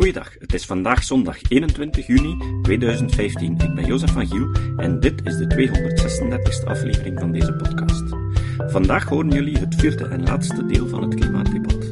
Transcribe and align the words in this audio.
Goeiedag, 0.00 0.34
het 0.38 0.54
is 0.54 0.66
vandaag 0.66 1.04
zondag 1.04 1.42
21 1.48 2.06
juni 2.06 2.60
2015. 2.62 3.52
Ik 3.52 3.74
ben 3.74 3.84
Jozef 3.84 4.12
van 4.12 4.26
Giel 4.26 4.52
en 4.76 5.00
dit 5.00 5.26
is 5.26 5.36
de 5.36 5.46
236e 6.64 6.68
aflevering 6.68 7.18
van 7.18 7.32
deze 7.32 7.52
podcast. 7.52 8.04
Vandaag 8.72 9.04
horen 9.04 9.30
jullie 9.30 9.58
het 9.58 9.74
vierde 9.74 10.04
en 10.04 10.22
laatste 10.22 10.66
deel 10.66 10.88
van 10.88 11.02
het 11.02 11.14
klimaatdebat. 11.14 11.88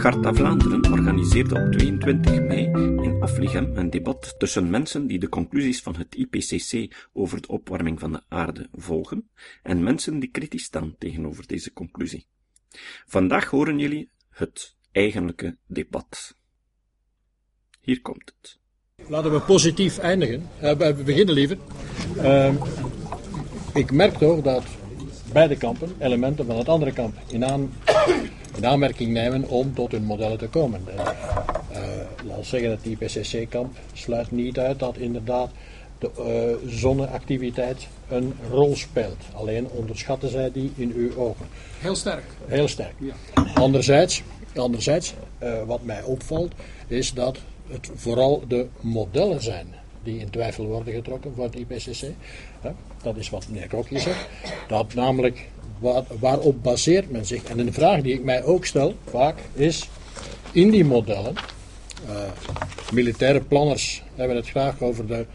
Garta 0.00 0.34
Vlaanderen 0.34 0.92
organiseerde 0.92 1.54
op 1.54 1.72
22 1.72 2.40
mei 2.40 2.64
in 3.02 3.22
Afligem 3.22 3.76
een 3.76 3.90
debat 3.90 4.34
tussen 4.38 4.70
mensen 4.70 5.06
die 5.06 5.18
de 5.18 5.28
conclusies 5.28 5.82
van 5.82 5.96
het 5.96 6.14
IPCC 6.14 6.94
over 7.12 7.40
de 7.40 7.48
opwarming 7.48 8.00
van 8.00 8.12
de 8.12 8.22
aarde 8.28 8.68
volgen 8.72 9.30
en 9.62 9.82
mensen 9.82 10.18
die 10.18 10.30
kritisch 10.30 10.64
staan 10.64 10.94
tegenover 10.98 11.46
deze 11.46 11.72
conclusie. 11.72 12.26
Vandaag 13.06 13.50
horen 13.50 13.78
jullie 13.78 14.10
het 14.30 14.76
eigenlijke 14.92 15.56
debat. 15.66 16.42
Hier 17.84 18.00
komt 18.00 18.32
het. 18.40 18.58
Laten 19.08 19.32
we 19.32 19.40
positief 19.40 19.98
eindigen. 19.98 20.48
Uh, 20.62 20.72
we 20.72 21.02
beginnen 21.04 21.34
liever. 21.34 21.58
Uh, 22.16 22.54
ik 23.74 23.92
merk 23.92 24.14
toch 24.14 24.42
dat 24.42 24.62
beide 25.32 25.56
kampen 25.56 25.94
elementen 25.98 26.46
van 26.46 26.58
het 26.58 26.68
andere 26.68 26.92
kamp 26.92 27.14
in, 27.26 27.44
aan, 27.44 27.72
in 28.56 28.66
aanmerking 28.66 29.12
nemen 29.12 29.48
om 29.48 29.74
tot 29.74 29.92
hun 29.92 30.04
modellen 30.04 30.38
te 30.38 30.48
komen. 30.48 30.84
Uh, 30.88 30.96
laten 32.24 32.40
we 32.40 32.42
zeggen 32.42 32.68
dat 32.68 32.82
die 32.82 32.96
IPCC-kamp 33.00 33.76
sluit 33.92 34.30
niet 34.30 34.58
uit 34.58 34.78
dat 34.78 34.96
inderdaad 34.96 35.50
de 35.98 36.10
uh, 36.18 36.70
zonneactiviteit 36.70 37.88
een 38.08 38.34
rol 38.50 38.76
speelt. 38.76 39.24
Alleen 39.32 39.68
onderschatten 39.68 40.30
zij 40.30 40.52
die 40.52 40.72
in 40.76 40.92
uw 40.94 41.16
ogen. 41.16 41.46
Heel 41.78 41.94
sterk. 41.94 42.24
Heel 42.46 42.68
sterk. 42.68 42.94
Ja. 42.98 43.14
Anderzijds, 43.54 44.22
anderzijds 44.54 45.14
uh, 45.42 45.62
wat 45.66 45.82
mij 45.82 46.02
opvalt, 46.02 46.52
is 46.86 47.12
dat 47.12 47.38
het 47.68 47.90
vooral 47.94 48.42
de 48.48 48.66
modellen 48.80 49.42
zijn 49.42 49.66
die 50.02 50.18
in 50.18 50.30
twijfel 50.30 50.66
worden 50.66 50.94
getrokken 50.94 51.34
voor 51.34 51.44
het 51.44 51.54
IPCC. 51.54 52.06
Dat 53.02 53.16
is 53.16 53.30
wat 53.30 53.48
meneer 53.48 53.66
Krokje 53.66 53.98
zegt. 53.98 54.28
Dat 54.68 54.94
namelijk, 54.94 55.48
waar, 55.78 56.02
waarop 56.20 56.62
baseert 56.62 57.10
men 57.10 57.26
zich? 57.26 57.44
En 57.44 57.58
een 57.58 57.72
vraag 57.72 58.00
die 58.00 58.14
ik 58.14 58.24
mij 58.24 58.44
ook 58.44 58.64
stel, 58.64 58.94
vaak, 59.04 59.38
is 59.52 59.88
in 60.52 60.70
die 60.70 60.84
modellen, 60.84 61.34
uh, 62.08 62.16
militaire 62.92 63.40
planners 63.40 64.02
hebben 64.14 64.36
het 64.36 64.48
graag 64.48 64.82
over 64.82 65.06
de 65.06 65.26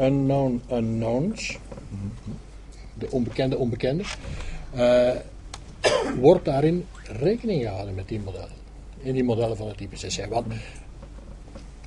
unknown 0.00 0.62
unknowns, 0.72 1.58
de 2.94 3.10
onbekende 3.10 3.56
onbekende, 3.56 4.04
uh, 4.76 5.10
wordt 6.20 6.44
daarin 6.44 6.86
rekening 7.20 7.62
gehouden 7.62 7.94
met 7.94 8.08
die 8.08 8.20
modellen. 8.20 8.54
In 8.98 9.12
die 9.12 9.24
modellen 9.24 9.56
van 9.56 9.68
het 9.68 9.80
IPCC. 9.80 10.26
Want 10.28 10.46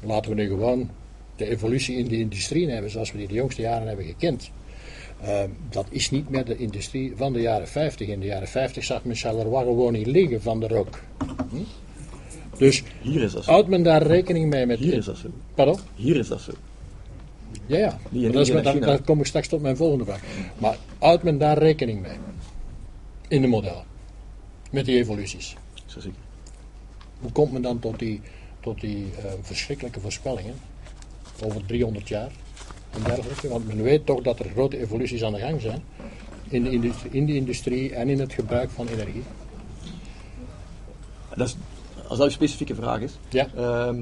laten 0.04 0.36
we 0.36 0.42
nu 0.42 0.48
gewoon 0.48 0.90
de 1.36 1.46
evolutie 1.50 1.98
in 1.98 2.08
de 2.08 2.20
industrie 2.20 2.66
nemen 2.66 2.90
zoals 2.90 3.12
we 3.12 3.18
die 3.18 3.28
de 3.28 3.34
jongste 3.34 3.62
jaren 3.62 3.88
hebben 3.88 4.06
gekend. 4.06 4.52
Uh, 5.24 5.44
dat 5.70 5.86
is 5.90 6.10
niet 6.10 6.30
meer 6.30 6.46
de 6.46 6.58
industrie 6.58 7.14
van 7.16 7.34
de 7.34 7.42
jaren 7.42 7.68
50. 7.68 8.08
In 8.08 8.20
de 8.20 8.26
jaren 8.26 8.48
50 8.48 8.84
zag 8.84 9.04
men 9.04 9.16
Charleroi 9.16 9.64
gewoon 9.64 9.94
niet 9.94 10.08
liggen 10.08 10.42
van 10.42 10.60
de 10.60 10.68
rook. 10.68 11.00
Hm? 11.50 11.56
Dus 12.58 12.84
Hier 13.02 13.22
is 13.22 13.32
dat 13.32 13.44
zo. 13.44 13.52
houdt 13.52 13.68
men 13.68 13.84
daar 13.84 14.02
rekening 14.02 14.50
mee 14.50 14.66
met... 14.66 14.80
Hier 14.80 14.94
is 14.94 15.06
dat 15.06 15.18
zo. 15.18 15.28
Pardon? 15.56 15.80
Hier 15.96 16.16
is 16.16 16.28
dat 16.28 16.42
zo. 16.42 16.52
Ja, 17.66 17.78
ja. 17.78 18.00
Maar 18.10 18.32
dat 18.32 18.48
is, 18.48 18.64
dan, 18.64 18.80
dan 18.80 19.04
kom 19.04 19.20
ik 19.20 19.26
straks 19.26 19.48
tot 19.48 19.62
mijn 19.62 19.78
volgende 19.78 20.06
vraag. 20.06 20.22
Maar 20.58 20.78
houdt 21.00 21.24
men 21.24 21.38
daar 21.38 21.58
rekening 21.58 22.02
mee? 22.02 22.18
In 23.28 23.42
de 23.42 23.48
modellen. 23.48 23.84
Met 24.72 24.86
die 24.86 24.98
evoluties. 24.98 25.56
Zo 25.86 26.00
zeker. 26.00 26.20
Hoe 27.20 27.32
komt 27.32 27.52
men 27.52 27.62
dan 27.62 27.80
tot 27.80 28.00
die, 28.00 28.22
tot 28.60 28.82
die 28.82 29.06
uh, 29.06 29.32
verschrikkelijke 29.42 30.00
voorspellingen? 30.00 30.56
Over 31.44 31.66
300 31.66 32.08
jaar 32.08 32.32
en 32.90 33.04
dergelijke. 33.04 33.48
Want 33.48 33.68
men 33.68 33.84
weet 33.84 34.06
toch 34.06 34.22
dat 34.22 34.40
er 34.40 34.50
grote 34.50 34.78
evoluties 34.78 35.24
aan 35.24 35.34
de 35.34 35.40
gang 35.40 35.62
zijn. 35.62 35.84
In 36.48 36.64
de 36.64 36.70
industrie, 36.70 37.12
in 37.12 37.26
de 37.26 37.36
industrie 37.36 37.96
en 37.96 38.10
in 38.10 38.20
het 38.20 38.34
gebruik 38.34 38.70
van 38.70 38.88
energie. 38.88 39.24
Dat 41.36 41.48
is, 41.48 41.56
als 42.08 42.18
dat 42.18 42.28
een 42.28 42.34
specifieke 42.34 42.76
vraag 42.76 43.00
is. 43.00 43.14
Ja. 43.30 43.48
Ehm, 43.56 44.02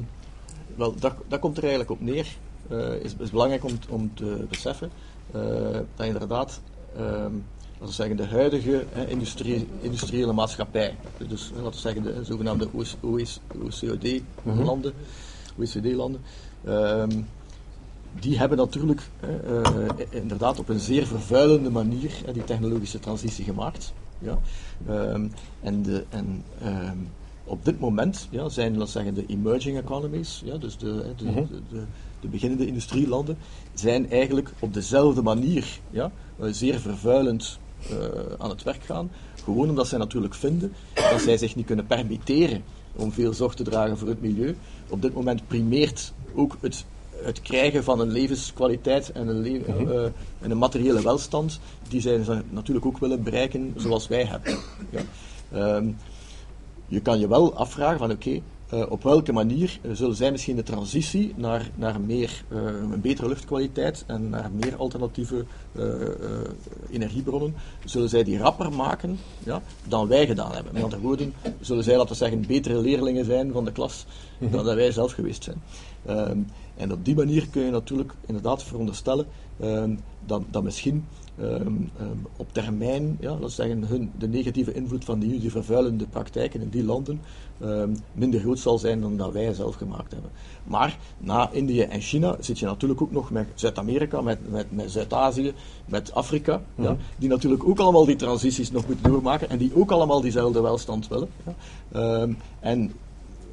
wel, 0.75 0.95
dat, 0.95 1.13
dat 1.27 1.39
komt 1.39 1.57
er 1.57 1.63
eigenlijk 1.63 1.91
op 1.91 2.01
neer. 2.01 2.27
Uh, 2.71 2.93
is, 2.93 3.15
is 3.19 3.29
belangrijk 3.29 3.63
om, 3.63 3.71
om 3.89 4.11
te 4.13 4.45
beseffen 4.49 4.91
uh, 5.35 5.79
dat 5.95 6.05
inderdaad, 6.05 6.61
um, 6.99 7.45
laten 7.79 7.87
we 7.87 7.91
zeggen, 7.91 8.17
de 8.17 8.25
huidige 8.25 8.85
hè, 8.91 9.07
industrie, 9.07 9.67
industriële 9.81 10.33
maatschappij, 10.33 10.95
dus 11.27 11.51
laten 11.53 11.71
we 11.71 11.77
zeggen 11.77 12.03
de 12.03 12.23
zogenaamde 12.23 12.69
OECD-landen, 13.01 14.93
OECD-landen, 15.57 16.21
um, 16.67 17.27
die 18.19 18.37
hebben 18.37 18.57
natuurlijk 18.57 19.09
uh, 19.23 19.61
inderdaad 20.09 20.59
op 20.59 20.69
een 20.69 20.79
zeer 20.79 21.07
vervuilende 21.07 21.69
manier 21.69 22.11
die 22.33 22.43
technologische 22.43 22.99
transitie 22.99 23.43
gemaakt. 23.43 23.93
Ja? 24.19 24.39
Um, 24.89 25.31
en 25.61 25.81
de, 25.83 26.05
en 26.09 26.43
um, 26.63 27.09
op 27.43 27.65
dit 27.65 27.79
moment 27.79 28.27
ja, 28.31 28.49
zijn 28.49 28.77
laten 28.77 28.91
zeggen, 28.91 29.13
de 29.13 29.25
emerging 29.25 29.77
economies, 29.77 30.41
ja, 30.45 30.57
dus 30.57 30.77
de, 30.77 31.13
de, 31.15 31.25
Mhm. 31.25 31.35
de, 31.35 31.61
de, 31.69 31.83
de 32.19 32.27
beginnende 32.27 32.67
industrielanden, 32.67 33.37
zijn 33.73 34.09
eigenlijk 34.09 34.53
op 34.59 34.73
dezelfde 34.73 35.21
manier 35.21 35.79
ja, 35.89 36.11
eh, 36.39 36.47
zeer 36.51 36.79
vervuilend 36.79 37.59
uh, 37.91 37.97
aan 38.37 38.49
het 38.49 38.63
werk 38.63 38.83
gaan. 38.83 39.11
Gewoon 39.43 39.69
omdat 39.69 39.87
zij 39.87 39.97
natuurlijk 39.97 40.33
vinden 40.33 40.73
dat 40.93 41.21
zij 41.21 41.37
zich 41.37 41.55
niet 41.55 41.65
kunnen 41.65 41.87
permitteren 41.87 42.63
om 42.95 43.11
veel 43.11 43.33
zorg 43.33 43.53
te 43.53 43.63
dragen 43.63 43.97
voor 43.97 44.07
het 44.07 44.21
milieu. 44.21 44.57
Op 44.89 45.01
dit 45.01 45.13
moment 45.13 45.47
primeert 45.47 46.13
ook 46.35 46.57
het, 46.61 46.85
het 47.23 47.41
krijgen 47.41 47.83
van 47.83 47.99
een 47.99 48.11
levenskwaliteit 48.11 49.11
en 49.11 49.27
een, 49.27 49.41
le 49.41 49.61
Mhm. 49.67 49.91
uh, 49.91 50.03
en 50.39 50.51
een 50.51 50.57
materiële 50.57 51.01
welstand, 51.01 51.59
die 51.89 52.01
zij 52.01 52.21
natuurlijk 52.49 52.85
ook 52.85 52.97
willen 52.97 53.23
bereiken 53.23 53.73
zoals 53.75 54.07
wij 54.07 54.23
hebben. 54.23 54.57
Ja. 54.89 55.75
Um, 55.75 55.97
je 56.87 56.99
kan 56.99 57.19
je 57.19 57.27
wel 57.27 57.55
afvragen 57.55 57.97
van 57.99 58.11
oké, 58.11 58.27
okay, 58.27 58.43
uh, 58.73 58.83
op 58.89 59.03
welke 59.03 59.31
manier 59.31 59.79
uh, 59.81 59.91
zullen 59.93 60.15
zij 60.15 60.31
misschien 60.31 60.55
de 60.55 60.63
transitie 60.63 61.33
naar, 61.35 61.69
naar 61.75 62.01
meer, 62.01 62.43
uh, 62.49 62.59
een 62.91 63.01
betere 63.01 63.27
luchtkwaliteit 63.27 64.03
en 64.07 64.29
naar 64.29 64.51
meer 64.51 64.75
alternatieve 64.75 65.45
energiebronnen, 66.89 67.55
zullen 67.85 68.09
zij 68.09 68.23
die 68.23 68.37
rapper 68.37 68.73
maken 68.73 69.19
ja, 69.43 69.61
dan 69.83 70.07
wij 70.07 70.27
gedaan 70.27 70.53
hebben. 70.53 70.73
Met 70.73 70.83
andere 70.83 71.01
woorden, 71.01 71.33
zullen 71.59 71.83
zij, 71.83 71.95
laten 71.95 72.11
we 72.11 72.15
zeggen, 72.15 72.47
betere 72.47 72.81
leerlingen 72.81 73.25
zijn 73.25 73.51
van 73.51 73.65
de 73.65 73.71
klas 73.71 74.05
dan 74.39 74.65
dat 74.65 74.75
wij 74.75 74.91
zelf 74.91 75.11
geweest 75.11 75.43
zijn. 75.43 75.61
Um, 76.09 76.47
en 76.77 76.91
op 76.91 77.05
die 77.05 77.15
manier 77.15 77.47
kun 77.49 77.63
je 77.63 77.71
natuurlijk 77.71 78.13
inderdaad 78.25 78.63
veronderstellen 78.63 79.27
um, 79.61 79.99
dat, 80.25 80.41
dat 80.49 80.63
misschien 80.63 81.05
Um, 81.41 81.91
um, 82.01 82.25
op 82.37 82.53
termijn, 82.53 83.17
ja, 83.19 83.31
laten 83.31 83.51
zeggen, 83.51 83.83
hun, 83.83 84.11
de 84.17 84.27
negatieve 84.27 84.73
invloed 84.73 85.05
van 85.05 85.19
die, 85.19 85.39
die 85.39 85.51
vervuilende 85.51 86.07
praktijken 86.07 86.61
in 86.61 86.69
die 86.69 86.83
landen 86.83 87.21
um, 87.61 87.95
minder 88.13 88.39
groot 88.39 88.59
zal 88.59 88.77
zijn 88.77 89.01
dan 89.01 89.17
dat 89.17 89.31
wij 89.31 89.53
zelf 89.53 89.75
gemaakt 89.75 90.11
hebben. 90.11 90.31
Maar 90.63 90.97
na 91.17 91.49
Indië 91.51 91.81
en 91.81 92.01
China 92.01 92.35
zit 92.39 92.59
je 92.59 92.65
natuurlijk 92.65 93.01
ook 93.01 93.11
nog 93.11 93.31
met 93.31 93.47
Zuid-Amerika, 93.55 94.21
met, 94.21 94.51
met, 94.51 94.71
met 94.71 94.91
Zuid-Azië, 94.91 95.53
met 95.85 96.13
Afrika, 96.13 96.57
mm 96.57 96.63
-hmm. 96.75 96.85
ja, 96.85 96.97
die 97.17 97.29
natuurlijk 97.29 97.67
ook 97.67 97.79
allemaal 97.79 98.05
die 98.05 98.15
transities 98.15 98.71
nog 98.71 98.87
moeten 98.87 99.11
doormaken 99.11 99.49
en 99.49 99.57
die 99.57 99.71
ook 99.75 99.91
allemaal 99.91 100.21
diezelfde 100.21 100.61
welstand 100.61 101.07
willen. 101.07 101.29
Ja. 101.91 102.27
en 102.59 102.91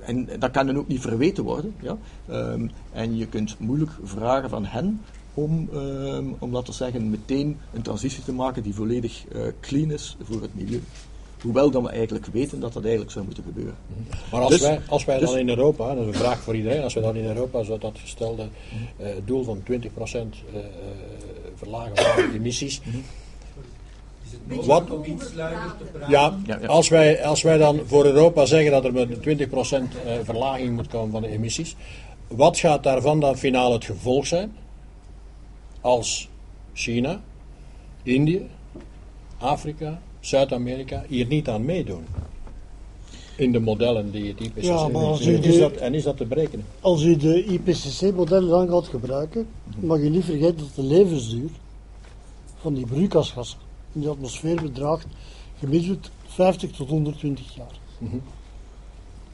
en 0.04 0.28
dat 0.38 0.50
kan 0.50 0.66
dan 0.66 0.78
ook 0.78 0.88
niet 0.88 1.00
verweten 1.00 1.44
worden. 1.44 1.74
Ja? 1.80 1.96
Um, 2.30 2.70
en 2.92 3.16
je 3.16 3.26
kunt 3.26 3.58
moeilijk 3.58 3.90
vragen 4.02 4.50
van 4.50 4.64
hen 4.64 5.00
om, 5.34 5.68
um, 5.74 6.36
om 6.38 6.52
laten 6.52 6.68
we 6.68 6.72
zeggen, 6.72 7.10
meteen 7.10 7.58
een 7.72 7.82
transitie 7.82 8.24
te 8.24 8.32
maken 8.32 8.62
die 8.62 8.74
volledig 8.74 9.24
uh, 9.32 9.42
clean 9.60 9.90
is 9.90 10.16
voor 10.22 10.42
het 10.42 10.54
milieu. 10.54 10.82
Hoewel 11.40 11.70
dan 11.70 11.82
we 11.82 11.88
eigenlijk 11.88 12.26
weten 12.26 12.60
dat 12.60 12.72
dat 12.72 12.82
eigenlijk 12.82 13.12
zou 13.12 13.24
moeten 13.24 13.44
gebeuren. 13.44 13.74
Maar 14.30 14.40
als 14.40 14.50
dus, 14.50 14.60
wij, 14.60 14.80
als 14.88 15.04
wij 15.04 15.18
dus, 15.18 15.30
dan 15.30 15.38
in 15.38 15.48
Europa, 15.48 15.94
dat 15.94 16.06
is 16.06 16.06
een 16.06 16.20
vraag 16.20 16.40
voor 16.40 16.56
iedereen, 16.56 16.82
als 16.82 16.94
wij 16.94 17.02
dan 17.02 17.16
in 17.16 17.24
Europa 17.24 17.62
zo 17.62 17.78
dat 17.78 17.98
gestelde 17.98 18.48
uh, 19.00 19.06
doel 19.24 19.44
van 19.44 19.62
20% 19.70 19.72
uh, 19.72 19.80
verlagen 21.54 21.96
van 21.96 22.16
de 22.16 22.30
emissies. 22.34 22.80
Wat, 24.46 24.84
ja, 26.08 26.38
Als, 26.66 26.88
wij, 26.88 27.24
als 27.24 27.42
wij 27.42 27.56
dan 27.56 27.80
voor 27.86 28.04
Europa 28.04 28.46
zeggen 28.46 28.70
dat 28.70 28.84
er 28.84 28.92
met 28.92 29.26
een 29.26 29.48
20% 29.48 29.52
uh, 29.52 30.12
verlaging 30.22 30.74
moet 30.74 30.88
komen 30.88 31.10
van 31.10 31.22
de 31.22 31.28
emissies, 31.28 31.76
wat 32.28 32.58
gaat 32.58 32.82
daarvan 32.82 33.20
dan 33.20 33.36
finaal 33.36 33.72
het 33.72 33.84
gevolg 33.84 34.26
zijn? 34.26 34.52
Als 35.84 36.28
China, 36.72 37.20
Indië, 38.02 38.46
Afrika, 39.38 40.00
Zuid-Amerika 40.20 41.04
hier 41.08 41.26
niet 41.26 41.48
aan 41.48 41.64
meedoen. 41.64 42.04
In 43.36 43.52
de 43.52 43.60
modellen 43.60 44.10
die 44.10 44.28
het 44.28 44.40
IPCC 44.40 44.62
ja, 44.62 44.88
maar 44.88 45.02
als 45.02 45.20
en, 45.20 45.32
u 45.32 45.36
is 45.36 45.54
de, 45.54 45.58
dat, 45.58 45.72
en 45.72 45.94
is 45.94 46.02
dat 46.02 46.16
te 46.16 46.24
berekenen? 46.24 46.64
Als 46.80 47.02
u 47.02 47.16
de 47.16 47.44
IPCC-modellen 47.44 48.48
dan 48.48 48.68
gaat 48.68 48.86
gebruiken, 48.86 49.46
mag 49.80 50.02
je 50.02 50.10
niet 50.10 50.24
vergeten 50.24 50.56
dat 50.56 50.74
de 50.74 50.82
levensduur 50.82 51.50
van 52.56 52.74
die 52.74 52.86
broeikasgassen 52.86 53.58
in 53.92 54.00
de 54.00 54.08
atmosfeer 54.08 54.62
bedraagt 54.62 55.06
gemiddeld 55.58 56.10
50 56.26 56.70
tot 56.70 56.88
120 56.88 57.54
jaar. 57.54 57.78
Mhm. 57.98 58.16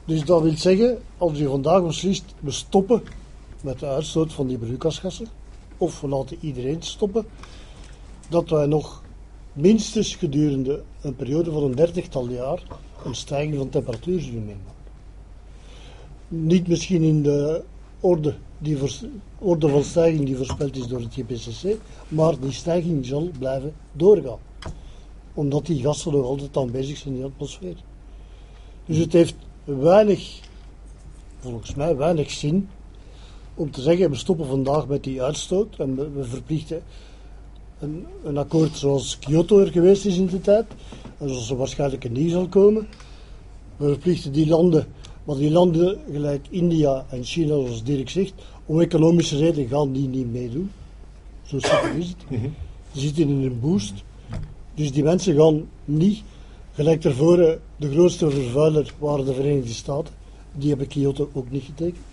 Dus 0.05 0.25
dat 0.25 0.41
wil 0.41 0.57
zeggen, 0.57 0.97
als 1.17 1.39
u 1.39 1.47
vandaag 1.47 1.83
beslist, 1.83 2.23
we 2.39 2.51
stoppen 2.51 3.03
met 3.61 3.79
de 3.79 3.87
uitstoot 3.87 4.33
van 4.33 4.47
die 4.47 4.57
broeikasgassen, 4.57 5.27
of 5.81 6.01
we 6.01 6.07
laten 6.07 6.37
iedereen 6.41 6.81
stoppen, 6.81 7.25
dat 8.29 8.49
wij 8.49 8.65
nog 8.65 9.03
minstens 9.53 10.15
gedurende 10.15 10.83
een 11.01 11.15
periode 11.15 11.51
van 11.51 11.63
een 11.63 11.75
dertigtal 11.75 12.29
jaar 12.29 12.63
een 13.05 13.15
stijging 13.15 13.55
van 13.55 13.69
temperatuur 13.69 14.19
zullen 14.19 14.45
meemaken. 14.45 14.81
Niet 16.27 16.67
misschien 16.67 17.03
in 17.03 17.23
de 17.23 17.63
orde, 17.99 18.35
die 18.57 18.77
orde 19.39 19.69
van 19.69 19.83
stijging 19.83 20.25
die 20.25 20.37
voorspeld 20.37 20.75
is 20.75 20.87
door 20.87 20.99
het 20.99 21.17
IPCC, 21.17 21.77
maar 22.07 22.39
die 22.39 22.51
stijging 22.51 23.05
zal 23.05 23.29
blijven 23.39 23.73
doorgaan. 23.91 24.39
Omdat 25.33 25.65
die 25.65 25.81
gassen 25.81 26.11
nog 26.11 26.25
altijd 26.25 26.57
aanwezig 26.57 26.97
zijn 26.97 27.13
in 27.13 27.19
de 27.19 27.25
atmosfeer. 27.25 27.75
Dus 28.85 28.97
het 28.97 29.13
heeft 29.13 29.35
weinig, 29.63 30.39
volgens 31.39 31.75
mij 31.75 31.95
weinig 31.95 32.31
zin 32.31 32.69
om 33.55 33.71
te 33.71 33.81
zeggen, 33.81 34.09
we 34.09 34.15
stoppen 34.15 34.45
vandaag 34.45 34.87
met 34.87 35.03
die 35.03 35.21
uitstoot 35.21 35.75
en 35.77 35.95
we, 35.95 36.09
we 36.09 36.23
verplichten 36.23 36.83
een, 37.79 38.05
een 38.23 38.37
akkoord 38.37 38.77
zoals 38.77 39.19
Kyoto 39.19 39.59
er 39.59 39.71
geweest 39.71 40.05
is 40.05 40.17
in 40.17 40.25
de 40.25 40.41
tijd, 40.41 40.65
en 41.17 41.29
zoals 41.29 41.49
er 41.49 41.57
waarschijnlijk 41.57 42.03
een 42.03 42.11
nieuw 42.11 42.29
zal 42.29 42.47
komen. 42.47 42.87
We 43.77 43.87
verplichten 43.87 44.31
die 44.31 44.47
landen, 44.47 44.87
maar 45.23 45.35
die 45.35 45.51
landen 45.51 45.99
gelijk 46.11 46.47
India 46.49 47.05
en 47.09 47.23
China, 47.23 47.47
zoals 47.47 47.83
Dirk 47.83 48.09
zegt, 48.09 48.33
om 48.65 48.81
economische 48.81 49.37
redenen 49.37 49.69
gaan 49.69 49.91
die 49.91 50.07
niet 50.07 50.31
meedoen. 50.31 50.71
Zo 51.43 51.59
simpel 51.59 51.97
is 51.97 52.07
het. 52.07 52.39
Die 52.91 53.01
zitten 53.01 53.29
in 53.29 53.43
een 53.43 53.59
boost. 53.59 53.93
Dus 54.73 54.91
die 54.91 55.03
mensen 55.03 55.35
gaan 55.35 55.69
niet, 55.85 56.23
gelijk 56.73 57.01
tevoren, 57.01 57.61
de 57.75 57.91
grootste 57.91 58.29
vervuiler 58.29 58.93
waren 58.97 59.25
de 59.25 59.33
Verenigde 59.33 59.73
Staten. 59.73 60.13
Die 60.53 60.69
hebben 60.69 60.87
Kyoto 60.87 61.29
ook 61.33 61.51
niet 61.51 61.63
getekend. 61.63 62.10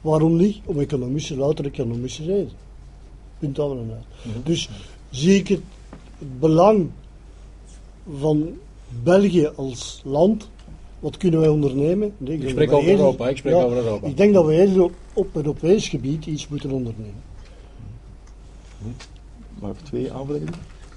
Waarom 0.00 0.36
niet? 0.36 0.60
Om 0.64 0.80
economische, 0.80 1.36
louter 1.36 1.64
economische 1.64 2.24
redenen. 2.24 2.52
Punt 3.38 3.58
en 3.58 3.90
uit. 3.94 4.44
Dus 4.46 4.68
zie 5.10 5.34
ik 5.38 5.48
het, 5.48 5.60
het 6.18 6.40
belang 6.40 6.90
van 8.18 8.48
België 9.02 9.46
als 9.46 10.00
land. 10.04 10.48
Wat 10.98 11.16
kunnen 11.16 11.40
wij 11.40 11.48
ondernemen? 11.48 12.12
Nee, 12.18 12.38
Ik 12.38 12.48
spreek 12.48 12.72
over 12.72 12.88
eerder- 12.88 13.04
Europa, 13.04 13.28
ik 13.28 13.36
spreek 13.36 13.54
over 13.54 13.76
Europa. 13.76 14.06
Ik 14.06 14.16
denk 14.16 14.34
dat 14.34 14.46
we 14.46 14.54
eerder 14.54 14.82
op, 14.82 14.92
op 15.12 15.36
Europees 15.36 15.88
gebied 15.88 16.26
iets 16.26 16.48
moeten 16.48 16.70
ondernemen. 16.70 17.22
Mag 19.60 19.70
ik 19.70 19.78
twee? 19.84 20.08
Ehm, 20.08 20.18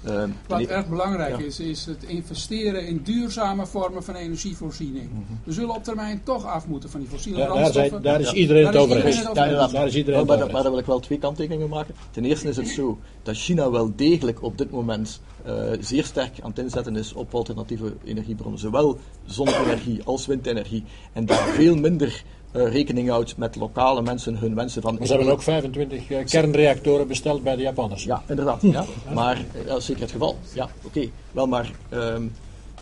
Wat 0.04 0.58
ten 0.58 0.60
e- 0.60 0.64
erg 0.64 0.88
belangrijk 0.88 1.38
Ja. 1.38 1.44
is, 1.44 1.60
is 1.60 1.84
het 1.86 2.02
investeren 2.02 2.86
in 2.86 3.00
duurzame 3.04 3.66
vormen 3.66 4.04
van 4.04 4.14
energievoorziening. 4.14 5.10
We 5.44 5.52
zullen 5.52 5.74
op 5.74 5.84
termijn 5.84 6.20
toch 6.24 6.44
af 6.44 6.66
moeten 6.66 6.90
van 6.90 7.00
die 7.00 7.08
fossiele 7.08 7.38
Ja, 7.38 7.44
daar, 7.46 7.54
brandstoffen. 7.54 8.02
daar 8.02 8.20
is 8.20 8.32
iedereen 8.32 8.66
het 8.66 8.76
over 8.76 9.04
eens. 9.04 9.22
Daar 9.32 9.86
is 9.86 9.94
iedereen 9.94 10.26
maar, 10.26 10.38
daar 10.38 10.62
wil 10.62 10.78
ik 10.78 10.86
wel 10.86 11.00
twee 11.00 11.18
kanttekeningen 11.18 11.68
maken. 11.68 11.94
Ten 12.10 12.24
eerste 12.24 12.48
is 12.48 12.56
het 12.56 12.68
zo 12.68 12.98
dat 13.22 13.36
China 13.36 13.70
wel 13.70 13.92
degelijk 13.96 14.42
op 14.42 14.58
dit 14.58 14.70
moment 14.70 15.20
eh, 15.44 15.52
zeer 15.80 16.04
sterk 16.04 16.40
aan 16.42 16.50
het 16.50 16.58
inzetten 16.58 16.96
is 16.96 17.12
op 17.12 17.34
alternatieve 17.34 17.92
energiebronnen. 18.04 18.60
Zowel 18.60 18.98
zonne-energie 19.26 20.02
als 20.04 20.26
windenergie. 20.26 20.84
En 21.12 21.26
daar 21.26 21.46
veel 21.48 21.76
minder 21.76 22.24
eh, 22.54 22.72
rekening 22.72 23.08
houdt 23.08 23.36
met 23.36 23.56
lokale 23.56 24.02
mensen 24.02 24.36
hun 24.36 24.54
wensen 24.54 24.82
van... 24.82 24.98
Ze 25.02 25.14
hebben 25.14 25.32
ook 25.32 25.42
25 25.42 26.10
eh, 26.10 26.24
kernreactoren 26.24 27.06
besteld 27.06 27.42
bij 27.42 27.56
de 27.56 27.62
Japanners. 27.62 28.04
Ja, 28.04 28.22
inderdaad. 28.28 28.62
Ja. 28.62 28.84
Maar 29.14 29.36
eh, 29.36 29.66
dat 29.66 29.78
is 29.78 29.84
zeker 29.84 30.02
het 30.02 30.10
geval. 30.10 30.36
Ja, 30.54 30.68
oké. 30.82 31.08
Wel, 31.32 31.46
maar 31.46 31.70
ehm, 31.88 32.22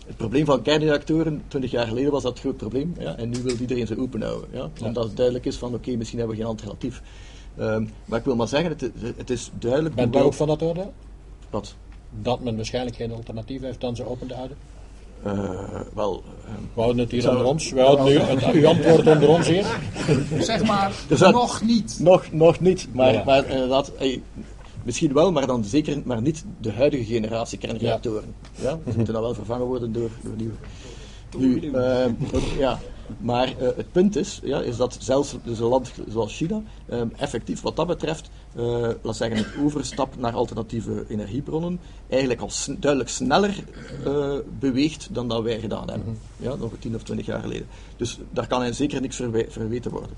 het 0.05 0.17
probleem 0.17 0.45
van 0.45 0.61
kernreactoren, 0.61 1.43
20 1.47 1.71
jaar 1.71 1.87
geleden 1.87 2.11
was 2.11 2.23
dat 2.23 2.31
het 2.31 2.41
groot 2.41 2.57
probleem. 2.57 2.95
Ja, 2.99 3.15
en 3.17 3.29
nu 3.29 3.41
wil 3.43 3.55
iedereen 3.57 3.87
ze 3.87 3.99
open 3.99 4.21
houden. 4.21 4.49
Ja, 4.51 4.69
omdat 4.85 5.03
het 5.03 5.15
duidelijk 5.15 5.45
is 5.45 5.57
van, 5.57 5.73
oké, 5.73 5.95
misschien 5.95 6.19
hebben 6.19 6.35
we 6.35 6.41
geen 6.41 6.51
alternatief. 6.51 7.01
Ehm, 7.57 7.85
maar 8.05 8.19
ik 8.19 8.25
wil 8.25 8.35
maar 8.35 8.47
zeggen, 8.47 8.69
het, 8.69 8.91
het 9.17 9.29
is 9.29 9.51
duidelijk... 9.59 9.95
Bent 9.95 10.15
u 10.15 10.19
ook 10.19 10.33
van 10.33 10.47
dat 10.47 10.61
oordeel? 10.61 10.93
Wat? 11.49 11.75
Dat 12.21 12.43
men 12.43 12.55
waarschijnlijk 12.55 12.95
geen 12.95 13.11
alternatief 13.11 13.61
heeft 13.61 13.81
dan 13.81 13.95
ze 13.95 14.07
open 14.07 14.27
te 14.27 14.33
houden? 14.33 14.57
Eh, 15.23 15.33
wel... 15.93 16.23
ehm, 16.45 16.53
We 16.73 16.81
houden 16.81 17.01
het 17.03 17.11
hier 17.11 17.29
onder 17.29 17.45
ons. 17.45 17.71
We 17.71 17.81
houden 17.81 18.05
nu 18.05 18.17
het, 18.17 18.53
uw 18.53 18.67
antwoord 18.67 19.07
onder 19.07 19.29
ons 19.29 19.47
hier. 19.47 19.65
Zeg 20.39 20.63
maar, 20.65 20.91
Dus 21.07 21.19
dat- 21.19 21.33
nog 21.33 21.61
niet. 21.61 21.97
Nog, 21.99 22.31
nog 22.31 22.59
niet, 22.59 22.87
maar, 22.93 23.13
Ja. 23.13 23.23
maar 23.25 23.49
inderdaad, 23.49 23.91
eh, 23.99 24.19
misschien 24.83 25.13
wel, 25.13 25.31
maar 25.31 25.47
dan 25.47 25.63
zeker 25.63 26.01
maar 26.05 26.21
niet 26.21 26.45
de 26.61 26.71
huidige 26.71 27.03
generatie 27.03 27.57
kernreactoren. 27.57 28.33
Ja. 28.61 28.77
Ze 28.89 28.93
moeten 28.95 29.13
dan 29.13 29.23
wel 29.23 29.33
vervangen 29.33 29.65
worden 29.65 29.93
door, 29.93 30.09
door 30.23 30.33
nieuwe. 30.37 30.53
Nu, 31.37 31.71
eh, 31.71 32.05
ja. 32.57 32.79
Maar 33.17 33.47
eh, 33.57 33.67
het 33.75 33.91
punt 33.91 34.15
is, 34.15 34.39
ja, 34.43 34.61
is 34.61 34.77
dat 34.77 34.97
zelfs 34.99 35.35
dus 35.43 35.59
een 35.59 35.65
land 35.65 35.91
zoals 36.07 36.35
China 36.35 36.61
eh, 36.85 37.01
effectief 37.17 37.61
wat 37.61 37.75
dat 37.75 37.87
betreft, 37.87 38.29
eh, 38.55 38.89
laat 39.01 39.15
zeggen, 39.15 39.37
het 39.37 39.47
overstap 39.63 40.17
naar 40.17 40.33
alternatieve 40.33 41.05
energiebronnen 41.07 41.79
eigenlijk 42.09 42.41
al 42.41 42.49
sn- 42.49 42.77
duidelijk 42.79 43.11
sneller 43.11 43.63
eh, 44.05 44.33
beweegt 44.59 45.07
dan 45.11 45.27
dat 45.27 45.43
wij 45.43 45.59
gedaan 45.59 45.89
hebben. 45.89 46.17
Ja, 46.37 46.55
nog 46.55 46.71
10 46.79 46.95
of 46.95 47.03
20 47.03 47.25
jaar 47.25 47.41
geleden. 47.41 47.67
Dus 47.97 48.19
daar 48.31 48.47
kan 48.47 48.61
hij 48.61 48.73
zeker 48.73 49.01
niks 49.01 49.15
verwe- 49.15 49.47
verweten 49.49 49.91
worden. 49.91 50.09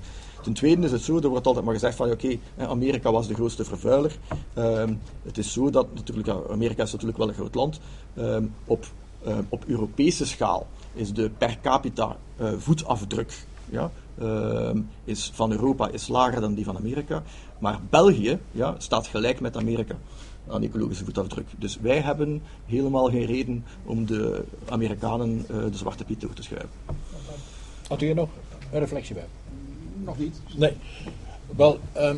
Ten 0.42 0.52
tweede 0.52 0.84
is 0.84 0.92
het 0.92 1.02
zo, 1.02 1.16
er 1.18 1.28
wordt 1.28 1.46
altijd 1.46 1.64
maar 1.64 1.74
gezegd 1.74 1.96
van 1.96 2.10
oké, 2.10 2.36
Amerika 2.56 3.12
was 3.12 3.26
de 3.28 3.34
grootste 3.34 3.64
vervuiler. 3.64 4.16
Ehm, 4.54 4.94
het 5.22 5.38
is 5.38 5.52
zo 5.52 5.70
dat 5.70 5.86
natuurlijk, 5.94 6.28
Amerika 6.50 6.82
is 6.82 6.92
natuurlijk 6.92 7.18
wel 7.18 7.28
een 7.28 7.34
groot 7.34 7.54
land. 7.54 7.80
Ehm, 8.14 8.44
op, 8.64 8.86
ehm, 9.24 9.42
op 9.48 9.64
Europese 9.66 10.26
schaal 10.26 10.66
is 10.96 11.12
de 11.12 11.30
per 11.38 11.58
capita 11.62 12.16
eh, 12.36 12.52
voetafdruk 12.58 13.46
ja, 13.70 13.90
ehm, 14.18 14.80
is 15.04 15.30
van 15.34 15.52
Europa 15.52 15.88
is 15.88 16.08
lager 16.08 16.40
dan 16.40 16.54
die 16.54 16.64
van 16.64 16.76
Amerika. 16.76 17.22
Maar 17.58 17.78
België 17.90 18.38
ja, 18.50 18.74
staat 18.78 19.06
gelijk 19.06 19.40
met 19.40 19.56
Amerika 19.56 19.96
aan 20.48 20.62
ecologische 20.62 21.04
voetafdruk. 21.04 21.46
Dus 21.58 21.78
wij 21.80 22.00
hebben 22.00 22.42
helemaal 22.66 23.10
geen 23.10 23.26
reden 23.26 23.64
om 23.84 24.06
de 24.06 24.44
Amerikanen 24.68 25.44
eh, 25.48 25.56
de 25.70 25.76
zwarte 25.76 26.04
piet 26.04 26.20
toe 26.20 26.32
te 26.32 26.42
schuiven. 26.42 26.70
Had 27.88 28.02
u 28.02 28.06
hier 28.06 28.14
nog 28.14 28.28
een 28.72 28.78
reflectie 28.78 29.14
bij? 29.14 29.26
Nog 30.04 30.18
niet. 30.18 30.40
Nee. 30.56 30.72
Wel, 31.56 31.78
ehm, 31.92 32.16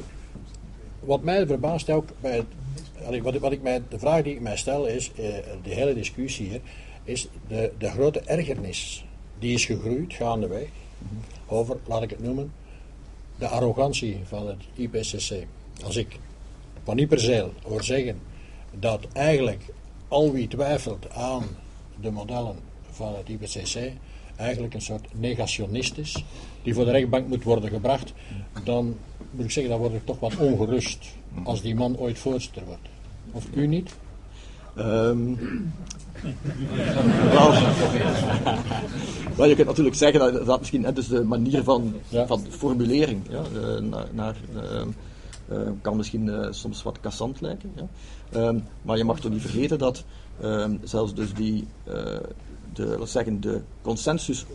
wat 1.00 1.22
mij 1.22 1.46
verbaast 1.46 1.90
ook 1.90 2.08
bij 2.20 2.36
het, 2.36 3.22
wat, 3.22 3.38
wat 3.38 3.52
ik 3.52 3.62
mij, 3.62 3.82
de 3.88 3.98
vraag 3.98 4.22
die 4.22 4.34
ik 4.34 4.40
mij 4.40 4.56
stel 4.56 4.86
is, 4.86 5.12
eh, 5.12 5.24
die 5.62 5.74
hele 5.74 5.94
discussie 5.94 6.48
hier, 6.48 6.60
is 7.08 7.28
de, 7.48 7.72
de 7.78 7.90
grote 7.90 8.20
ergernis 8.20 9.04
die 9.38 9.54
is 9.54 9.64
gegroeid 9.64 10.12
gaandeweg 10.12 10.68
over, 11.46 11.76
laat 11.86 12.02
ik 12.02 12.10
het 12.10 12.22
noemen, 12.22 12.52
de 13.38 13.48
arrogantie 13.48 14.20
van 14.24 14.46
het 14.46 14.62
IPCC. 14.74 15.46
Als 15.84 15.96
ik 15.96 16.18
van 16.84 16.98
Ieperzeel 16.98 17.52
hoor 17.62 17.84
zeggen 17.84 18.20
dat 18.78 19.06
eigenlijk 19.12 19.62
al 20.08 20.32
wie 20.32 20.48
twijfelt 20.48 21.10
aan 21.10 21.44
de 22.00 22.10
modellen 22.10 22.56
van 22.90 23.14
het 23.16 23.28
IPCC 23.28 23.92
eigenlijk 24.36 24.74
een 24.74 24.80
soort 24.80 25.06
negationist 25.12 25.98
is, 25.98 26.24
die 26.62 26.74
voor 26.74 26.84
de 26.84 26.90
rechtbank 26.90 27.28
moet 27.28 27.44
worden 27.44 27.70
gebracht, 27.70 28.12
dan 28.64 28.96
moet 29.30 29.44
ik 29.44 29.50
zeggen, 29.50 29.72
dan 29.72 29.80
word 29.80 29.94
ik 29.94 30.06
toch 30.06 30.20
wat 30.20 30.36
ongerust 30.36 31.06
als 31.44 31.62
die 31.62 31.74
man 31.74 31.96
ooit 31.96 32.18
voorzitter 32.18 32.64
wordt. 32.64 32.88
Of 33.32 33.46
u 33.54 33.66
niet? 33.66 33.96
Ehm, 34.78 35.34
wel, 39.36 39.46
je 39.46 39.54
kunt 39.54 39.66
natuurlijk 39.66 39.96
zeggen 39.96 40.20
dat 40.20 40.46
dat 40.46 40.58
misschien 40.58 40.80
net 40.80 40.98
is 40.98 41.08
de 41.08 41.24
manier 41.24 41.62
van, 41.62 41.94
Ja. 42.08 42.26
van 42.26 42.40
formulering 42.48 43.22
ja, 43.28 43.42
eh, 43.42 43.80
naar, 43.80 44.06
naar, 44.12 44.36
ehm, 44.56 44.88
eh, 45.48 45.58
kan 45.80 45.96
misschien 45.96 46.28
eh, 46.28 46.46
soms 46.50 46.82
wat 46.82 47.00
kassant 47.00 47.40
lijken. 47.40 47.72
Ja. 47.76 47.86
Ehm, 48.30 48.58
maar 48.82 48.96
je 48.96 49.04
mag 49.04 49.20
toch 49.20 49.32
niet 49.32 49.40
vergeten 49.40 49.78
dat 49.78 50.04
zelfs 50.82 51.14
dus 51.14 51.34
die, 51.34 51.66
de, 52.72 52.96
laat 52.98 53.08
zeggen, 53.08 53.40
de 53.40 53.60
consensus 53.82 54.46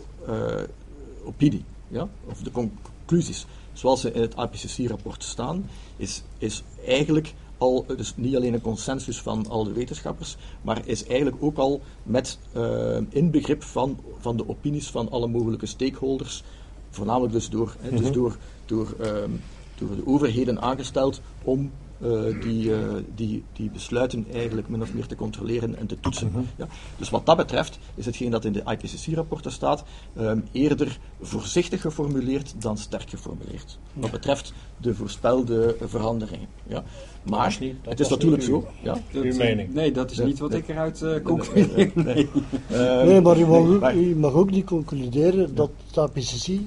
opinie, 1.24 1.64
ja, 1.88 2.08
of 2.24 2.38
de 2.38 2.50
conclusies, 2.50 3.46
zoals 3.72 4.00
ze 4.00 4.12
in 4.12 4.20
het 4.20 4.34
IPCC-rapport 4.34 5.24
staan, 5.24 5.68
is, 5.96 6.22
is 6.38 6.62
eigenlijk 6.86 7.34
al, 7.64 7.84
dus 7.96 8.12
niet 8.16 8.36
alleen 8.36 8.54
een 8.54 8.60
consensus 8.60 9.20
van 9.20 9.48
al 9.48 9.64
de 9.64 9.72
wetenschappers, 9.72 10.36
maar 10.62 10.82
is 10.84 11.06
eigenlijk 11.06 11.36
ook 11.40 11.56
al 11.56 11.80
met 12.02 12.38
eh, 12.52 12.96
inbegrip 13.08 13.62
van, 13.62 13.98
van 14.20 14.36
de 14.36 14.48
opinies 14.48 14.90
van 14.90 15.10
alle 15.10 15.26
mogelijke 15.26 15.66
stakeholders, 15.66 16.42
voornamelijk 16.90 17.32
dus 17.32 17.50
door, 17.50 17.76
dus 17.90 18.12
door, 18.12 18.36
door, 18.66 18.94
ehm, 19.00 19.30
door 19.78 19.96
de 19.96 20.06
overheden 20.06 20.60
aangesteld 20.60 21.20
om 21.42 21.70
eh, 22.04 22.40
die, 22.42 22.74
eh, 22.74 22.78
die, 23.14 23.44
die 23.52 23.70
besluiten 23.70 24.26
eigenlijk 24.32 24.68
min 24.68 24.82
of 24.82 24.94
meer 24.94 25.06
te 25.06 25.14
controleren 25.16 25.78
en 25.78 25.86
te 25.86 26.00
toetsen. 26.00 26.32
ja. 26.56 26.66
Dus 26.98 27.10
wat 27.10 27.26
dat 27.26 27.36
betreft 27.36 27.78
is 27.94 28.06
hetgeen 28.06 28.30
dat 28.30 28.44
in 28.44 28.52
de 28.52 28.62
IPCC-rapporten 28.66 29.52
staat 29.52 29.84
ehm, 30.16 30.38
eerder 30.52 30.98
voorzichtig 31.20 31.80
geformuleerd 31.80 32.54
dan 32.58 32.78
sterk 32.78 33.10
geformuleerd. 33.10 33.78
Wat 33.92 34.10
betreft 34.10 34.52
de 34.76 34.94
voorspelde 34.94 35.76
veranderingen. 35.80 36.48
Ja. 36.66 36.84
Maar 37.22 37.46
is 37.48 37.58
niet- 37.58 37.74
dat 37.82 37.90
het 37.92 38.00
is 38.00 38.08
natuurlijk 38.08 38.42
zo. 38.42 38.66
Ja. 38.82 38.96
Uw 39.12 39.34
mening. 39.36 39.74
Nee, 39.74 39.92
dat 39.92 40.10
is 40.10 40.18
niet 40.18 40.38
wat 40.38 40.50
nee. 40.50 40.58
ik 40.58 40.68
eruit 40.68 41.02
eh 41.02 41.22
concludeer. 41.22 41.90
Nee. 42.04 42.28
Ehm, 42.70 43.06
Nee, 43.06 43.20
maar 43.20 43.38
u 43.38 43.46
mag, 43.46 43.58
ook, 43.58 43.80
maar- 43.80 43.96
u 43.96 44.16
mag 44.16 44.32
ook 44.32 44.50
niet 44.50 44.64
concluderen 44.66 45.54
dat 45.54 45.70
het 45.92 46.10
IPCC 46.16 46.60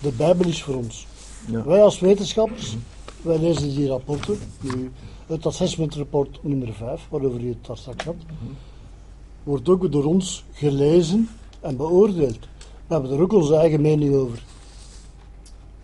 de 0.00 0.12
Bijbel 0.16 0.46
is 0.46 0.62
voor 0.62 0.74
ons. 0.74 1.06
Ja. 1.50 1.64
Wij 1.64 1.82
als 1.82 2.00
wetenschappers, 2.00 2.76
wij 3.26 3.38
lezen 3.38 3.74
die 3.74 3.88
rapporten. 3.88 4.38
Nu, 4.60 4.90
het 5.26 5.46
assessment 5.46 5.94
rapport 5.94 6.38
nummer 6.42 6.72
5, 6.72 7.06
waarover 7.08 7.40
u 7.40 7.48
het 7.48 7.66
daar 7.66 7.76
straks 7.76 8.04
had, 8.04 8.14
wordt 9.42 9.68
ook 9.68 9.92
door 9.92 10.04
ons 10.04 10.44
gelezen 10.52 11.28
en 11.60 11.76
beoordeeld. 11.76 12.38
We 12.86 12.94
hebben 12.94 13.10
er 13.12 13.20
ook 13.20 13.32
onze 13.32 13.54
eigen 13.56 13.80
mening 13.80 14.14
over. 14.14 14.42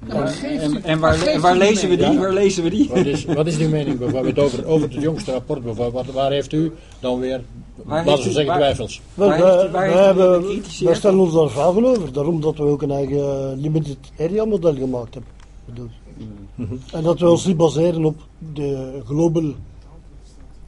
Ja, 0.07 0.15
maar 0.15 0.29
geeft 0.29 0.73
u- 0.73 0.81
En, 0.83 0.99
waar, 0.99 1.23
en 1.27 1.37
u 1.37 1.41
waar 1.41 1.57
lezen 1.57 1.89
we 1.89 1.97
die? 1.97 2.19
Waar 2.19 2.33
lezen 2.33 2.63
we 2.63 2.71
die? 2.71 2.89
Wat 2.89 3.07
is, 3.07 3.25
wat 3.25 3.47
is 3.47 3.57
die 3.57 3.69
mening 3.69 3.99
bijvoorbeeld 3.99 4.39
over, 4.39 4.67
over 4.67 4.91
het 4.93 5.03
jongste 5.03 5.33
rapport? 5.33 5.63
Bijvoorbeeld? 5.65 6.07
Wat, 6.07 6.15
waar 6.15 6.31
heeft 6.31 6.53
u 6.53 6.73
dan 7.01 7.19
weer, 7.21 7.41
Waar 7.85 8.07
laten 8.07 8.23
we 8.25 8.31
u- 8.31 8.33
zeggen, 8.33 8.47
waar- 8.47 8.57
twijfels? 8.61 9.01
Wel, 9.15 9.29
Waar 9.29 9.71
wij, 9.73 9.89
u- 9.89 9.93
u 9.93 9.95
hebben, 9.97 10.45
wij 10.85 10.95
stellen 10.95 11.19
ons 11.21 11.33
daar 11.35 11.49
vragen 11.51 11.85
over. 11.85 12.13
Daarom 12.13 12.41
dat 12.41 12.57
we 12.57 12.63
ook 12.63 12.83
een 12.83 12.91
eigen 12.91 13.61
limited 13.61 13.99
area 14.19 14.45
model 14.45 14.75
gemaakt 14.75 15.15
hebben. 15.15 15.33
Bedoel. 15.65 15.89
En 16.93 17.03
dat 17.03 17.19
we 17.19 17.31
ons 17.31 17.47
niet 17.47 17.57
baseren 17.57 18.05
op 18.05 18.21
de 18.55 19.01
global 19.05 19.55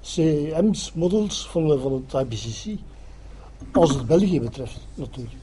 CEM's 0.00 0.92
models 0.94 1.46
van, 1.46 1.68
de- 1.68 1.78
van 1.78 2.04
het 2.06 2.26
IPCC. 2.32 2.78
Als 3.72 3.90
het 3.94 4.06
België 4.06 4.40
betreft, 4.40 4.78
natuurlijk. 4.94 5.36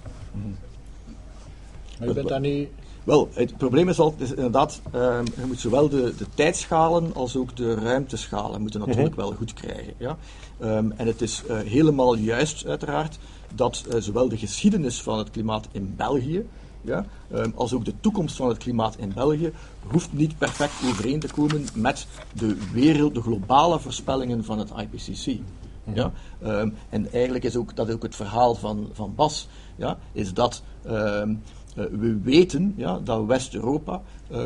Maar 2.00 2.08
u 2.10 2.14
bent 2.14 2.28
daar 2.28 2.40
niet... 2.40 2.70
Wel, 3.04 3.30
het 3.34 3.58
probleem 3.58 3.90
is 3.90 4.00
altijd, 4.00 4.22
is 4.22 4.36
inderdaad, 4.36 4.82
ehm, 4.92 5.26
je 5.40 5.46
moet 5.48 5.60
zowel 5.60 5.90
de, 5.90 6.14
de 6.18 6.26
tijdschalen 6.36 7.14
als 7.14 7.36
ook 7.36 7.56
de 7.56 7.74
ruimteschalen 7.74 8.62
moeten 8.62 8.80
natuurlijk 8.80 9.16
wel 9.16 9.32
goed 9.32 9.54
krijgen. 9.54 9.94
Ja? 9.98 10.18
Ehm, 10.60 10.92
en 10.96 11.08
het 11.08 11.22
is 11.22 11.44
eh, 11.48 11.60
helemaal 11.60 12.16
juist, 12.16 12.66
uiteraard, 12.66 13.18
dat 13.56 13.84
eh, 13.90 14.00
zowel 14.02 14.30
de 14.30 14.38
geschiedenis 14.38 15.02
van 15.02 15.18
het 15.18 15.32
klimaat 15.32 15.68
in 15.72 15.94
België, 15.98 16.46
ja, 16.82 17.06
ehm, 17.32 17.52
als 17.56 17.74
ook 17.74 17.86
de 17.86 17.94
toekomst 18.00 18.36
van 18.36 18.48
het 18.48 18.58
klimaat 18.58 18.98
in 18.98 19.14
België, 19.14 19.52
hoeft 19.88 20.14
niet 20.14 20.38
perfect 20.38 20.74
overeen 20.90 21.20
te 21.20 21.28
komen 21.28 21.66
met 21.76 22.08
de 22.34 22.58
wereld, 22.74 23.16
de 23.16 23.22
globale 23.22 23.80
voorspellingen 23.80 24.44
van 24.44 24.60
het 24.60 24.72
IPCC. 24.78 25.40
Ja? 25.94 26.12
Ehm, 26.42 26.70
en 26.90 27.12
eigenlijk 27.12 27.44
is 27.44 27.56
ook, 27.56 27.76
dat 27.76 27.92
ook 27.92 28.04
het 28.04 28.16
verhaal 28.16 28.56
van, 28.56 28.90
van 28.94 29.16
Bas, 29.16 29.48
ja, 29.76 29.98
is 30.12 30.34
dat 30.34 30.64
ehm, 30.84 31.34
eh, 31.76 31.86
we 31.86 32.20
weten 32.24 32.74
ja, 32.78 33.00
dat 33.00 33.26
West-Europa 33.26 34.02
eh, 34.28 34.44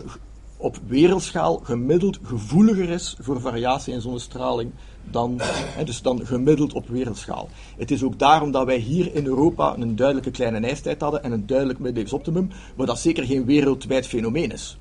op 0.65 0.77
wereldschaal 0.88 1.60
gemiddeld 1.63 2.19
gevoeliger 2.24 2.89
is 2.89 3.15
voor 3.19 3.41
variatie 3.41 3.93
in 3.93 4.01
zonnestraling 4.01 4.72
dan, 5.03 5.36
hè, 5.39 5.84
dus 5.84 6.01
dan 6.01 6.25
gemiddeld 6.25 6.74
op 6.74 6.88
wereldschaal. 6.88 7.50
Het 7.77 7.91
is 7.91 8.03
ook 8.03 8.19
daarom 8.19 8.51
dat 8.51 8.65
wij 8.65 8.77
hier 8.77 9.15
in 9.15 9.25
Europa 9.25 9.75
een 9.77 9.95
duidelijke 9.95 10.31
kleine 10.31 10.67
ijstijd 10.67 11.01
hadden 11.01 11.24
en 11.24 11.31
een 11.31 11.45
duidelijk 11.45 11.79
middeleeuws 11.79 12.13
optimum, 12.13 12.50
maar 12.75 12.86
dat 12.86 13.00
zeker 13.00 13.24
geen 13.24 13.45
wereldwijd 13.45 14.07
fenomeen 14.07 14.51
is. 14.51 14.77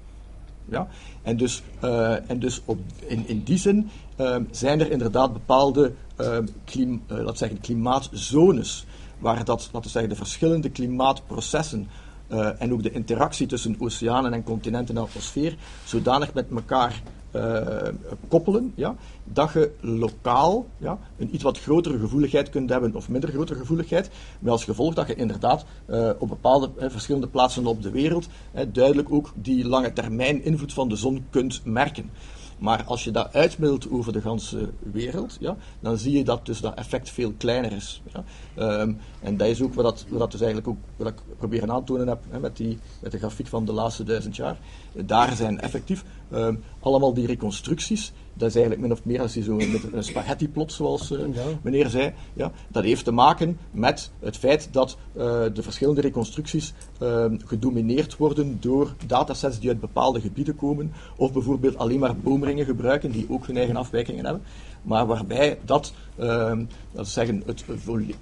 Ja? 0.69 0.89
En 1.23 1.37
dus, 1.37 1.63
eh, 1.81 2.31
en 2.31 2.39
dus 2.39 2.61
op, 2.65 2.79
in, 3.07 3.29
in 3.29 3.43
die 3.43 3.59
zin 3.59 3.91
ehm, 4.17 4.43
zijn 4.51 4.81
er 4.81 4.91
inderdaad 4.91 5.33
bepaalde 5.33 5.93
ehm, 6.17 6.47
klim, 6.65 7.03
eh, 7.07 7.29
zeggen, 7.33 7.61
klimaatzones, 7.61 8.87
waar 9.19 9.45
dat, 9.45 9.69
laten 9.73 9.83
we 9.83 9.89
zeggen, 9.89 10.11
de 10.11 10.17
verschillende 10.17 10.71
klimaatprocessen 10.71 11.89
eh, 12.35 12.63
en 12.63 12.73
ook 12.73 12.83
de 12.83 12.93
interactie 12.93 13.47
tussen 13.47 13.77
oceanen 13.79 14.33
en 14.33 14.45
continenten 14.45 14.97
en 14.97 15.03
atmosfeer 15.03 15.57
zodanig 15.85 16.35
met 16.35 16.47
elkaar 16.55 17.03
eh, 17.31 17.89
koppelen, 18.29 18.73
ja, 18.75 18.97
dat 19.25 19.53
je 19.53 19.71
lokaal 19.81 20.67
ja, 20.79 20.99
een 21.19 21.35
iets 21.35 21.43
wat 21.43 21.61
grotere 21.61 21.99
gevoeligheid 21.99 22.51
kunt 22.51 22.71
hebben 22.71 22.95
of 22.95 23.09
minder 23.09 23.31
grotere 23.31 23.59
gevoeligheid, 23.59 24.11
met 24.39 24.53
als 24.53 24.65
gevolg 24.65 24.95
dat 24.95 25.07
je 25.07 25.15
inderdaad 25.15 25.65
eh, 25.87 26.11
op 26.19 26.29
bepaalde 26.29 26.71
verschillende 26.79 27.27
plaatsen 27.27 27.67
op 27.67 27.83
de 27.83 27.91
wereld 27.91 28.29
duidelijk 28.73 29.13
ook 29.13 29.33
die 29.35 29.69
lange 29.69 29.93
termijn 29.93 30.45
invloed 30.45 30.73
van 30.73 30.89
de 30.89 30.97
zon 30.97 31.27
kunt 31.31 31.61
merken. 31.65 32.11
Maar 32.59 32.85
als 32.85 33.05
je 33.05 33.11
dat 33.11 33.33
uitmiddelt 33.33 33.91
over 33.91 34.13
de 34.13 34.21
ganse 34.21 34.71
wereld, 34.79 35.37
ja, 35.41 35.57
dan 35.81 35.99
zie 35.99 36.17
je 36.17 36.25
dat 36.25 36.47
dus 36.47 36.61
dat 36.61 36.75
effect 36.75 37.11
veel 37.11 37.33
kleiner 37.37 37.73
is. 37.73 38.03
Ja. 38.13 38.25
Ehm, 38.55 38.93
en 39.21 39.37
dat 39.37 39.49
is 39.49 39.63
ook 39.63 39.75
wat, 39.75 40.05
wat 40.09 40.31
dus 40.31 40.41
eigenlijk 40.41 40.69
ook 40.69 40.79
wat 40.97 41.09
ik 41.09 41.19
proberen 41.39 41.71
aan 41.71 41.85
te 41.85 41.93
tonen 41.93 42.09
heb 42.09 42.23
hè, 42.31 42.41
met, 42.41 42.57
die, 42.57 42.79
met 43.01 43.13
de 43.13 43.19
grafiek 43.19 43.47
van 43.47 43.65
de 43.65 43.73
laatste 43.73 44.05
duizend 44.05 44.37
jaar. 44.37 44.59
Daar 44.93 45.37
zijn 45.37 45.61
effectief 45.61 46.05
ehm, 46.31 46.55
allemaal 46.81 47.15
die 47.15 47.27
reconstructies. 47.27 48.13
Dat 48.35 48.49
is 48.49 48.55
eigenlijk 48.55 48.87
min 48.87 48.93
of 48.93 49.05
meer 49.05 49.21
als 49.21 49.35
je 49.35 49.43
zo 49.43 49.57
met 49.57 49.93
een 49.93 50.05
spaghetti-plot, 50.05 50.73
zoals 50.73 51.11
eh, 51.11 51.19
meneer 51.63 51.89
zei. 51.89 52.13
Ja, 52.33 52.53
dat 52.69 52.85
heeft 52.85 53.05
te 53.05 53.13
maken 53.13 53.59
met 53.71 54.11
het 54.21 54.37
feit 54.37 54.69
dat 54.71 54.97
eh, 55.13 55.45
de 55.55 55.63
verschillende 55.63 56.01
reconstructies 56.01 56.73
ehm, 56.99 57.37
gedomineerd 57.45 58.17
worden 58.17 58.57
door 58.61 58.95
datasets 59.07 59.61
die 59.61 59.69
uit 59.69 59.81
bepaalde 59.81 60.21
gebieden 60.21 60.57
komen, 60.57 60.93
of 61.17 61.33
bijvoorbeeld 61.33 61.79
alleen 61.79 61.99
maar 61.99 62.17
boomringen 62.17 62.65
gebruiken, 62.65 63.11
die 63.11 63.27
ook 63.29 63.47
hun 63.47 63.57
eigen 63.57 63.77
afwijkingen 63.77 64.25
hebben. 64.25 64.43
Maar 64.85 65.07
waarbij 65.07 65.59
dat, 65.65 65.93
ehm, 66.17 66.65
dat 66.93 67.07
is 67.07 67.13
zeggen, 67.13 67.43
het, 67.47 67.65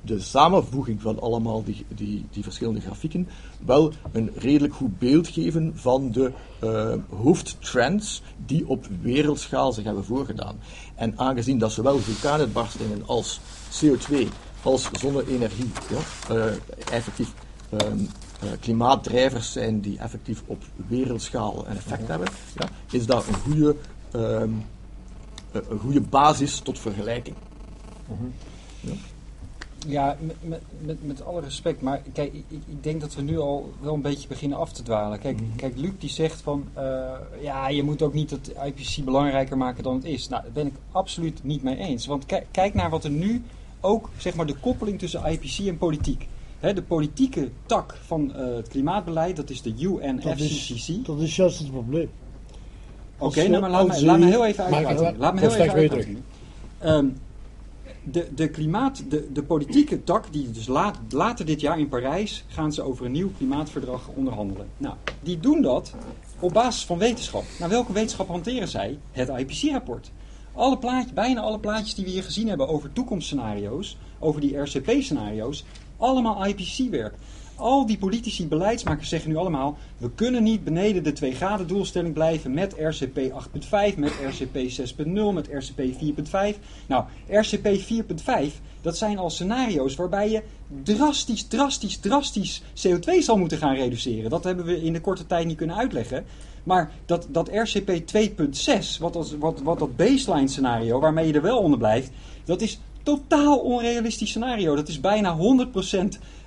de 0.00 0.20
samenvoeging 0.20 1.00
van 1.00 1.20
allemaal 1.20 1.64
die, 1.64 1.86
die, 1.88 2.26
die 2.30 2.42
verschillende 2.42 2.80
grafieken 2.80 3.28
wel 3.64 3.92
een 4.12 4.30
redelijk 4.36 4.74
goed 4.74 4.98
beeld 4.98 5.28
geven 5.28 5.72
van 5.74 6.10
de 6.10 6.32
eh, 6.58 6.94
hoofdtrends 7.08 8.22
die 8.46 8.68
op 8.68 8.86
wereldschaal 9.00 9.72
zich 9.72 9.84
hebben 9.84 10.01
voorgedaan. 10.02 10.58
En 10.94 11.18
aangezien 11.18 11.58
dat 11.58 11.72
zowel 11.72 11.98
vulkaanuitbarstingen 11.98 13.06
als 13.06 13.40
CO2 13.80 14.28
als 14.62 14.88
zonne-energie 14.92 15.70
ja, 15.90 16.34
eh, 16.34 16.52
effectief 16.90 17.32
ehm, 17.70 17.98
eh, 18.40 18.48
klimaatdrijvers 18.60 19.52
zijn 19.52 19.80
die 19.80 19.98
effectief 19.98 20.42
op 20.46 20.62
wereldschaal 20.86 21.66
een 21.66 21.76
effect 21.76 22.08
hebben, 22.08 22.28
ja, 22.54 22.68
is 22.90 23.06
dat 23.06 23.26
een 23.26 23.34
goede, 23.34 23.76
ehm, 24.10 24.50
een 25.52 25.64
een 25.68 25.78
goede 25.78 26.00
basis 26.00 26.58
tot 26.58 26.78
vergelijking. 26.78 27.36
Ja, 28.80 28.92
met, 30.20 30.36
met, 30.40 30.60
met, 30.78 31.06
met 31.06 31.24
alle 31.24 31.40
respect, 31.40 31.80
maar 31.82 32.02
kijk, 32.12 32.32
ik, 32.32 32.44
ik 32.48 32.82
denk 32.82 33.00
dat 33.00 33.14
we 33.14 33.22
nu 33.22 33.38
al 33.38 33.72
wel 33.80 33.94
een 33.94 34.00
beetje 34.02 34.28
beginnen 34.28 34.58
af 34.58 34.72
te 34.72 34.82
dwalen. 34.82 35.18
Kijk, 35.18 35.38
kijk 35.56 35.76
Luc 35.76 35.90
die 35.98 36.10
zegt 36.10 36.40
van, 36.40 36.64
eh, 36.74 37.10
ja, 37.40 37.68
je 37.68 37.82
moet 37.82 38.02
ook 38.02 38.12
niet 38.14 38.30
het 38.30 38.52
IPCC 38.66 39.04
belangrijker 39.04 39.56
maken 39.56 39.82
dan 39.82 39.94
het 39.94 40.04
is. 40.04 40.28
Nou, 40.28 40.42
daar 40.42 40.52
ben 40.52 40.66
ik 40.66 40.72
absoluut 40.92 41.40
niet 41.44 41.62
mee 41.62 41.76
eens. 41.76 42.06
Want 42.06 42.26
kijk, 42.26 42.46
kijk 42.50 42.74
naar 42.74 42.90
wat 42.90 43.04
er 43.04 43.10
nu 43.10 43.42
ook, 43.80 44.08
zeg 44.16 44.34
maar, 44.34 44.46
de 44.46 44.56
koppeling 44.60 44.98
tussen 44.98 45.22
IPCC 45.32 45.66
en 45.66 45.78
politiek. 45.78 46.28
Hè, 46.60 46.72
de 46.74 46.82
politieke 46.82 47.50
tak 47.66 47.98
van 48.04 48.34
eh, 48.34 48.54
het 48.56 48.68
klimaatbeleid, 48.68 49.36
dat 49.36 49.50
is 49.50 49.62
de 49.62 49.74
Dat 49.74 50.38
is, 50.38 50.70
UNFCCC. 50.70 51.06
dat 51.06 51.20
is 51.20 51.36
juist 51.36 51.58
het 51.58 51.70
probleem. 51.70 52.10
Oké, 53.18 53.40
je- 53.40 53.48
nou, 53.48 53.60
maar 53.60 53.70
laat, 53.70 53.86
me, 53.88 54.04
laat 54.04 54.18
me 54.18 54.26
u- 54.26 54.28
heel 54.28 54.46
even 54.46 54.64
uitpraten. 54.64 55.02
wel. 55.02 55.14
Laat 55.16 55.34
me 55.34 55.40
heel 55.40 55.50
even 55.54 55.72
uitpraten. 55.72 56.24
De, 58.04 58.28
de, 58.34 58.48
klimaat, 58.48 59.10
de, 59.10 59.32
de 59.32 59.42
politieke 59.42 60.04
tak, 60.04 60.32
die 60.32 60.50
dus 60.50 60.66
later 61.08 61.46
dit 61.46 61.60
jaar 61.60 61.78
in 61.78 61.88
Parijs 61.88 62.44
gaan 62.48 62.72
ze 62.72 62.82
over 62.82 63.06
een 63.06 63.12
nieuw 63.12 63.30
klimaatverdrag 63.36 64.08
onderhandelen. 64.14 64.68
Nou, 64.76 64.94
die 65.20 65.40
doen 65.40 65.62
dat 65.62 65.94
op 66.38 66.52
basis 66.52 66.84
van 66.84 66.98
wetenschap. 66.98 67.44
Nou, 67.58 67.70
welke 67.70 67.92
wetenschap 67.92 68.28
hanteren 68.28 68.68
zij? 68.68 68.98
Het 69.10 69.28
IPC-rapport. 69.28 70.10
Alle 70.52 70.78
plaatjes, 70.78 71.12
bijna 71.12 71.40
alle 71.40 71.58
plaatjes 71.58 71.94
die 71.94 72.04
we 72.04 72.10
hier 72.10 72.22
gezien 72.22 72.48
hebben 72.48 72.68
over 72.68 72.92
toekomstscenario's, 72.92 73.96
over 74.18 74.40
die 74.40 74.58
RCP-scenario's, 74.58 75.64
allemaal 75.96 76.46
IPCC-werk. 76.46 77.14
Al 77.62 77.86
die 77.86 77.98
politici, 77.98 78.48
beleidsmakers 78.48 79.08
zeggen 79.08 79.30
nu 79.30 79.36
allemaal: 79.36 79.76
we 79.98 80.10
kunnen 80.14 80.42
niet 80.42 80.64
beneden 80.64 81.02
de 81.02 81.12
2 81.12 81.34
graden 81.34 81.66
doelstelling 81.66 82.14
blijven 82.14 82.54
met 82.54 82.74
RCP 82.78 83.18
8.5, 83.18 83.96
met 83.96 84.12
RCP 84.28 84.56
6.0, 84.56 85.12
met 85.32 85.48
RCP 85.52 85.80
4.5. 86.54 86.58
Nou, 86.86 87.04
RCP 87.28 87.66
4.5, 87.66 88.60
dat 88.80 88.96
zijn 88.96 89.18
al 89.18 89.30
scenario's 89.30 89.94
waarbij 89.96 90.30
je 90.30 90.42
drastisch, 90.82 91.46
drastisch, 91.46 91.98
drastisch 91.98 92.62
CO2 92.62 93.18
zal 93.18 93.36
moeten 93.36 93.58
gaan 93.58 93.74
reduceren. 93.74 94.30
Dat 94.30 94.44
hebben 94.44 94.64
we 94.64 94.82
in 94.82 94.92
de 94.92 95.00
korte 95.00 95.26
tijd 95.26 95.46
niet 95.46 95.56
kunnen 95.56 95.76
uitleggen. 95.76 96.24
Maar 96.64 96.92
dat, 97.06 97.26
dat 97.30 97.48
RCP 97.48 97.90
2.6, 97.90 98.98
wat, 98.98 99.16
als, 99.16 99.36
wat, 99.38 99.60
wat 99.60 99.78
dat 99.78 99.96
baseline 99.96 100.48
scenario, 100.48 101.00
waarmee 101.00 101.26
je 101.26 101.32
er 101.32 101.42
wel 101.42 101.58
onder 101.58 101.78
blijft, 101.78 102.10
dat 102.44 102.60
is 102.60 102.80
totaal 103.02 103.58
onrealistisch 103.58 104.28
scenario. 104.28 104.74
Dat 104.74 104.88
is 104.88 105.00
bijna 105.00 105.36
100% 105.36 105.40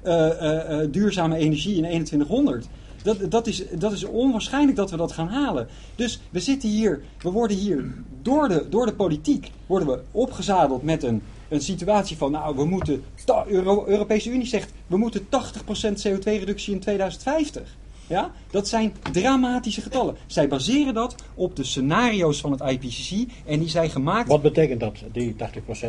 eh, 0.01 0.29
eh, 0.29 0.81
eh, 0.81 0.91
duurzame 0.91 1.37
energie 1.37 1.75
in 1.75 1.81
2100. 1.81 2.67
Dat, 3.03 3.31
dat, 3.31 3.47
is, 3.47 3.63
dat 3.77 3.91
is 3.91 4.03
onwaarschijnlijk 4.03 4.77
dat 4.77 4.91
we 4.91 4.97
dat 4.97 5.11
gaan 5.11 5.27
halen. 5.27 5.67
Dus 5.95 6.19
we 6.29 6.39
zitten 6.39 6.69
hier, 6.69 7.03
we 7.21 7.31
worden 7.31 7.57
hier 7.57 7.93
door 8.21 8.47
de, 8.47 8.65
door 8.69 8.85
de 8.85 8.93
politiek 8.93 9.51
worden 9.65 9.87
we 9.87 9.99
opgezadeld 10.11 10.83
met 10.83 11.03
een, 11.03 11.21
een 11.49 11.61
situatie 11.61 12.17
van, 12.17 12.31
nou, 12.31 12.55
we 12.55 12.65
moeten, 12.65 13.03
de 13.25 13.43
Euro, 13.47 13.85
Europese 13.87 14.29
Unie 14.29 14.47
zegt, 14.47 14.73
we 14.87 14.97
moeten 14.97 15.21
80% 15.21 15.27
CO2-reductie 16.07 16.73
in 16.73 16.79
2050. 16.79 17.75
Ja? 18.07 18.31
Dat 18.51 18.67
zijn 18.67 18.93
dramatische 19.11 19.81
getallen. 19.81 20.15
Zij 20.25 20.47
baseren 20.47 20.93
dat 20.93 21.15
op 21.33 21.55
de 21.55 21.63
scenario's 21.63 22.39
van 22.41 22.51
het 22.51 22.61
IPCC 22.61 23.31
en 23.45 23.59
die 23.59 23.69
zijn 23.69 23.89
gemaakt 23.89 24.27
Wat 24.27 24.41
betekent 24.41 24.79
dat, 24.79 24.97
die 25.11 25.35
80% 25.35 25.37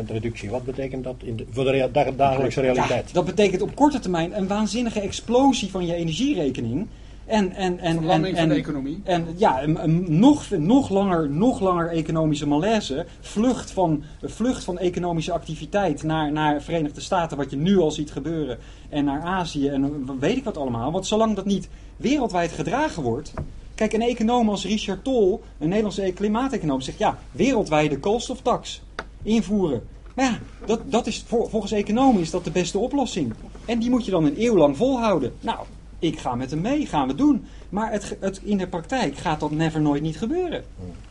reductie? 0.07 0.49
Wat 0.49 0.65
betekent 0.65 1.03
dat 1.03 1.15
in 1.23 1.35
de, 1.35 1.45
voor 1.51 1.63
de 1.63 1.71
rea- 1.71 2.11
dagelijkse 2.15 2.61
realiteit? 2.61 3.07
Ja, 3.07 3.13
dat 3.13 3.25
betekent 3.25 3.61
op 3.61 3.75
korte 3.75 3.99
termijn 3.99 4.37
een 4.37 4.47
waanzinnige 4.47 4.99
explosie 4.99 5.71
van 5.71 5.85
je 5.85 5.93
energierekening. 5.93 6.87
En, 7.27 7.53
en, 7.53 7.79
en, 7.79 7.95
Verlamming 7.97 8.35
en, 8.35 8.39
van 8.39 8.49
de 8.49 8.53
en- 8.53 8.61
economie. 8.61 9.01
En 9.03 9.25
ja, 9.35 9.63
een, 9.63 9.83
een 9.83 10.19
nog, 10.19 10.49
nog, 10.49 10.89
langer, 10.89 11.29
nog 11.29 11.59
langer 11.59 11.89
economische 11.89 12.47
malaise. 12.47 13.05
Vlucht 13.19 13.71
van, 13.71 14.03
vlucht 14.23 14.63
van 14.63 14.77
economische 14.77 15.31
activiteit 15.31 16.03
naar, 16.03 16.31
naar 16.31 16.61
Verenigde 16.61 17.01
Staten, 17.01 17.37
wat 17.37 17.51
je 17.51 17.57
nu 17.57 17.77
al 17.77 17.91
ziet 17.91 18.11
gebeuren. 18.11 18.57
En 18.89 19.05
naar 19.05 19.21
Azië 19.21 19.67
en 19.67 20.05
weet 20.19 20.37
ik 20.37 20.43
wat 20.43 20.57
allemaal. 20.57 20.91
Want 20.91 21.07
zolang 21.07 21.35
dat 21.35 21.45
niet 21.45 21.69
wereldwijd 21.97 22.51
gedragen 22.51 23.03
wordt. 23.03 23.33
Kijk, 23.75 23.93
een 23.93 24.01
econoom 24.01 24.49
als 24.49 24.65
Richard 24.65 25.03
Tol, 25.03 25.43
een 25.59 25.67
Nederlandse 25.67 26.11
klimaateconoom, 26.15 26.81
zegt 26.81 26.97
ja, 26.97 27.17
wereldwijde 27.31 27.99
koolstoftax 27.99 28.81
invoeren. 29.23 29.81
Maar 30.15 30.25
ja, 30.25 30.39
dat, 30.65 30.91
dat 30.91 31.07
is, 31.07 31.25
volgens 31.27 31.71
economen 31.71 32.21
is 32.21 32.31
dat 32.31 32.43
de 32.43 32.51
beste 32.51 32.77
oplossing. 32.77 33.33
En 33.65 33.79
die 33.79 33.89
moet 33.89 34.05
je 34.05 34.11
dan 34.11 34.25
een 34.25 34.41
eeuw 34.41 34.57
lang 34.57 34.77
volhouden. 34.77 35.33
Nou, 35.41 35.57
ik 35.99 36.19
ga 36.19 36.35
met 36.35 36.51
hem 36.51 36.61
mee, 36.61 36.85
gaan 36.85 37.07
we 37.07 37.15
doen. 37.15 37.45
Maar 37.69 37.91
het, 37.91 38.17
het, 38.19 38.41
in 38.43 38.57
de 38.57 38.67
praktijk 38.67 39.17
gaat 39.17 39.39
dat 39.39 39.51
never 39.51 39.81
nooit 39.81 40.01
niet 40.01 40.17
gebeuren. 40.17 40.63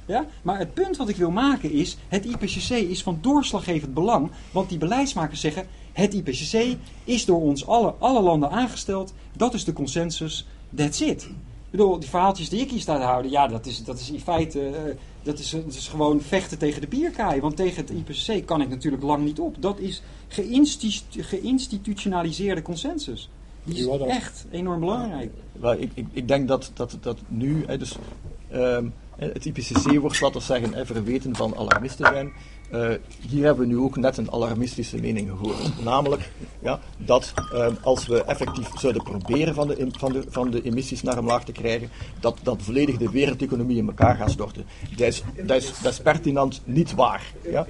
Ja? 0.06 0.26
Maar 0.42 0.58
het 0.58 0.74
punt 0.74 0.96
wat 0.96 1.08
ik 1.08 1.16
wil 1.16 1.30
maken 1.30 1.72
is, 1.72 1.96
het 2.08 2.24
IPCC 2.24 2.70
is 2.70 3.02
van 3.02 3.18
doorslaggevend 3.20 3.94
belang. 3.94 4.30
Want 4.50 4.68
die 4.68 4.78
beleidsmakers 4.78 5.40
zeggen, 5.40 5.66
het 5.92 6.14
IPCC 6.14 6.76
is 7.04 7.24
door 7.24 7.40
ons 7.40 7.66
alle, 7.66 7.94
alle 7.98 8.20
landen 8.22 8.50
aangesteld. 8.50 9.14
Dat 9.36 9.54
is 9.54 9.64
de 9.64 9.72
consensus, 9.72 10.46
that's 10.74 11.00
it. 11.00 11.22
Ik 11.22 11.82
bedoel, 11.82 11.98
die 11.98 12.08
verhaaltjes 12.08 12.48
die 12.48 12.60
ik 12.60 12.70
hier 12.70 12.80
sta 12.80 12.96
te 12.98 13.04
houden, 13.04 13.30
ja, 13.30 13.46
dat 13.46 13.66
is, 13.66 13.84
dat 13.84 14.00
is 14.00 14.10
in 14.10 14.20
feite 14.20 14.68
eh, 14.68 14.94
dat 15.26 15.38
is, 15.38 15.50
dat 15.50 15.74
is 15.74 15.88
gewoon 15.88 16.20
vechten 16.20 16.58
tegen 16.58 16.80
de 16.80 16.86
bierkaai. 16.86 17.40
Want 17.40 17.56
tegen 17.56 17.84
het 17.86 17.90
IPCC 17.90 18.46
kan 18.46 18.60
ik 18.60 18.68
natuurlijk 18.68 19.02
lang 19.02 19.24
niet 19.24 19.40
op. 19.40 19.56
Dat 19.62 19.78
is 19.78 20.02
geïnstitu- 20.28 21.22
geïnstitutionaliseerde 21.22 22.62
consensus. 22.62 23.30
Die 23.66 23.74
Die 23.74 23.92
is 23.92 24.00
echt 24.06 24.46
enorm 24.50 24.80
belangrijk. 24.80 25.30
Ik, 25.78 25.90
ik, 25.94 26.06
ik 26.12 26.28
denk 26.28 26.48
dat, 26.48 26.70
dat, 26.74 26.98
dat 27.00 27.18
nu, 27.28 27.64
hè, 27.66 27.78
dus, 27.78 27.96
ehm, 28.50 28.88
het 29.16 29.44
IPCC 29.44 29.98
wordt, 30.00 30.20
laten 30.20 30.38
we 30.38 30.46
zeggen, 30.46 30.74
hè, 30.74 30.86
verweten 30.86 31.36
van 31.36 31.56
alarmisten 31.56 32.06
zijn. 32.06 32.32
Eh, 32.70 32.90
hier 33.28 33.44
hebben 33.44 33.68
we 33.68 33.74
nu 33.74 33.78
ook 33.78 33.96
net 33.96 34.16
een 34.16 34.32
alarmistische 34.32 35.00
mening 35.00 35.28
gehoord. 35.28 35.84
Namelijk 35.84 36.30
ja, 36.62 36.80
dat 36.98 37.32
ehm, 37.52 37.74
als 37.82 38.06
we 38.06 38.24
effectief 38.24 38.68
zouden 38.78 39.02
proberen 39.02 39.54
van 39.54 39.68
de, 39.68 39.86
van, 39.90 40.12
de, 40.12 40.24
van 40.28 40.50
de 40.50 40.62
emissies 40.62 41.02
naar 41.02 41.18
omlaag 41.18 41.44
te 41.44 41.52
krijgen, 41.52 41.88
dat, 42.20 42.38
dat 42.42 42.62
volledig 42.62 42.96
de 42.96 43.10
wereldeconomie 43.10 43.76
in 43.76 43.86
elkaar 43.86 44.16
gaat 44.16 44.30
storten. 44.30 44.64
Dat 44.96 45.06
is, 45.06 45.22
dat 45.46 45.56
is, 45.56 45.72
dat 45.82 45.92
is 45.92 46.00
pertinent 46.00 46.60
niet 46.64 46.94
waar. 46.94 47.32
Ja? 47.50 47.66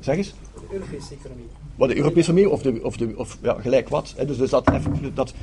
Zeg 0.00 0.16
eens. 0.16 0.34
Europese 0.70 1.14
economie. 1.14 1.46
Wat 1.76 1.88
de 1.88 1.96
Europese 1.96 2.30
Unie 2.30 2.50
of, 2.50 2.62
de, 2.62 2.80
of, 2.82 2.96
de, 2.96 3.12
of 3.16 3.38
ja, 3.42 3.56
gelijk 3.60 3.88
wat. 3.88 4.14
Hè, 4.16 4.24
dus, 4.24 4.36
dus 4.36 4.50
dat, 4.50 4.64
dat, 5.14 5.34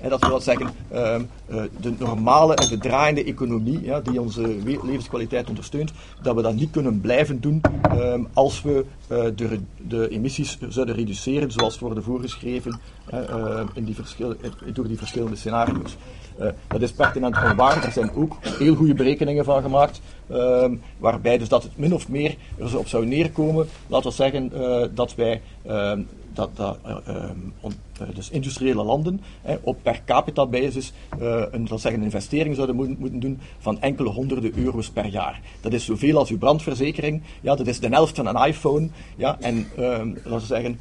hè, 0.00 0.08
dat 0.08 0.26
wil 0.26 0.40
zeggen, 0.40 0.70
ehm, 0.90 1.22
eh, 1.46 1.62
de 1.80 1.92
normale 1.98 2.54
en 2.54 2.68
de 2.68 2.78
draaiende 2.78 3.24
economie, 3.24 3.80
ja, 3.82 4.00
die 4.00 4.20
onze 4.20 4.56
levenskwaliteit 4.64 5.48
ondersteunt, 5.48 5.92
dat 6.22 6.34
we 6.34 6.42
dat 6.42 6.54
niet 6.54 6.70
kunnen 6.70 7.00
blijven 7.00 7.40
doen 7.40 7.60
ehm, 7.82 8.24
als 8.32 8.62
we 8.62 8.84
de, 9.08 9.46
re- 9.46 9.60
de 9.76 10.08
emissies 10.08 10.58
zouden 10.68 10.94
reduceren 10.94 11.50
zoals 11.50 11.78
worden 11.78 12.02
voorgeschreven 12.02 12.80
hè, 13.10 13.22
eh, 13.22 13.66
in 13.74 13.84
die 13.84 13.96
eh, 14.18 14.50
door 14.74 14.88
die 14.88 14.98
verschillende 14.98 15.36
scenario's. 15.36 15.96
Eh, 16.38 16.48
dat 16.68 16.82
is 16.82 16.92
pertinent 16.92 17.36
onwaar. 17.50 17.84
Er 17.84 17.92
zijn 17.92 18.10
ook 18.14 18.36
heel 18.42 18.74
goede 18.74 18.94
berekeningen 18.94 19.44
van 19.44 19.62
gemaakt, 19.62 20.00
ehm, 20.28 20.74
waarbij 20.98 21.38
dus 21.38 21.48
dat 21.48 21.62
het 21.62 21.78
min 21.78 21.94
of 21.94 22.08
meer 22.08 22.36
er 22.58 22.78
op 22.78 22.88
zou 22.88 23.06
neerkomen, 23.06 23.66
laten 23.86 24.08
we 24.10 24.16
zeggen, 24.16 24.52
eh, 24.52 24.88
dat 24.94 25.14
wij 25.14 25.42
ehm, 25.62 26.02
dat, 26.36 26.56
dat, 26.56 26.78
eh, 26.82 26.96
ehm, 27.04 27.38
eh, 27.62 28.14
dus 28.14 28.30
industriële 28.30 28.82
landen 28.82 29.20
op 29.60 29.78
per 29.82 30.02
capita 30.04 30.46
basis 30.46 30.92
eh, 31.18 31.42
een, 31.50 31.66
we 31.66 31.78
zeggen, 31.78 32.02
investering 32.02 32.54
zouden 32.54 32.76
moeten, 32.76 32.96
moeten 32.98 33.20
doen 33.20 33.38
van 33.58 33.80
enkele 33.80 34.08
honderden 34.08 34.58
euro's 34.58 34.90
per 34.90 35.06
jaar. 35.06 35.40
Dat 35.60 35.72
is 35.72 35.84
zoveel 35.84 36.18
als 36.18 36.30
uw 36.30 36.38
brandverzekering, 36.38 37.22
ja, 37.40 37.54
dat 37.54 37.66
is 37.66 37.80
de 37.80 37.88
helft 37.88 38.16
van 38.16 38.26
een 38.26 38.46
iPhone. 38.46 38.88
Ja, 39.16 39.36
en 39.40 39.66
ehm, 39.76 40.08
laten 40.08 40.32
we 40.32 40.40
zeggen, 40.40 40.80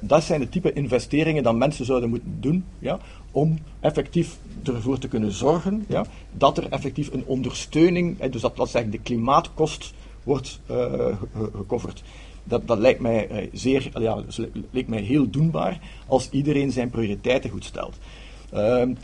dat 0.00 0.22
zijn 0.22 0.40
de 0.40 0.48
type 0.48 0.72
investeringen 0.72 1.42
dat 1.42 1.56
mensen 1.56 1.84
zouden 1.84 2.08
moeten 2.08 2.36
doen 2.40 2.64
ja, 2.78 2.98
om 3.30 3.58
effectief 3.80 4.36
ervoor 4.64 4.98
te 4.98 5.08
kunnen 5.08 5.32
zorgen 5.32 5.84
ja, 5.88 6.04
dat 6.32 6.58
er 6.58 6.68
effectief 6.68 7.12
een 7.12 7.24
ondersteuning, 7.26 8.30
dus 8.30 8.40
dat, 8.40 8.56
dat 8.56 8.72
de 8.72 8.98
klimaatkost 9.02 9.94
wordt 10.22 10.60
ge- 10.66 11.14
gecoverd. 11.52 12.02
Dat, 12.48 12.66
dat 12.66 12.78
lijkt 12.78 13.00
mij 13.00 13.28
eh, 13.28 13.48
zeer, 13.52 13.90
ja, 13.98 14.22
li- 14.36 14.50
lijkt 14.70 14.88
mij 14.88 15.00
heel 15.00 15.30
doenbaar 15.30 15.80
als 16.06 16.30
iedereen 16.30 16.72
zijn 16.72 16.90
prioriteiten 16.90 17.50
goed 17.50 17.64
stelt. 17.64 17.98
Ehm, 18.52 18.94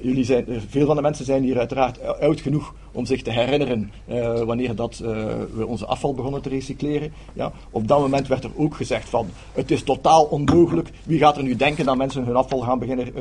jullie 0.00 0.24
zijn, 0.24 0.46
eh, 0.46 0.56
veel 0.68 0.86
van 0.86 0.96
de 0.96 1.02
mensen 1.02 1.24
zijn 1.24 1.42
hier 1.42 1.58
uiteraard 1.58 2.02
ou- 2.02 2.20
oud 2.20 2.40
genoeg 2.40 2.74
om 2.92 3.06
zich 3.06 3.22
te 3.22 3.30
herinneren 3.30 3.92
eh, 4.06 4.42
wanneer 4.42 4.74
dat, 4.74 5.00
eh, 5.04 5.08
we 5.54 5.66
onze 5.66 5.86
afval 5.86 6.14
begonnen 6.14 6.42
te 6.42 6.48
recycleren. 6.48 7.12
Ja. 7.32 7.52
Op 7.70 7.88
dat 7.88 8.00
moment 8.00 8.28
werd 8.28 8.44
er 8.44 8.50
ook 8.56 8.74
gezegd 8.74 9.08
van 9.08 9.28
het 9.52 9.70
is 9.70 9.82
totaal 9.82 10.24
onmogelijk. 10.24 10.90
Wie 11.04 11.18
gaat 11.18 11.36
er 11.36 11.42
nu 11.42 11.56
denken 11.56 11.84
dat 11.84 11.96
mensen 11.96 12.24
hun 12.24 12.36
afval 12.36 12.60
gaan 12.60 12.78
beginnen 12.78 13.12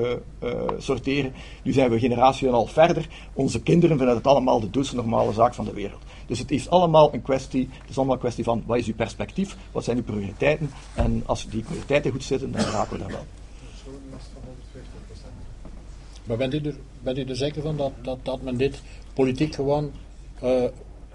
sorteren? 0.78 1.34
Nu 1.64 1.72
zijn 1.72 1.90
we 1.90 2.00
generatie 2.00 2.48
en 2.48 2.54
al 2.54 2.66
verder. 2.66 3.08
Onze 3.34 3.62
kinderen 3.62 3.98
vinden 3.98 4.16
het 4.16 4.28
allemaal 4.28 4.60
de 4.60 4.70
doodste 4.70 4.96
normale 4.96 5.34
zaak 5.34 5.54
van 5.54 5.66
de 5.66 5.74
wereld. 5.74 6.02
Dus 6.26 6.40
het 6.40 6.52
is 6.52 6.70
allemaal 6.70 7.14
een 7.14 7.22
kwestie, 7.22 7.70
het 7.82 7.90
is 7.90 7.98
allemaal 7.98 8.16
een 8.16 8.22
kwestie 8.22 8.44
van 8.44 8.64
wat 8.66 8.78
is 8.78 8.88
uw 8.88 8.96
perspectief, 8.96 9.58
wat 9.72 9.84
zijn 9.84 9.98
uw 9.98 10.04
prioriteiten. 10.04 10.72
En 10.94 11.24
als 11.26 11.48
die 11.50 11.64
prioriteiten 11.64 12.12
goed 12.12 12.24
zitten, 12.24 12.52
dan 12.52 12.62
raken 12.62 12.92
we 12.92 13.00
daar 13.00 13.12
wel. 13.12 13.26
Maar 16.30 16.38
bent 16.38 16.54
u 16.54 16.58
er, 16.58 16.76
bent 17.04 17.18
u 17.18 17.24
er 17.24 17.36
zeker 17.36 17.62
van 17.62 17.78
dat, 17.78 17.92
dat, 18.02 18.18
dat 18.24 18.42
men 18.42 18.58
dit 18.58 18.82
politiek 19.14 19.56
gewoon, 19.56 19.92
eh, 20.42 20.64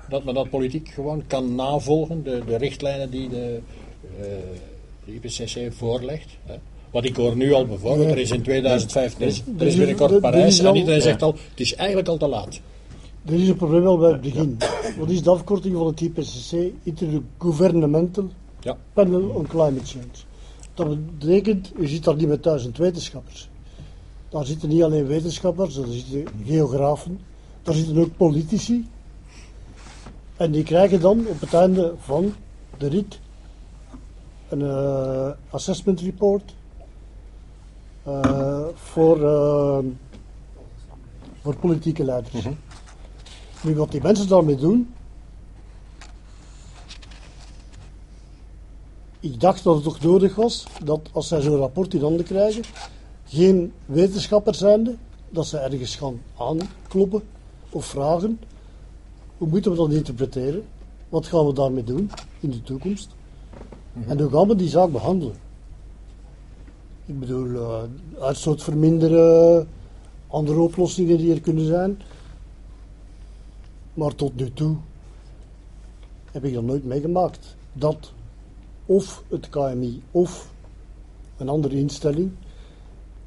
dat 0.09 0.25
men 0.25 0.35
dat 0.35 0.51
politiek 0.51 0.89
gewoon 0.89 1.27
kan 1.27 1.55
navolgen, 1.55 2.23
de, 2.23 2.43
de 2.47 2.57
richtlijnen 2.57 3.11
die 3.11 3.29
de, 3.29 3.61
eh, 4.19 4.27
de 5.05 5.15
IPCC 5.15 5.73
voorlegt? 5.73 6.37
Hè? 6.45 6.55
Want 6.91 7.05
ik 7.05 7.17
hoor 7.17 7.37
nu 7.37 7.53
al 7.53 7.67
bijvoorbeeld, 7.67 8.11
er 8.11 8.19
is 8.19 8.31
in 8.31 8.43
2005, 8.43 9.15
er 9.21 9.27
is, 9.27 9.43
er 9.59 9.67
is 9.67 9.77
binnenkort 9.77 10.21
Parijs 10.21 10.59
en 10.59 10.75
iedereen 10.75 11.03
zegt 11.03 11.23
al, 11.23 11.33
het 11.51 11.61
is 11.61 11.75
eigenlijk 11.75 12.09
al 12.09 12.17
te 12.17 12.29
laat. 12.29 12.61
Er 13.25 13.35
is 13.35 13.49
een 13.49 13.57
probleem 13.57 13.87
al 13.87 13.99
bij 13.99 14.11
het 14.11 14.21
begin. 14.21 14.57
Wat 14.99 15.11
is 15.11 15.23
de 15.23 15.31
afkorting 15.31 15.77
van 15.77 15.87
het 15.87 16.01
IPCC? 16.01 16.73
Intergovernmental 16.83 18.29
Ja. 18.61 18.77
Panel 18.93 19.29
on 19.29 19.47
Climate 19.47 19.85
Change. 19.85 20.05
Dat 20.75 21.19
betekent, 21.19 21.73
u 21.79 21.87
zit 21.87 22.05
daar 22.05 22.17
niet 22.17 22.29
met 22.29 22.43
duizend 22.43 22.79
wetenschappers. 22.79 23.49
Daar 24.35 24.45
zitten 24.45 24.69
niet 24.69 24.83
alleen 24.83 25.07
wetenschappers, 25.07 25.75
daar 25.75 25.87
zitten 25.87 26.27
geografen, 26.45 27.21
daar 27.63 27.75
zitten 27.75 27.99
ook 27.99 28.17
politici. 28.17 28.89
En 30.37 30.51
die 30.51 30.63
krijgen 30.63 31.01
dan 31.01 31.27
op 31.27 31.41
het 31.41 31.55
einde 31.55 31.95
van 31.99 32.35
de 32.79 32.87
rit 32.87 33.21
een 34.49 34.63
eh, 34.63 35.31
assessment 35.51 36.01
report 36.01 36.55
eh, 38.03 38.67
voor, 38.75 39.25
eh, 39.25 39.79
voor 41.41 41.57
politieke 41.57 42.05
leiders. 42.05 42.47
Nu, 43.63 43.75
wat 43.75 43.91
die 43.91 44.03
mensen 44.03 44.29
daarmee 44.29 44.57
doen. 44.57 44.95
Ik 49.21 49.41
dacht 49.41 49.65
dat 49.65 49.75
het 49.75 49.85
toch 49.85 50.01
nodig 50.01 50.35
was 50.35 50.67
dat 50.85 51.09
als 51.13 51.29
zij 51.29 51.41
zo'n 51.41 51.57
rapport 51.57 51.95
in 51.95 52.01
handen 52.01 52.25
krijgen, 52.25 52.63
geen 53.35 53.73
wetenschapper 53.87 54.55
zijnde, 54.55 54.97
dat 55.31 55.47
ze 55.47 55.59
ergens 55.59 55.97
gaan 55.97 56.21
aankloppen 56.39 57.23
of 57.71 57.85
vragen: 57.85 58.41
hoe 59.39 59.49
moeten 59.49 59.71
we 59.71 59.77
dat 59.77 59.93
interpreteren? 59.93 60.65
Wat 61.09 61.27
gaan 61.27 61.47
we 61.47 61.53
daarmee 61.53 61.85
doen 61.85 62.11
in 62.41 62.51
de 62.51 62.63
toekomst? 62.63 63.09
En 64.07 64.21
hoe 64.21 64.31
gaan 64.31 64.49
we 64.49 64.57
die 64.57 64.69
zaak 64.69 64.93
behandelen? 64.93 65.37
Ik 67.07 67.21
bedoel, 67.21 67.55
eh 67.55 67.83
uitstoot 68.21 68.63
verminderen, 68.63 69.69
andere 70.27 70.61
oplossingen 70.61 71.19
die 71.19 71.35
er 71.35 71.41
kunnen 71.41 71.67
zijn. 71.67 72.03
Maar 73.95 74.15
tot 74.15 74.37
nu 74.37 74.53
toe 74.53 74.77
heb 76.31 76.45
ik 76.45 76.55
dat 76.55 76.63
nooit 76.63 76.85
meegemaakt. 76.85 77.57
Dat 77.73 78.13
of 78.87 79.23
het 79.29 79.49
KMI 79.49 80.03
of 80.11 80.53
een 81.37 81.49
andere 81.49 81.77
instelling 81.77 82.33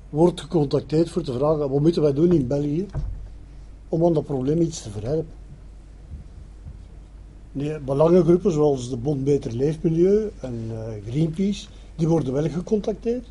wordt 0.10 0.42
gecontacteerd 0.42 1.10
voor 1.10 1.22
te 1.22 1.34
vragen 1.34 1.70
wat 1.70 1.82
moeten 1.82 2.02
wij 2.02 2.14
doen 2.14 2.32
in 2.32 2.48
België 2.48 2.86
om 3.90 4.06
aan 4.06 4.14
dat 4.14 4.26
probleem 4.26 4.62
iets 4.62 4.82
te 4.82 4.90
verhelpen. 4.90 5.36
Die 7.52 7.80
belangengroepen 7.80 8.52
zoals 8.52 8.90
de 8.90 8.98
Bond 8.98 9.24
Beter 9.24 9.52
Leefmilieu 9.52 10.32
en 10.40 10.70
eh, 10.72 11.12
Greenpeace, 11.12 11.68
die 11.96 12.08
worden 12.08 12.34
wel 12.34 12.50
gecontacteerd, 12.50 13.28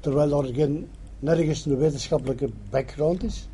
terwijl 0.00 0.44
er 0.44 0.54
geen, 0.54 0.88
nergens 1.18 1.64
een 1.64 1.76
wetenschappelijke 1.76 2.48
background 2.70 3.22
is. 3.22 3.48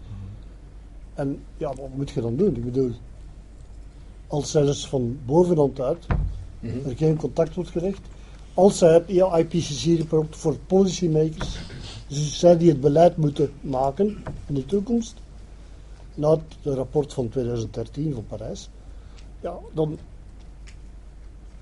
En 1.14 1.42
ja, 1.57 1.68
wat 1.68 1.94
moet 1.96 2.11
je 2.11 2.20
dan 2.20 2.37
doen? 2.37 2.57
Ik 2.57 2.64
bedoel, 2.64 2.92
als 4.27 4.51
zelfs 4.51 4.88
van 4.88 5.18
bovenhand 5.27 5.81
uit 5.81 6.07
er 6.62 6.96
geen 6.96 7.16
contact 7.16 7.55
wordt 7.55 7.70
gelegd, 7.70 8.01
als 8.55 8.79
zij 8.79 8.92
het 8.92 9.05
ja, 9.07 9.38
IPCC-rapport 9.38 10.37
voor 10.37 10.57
policymakers, 10.66 11.59
dus 12.11 12.38
zij 12.38 12.57
die 12.57 12.68
het 12.68 12.81
beleid 12.81 13.16
moeten 13.16 13.51
maken 13.61 14.07
in 14.46 14.55
de 14.55 14.66
toekomst, 14.66 15.14
na 16.14 16.31
het 16.31 16.75
rapport 16.77 17.12
van 17.12 17.29
2013 17.29 18.14
van 18.14 18.27
Parijs, 18.27 18.68
ja, 19.40 19.55
dan 19.75 19.99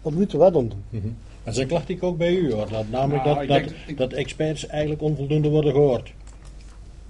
wat 0.03 0.13
moeten 0.13 0.39
wij 0.39 0.51
dan 0.51 0.69
doen? 0.91 1.17
En 1.45 1.55
zo 1.55 1.67
klacht 1.67 1.89
ik 1.89 2.03
ook 2.03 2.17
bij 2.19 2.35
u 2.35 2.53
hoor. 2.53 2.69
Dat, 2.71 2.89
namelijk 2.91 3.25
Nou, 3.25 3.39
dat, 3.39 3.49
dat, 3.49 3.57
denk- 3.67 3.77
ik- 3.87 3.97
dat 3.97 4.13
experts 4.13 4.67
eigenlijk 4.67 5.03
onvoldoende 5.03 5.49
worden 5.49 5.73
gehoord. 5.73 6.13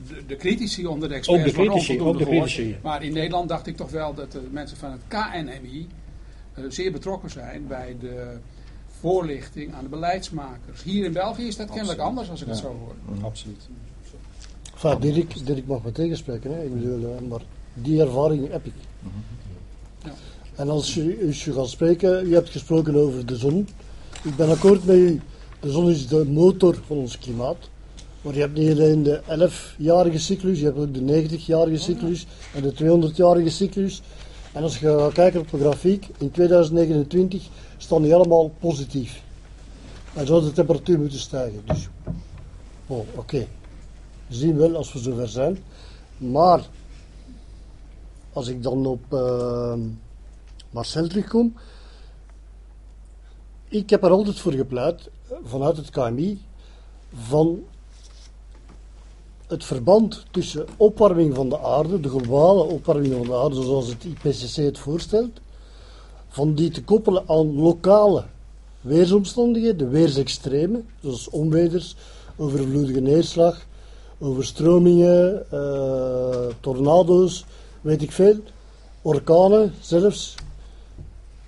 de, 0.08 0.22
de 0.26 0.36
critici 0.36 0.86
onder 0.86 1.08
de 1.08 1.14
experts 1.14 1.40
Ook 1.40 1.48
de 1.48 1.54
worden 1.56 1.72
critici, 1.72 1.92
onvoldoende 1.92 2.24
ook 2.24 2.48
de 2.48 2.50
gehoord. 2.54 2.82
Maar 2.82 3.02
in 3.02 3.12
Nederland 3.12 3.48
dacht 3.48 3.66
ik 3.66 3.76
toch 3.76 3.90
wel 3.90 4.14
dat 4.14 4.32
de 4.32 4.48
mensen 4.50 4.76
van 4.76 4.90
het 4.90 5.00
KNMI 5.08 5.86
eh, 6.54 6.64
zeer 6.68 6.92
betrokken 6.92 7.30
zijn 7.30 7.66
bij 7.66 7.96
de 8.00 8.36
voorlichting 9.00 9.74
aan 9.74 9.82
de 9.82 9.88
beleidsmakers. 9.88 10.82
Hier 10.82 11.04
in 11.04 11.12
België 11.12 11.46
is 11.46 11.56
dat 11.56 11.70
kennelijk 11.70 12.00
anders 12.00 12.30
als 12.30 12.40
ik 12.40 12.48
het 12.48 12.56
zo 12.56 12.66
hoor. 12.66 13.22
Absoluut. 13.24 13.68
Enfin, 14.74 15.00
Dirk, 15.00 15.46
Dirk 15.46 15.66
mag 15.66 15.82
me 15.82 15.92
tegenspreken, 15.92 16.52
hè. 16.52 16.64
Ik 16.64 16.74
bedoel, 16.74 17.14
eh, 17.14 17.28
maar 17.28 17.40
die 17.74 18.00
ervaring 18.00 18.50
heb 18.50 18.66
ik. 18.66 18.72
Ja. 20.04 20.12
En 20.54 20.68
als 20.68 20.94
je, 20.94 21.24
als 21.26 21.44
je 21.44 21.52
gaat 21.52 21.68
spreken, 21.68 22.28
je 22.28 22.34
hebt 22.34 22.50
gesproken 22.50 22.96
over 22.96 23.26
de 23.26 23.36
zon. 23.36 23.68
Ik 24.24 24.36
ben 24.36 24.50
akkoord 24.50 24.84
met 24.84 24.96
u, 24.96 25.20
de 25.60 25.70
zon 25.70 25.90
is 25.90 26.08
de 26.08 26.24
motor 26.24 26.78
van 26.86 26.96
ons 26.96 27.18
klimaat. 27.18 27.68
Maar 28.22 28.34
je 28.34 28.40
hebt 28.40 28.58
niet 28.58 28.70
alleen 28.70 29.02
de 29.02 29.20
11-jarige 29.22 30.18
cyclus, 30.18 30.58
je 30.58 30.64
hebt 30.64 30.78
ook 30.78 30.94
de 30.94 31.28
90-jarige 31.28 31.78
cyclus 31.78 32.26
en 32.54 32.62
de 32.62 32.72
200-jarige 32.72 33.50
cyclus. 33.50 34.02
En 34.52 34.62
als 34.62 34.78
je 34.78 34.98
gaat 34.98 35.12
kijken 35.12 35.40
op 35.40 35.50
de 35.50 35.58
grafiek, 35.58 36.06
in 36.18 36.30
2029 36.30 37.48
staan 37.78 38.02
die 38.02 38.14
allemaal 38.14 38.48
positief. 38.48 39.22
En 40.14 40.26
zou 40.26 40.44
de 40.44 40.52
temperatuur 40.52 40.98
moeten 40.98 41.18
stijgen. 41.18 41.62
Dus, 41.66 41.88
oh, 42.86 43.06
oké. 43.14 43.46
We 44.26 44.34
zien 44.34 44.56
wel 44.56 44.76
als 44.76 44.92
we 44.92 44.98
zover 44.98 45.28
zijn. 45.28 45.58
Maar, 46.16 46.68
als 48.32 48.48
ik 48.48 48.62
dan 48.62 48.86
op 48.86 49.12
eh, 49.12 49.74
Marcel 50.70 51.08
terugkom. 51.08 51.54
Ik 53.68 53.90
heb 53.90 54.04
er 54.04 54.10
altijd 54.10 54.38
voor 54.38 54.52
gepleit, 54.52 55.10
vanuit 55.44 55.76
het 55.76 55.90
KMI, 55.90 56.42
van 57.14 57.62
het 59.46 59.64
verband 59.64 60.24
tussen 60.30 60.66
opwarming 60.76 61.34
van 61.34 61.48
de 61.48 61.58
aarde, 61.58 62.00
de 62.00 62.08
globale 62.08 62.62
opwarming 62.62 63.14
van 63.14 63.26
de 63.26 63.34
aarde, 63.34 63.62
zoals 63.62 63.88
het 63.88 64.04
IPCC 64.04 64.56
het 64.56 64.78
voorstelt, 64.78 65.40
van 66.38 66.54
die 66.54 66.70
te 66.70 66.84
koppelen 66.84 67.22
aan 67.26 67.54
lokale 67.54 68.24
weersomstandigheden, 68.80 69.78
de 69.78 69.88
weersextremen, 69.88 70.86
zoals 71.02 71.28
onweders, 71.28 71.96
overvloedige 72.36 73.00
neerslag, 73.00 73.66
overstromingen, 74.18 75.50
eh, 75.50 76.46
tornado's, 76.60 77.44
weet 77.80 78.02
ik 78.02 78.12
veel, 78.12 78.36
orkanen 79.02 79.72
zelfs. 79.80 80.34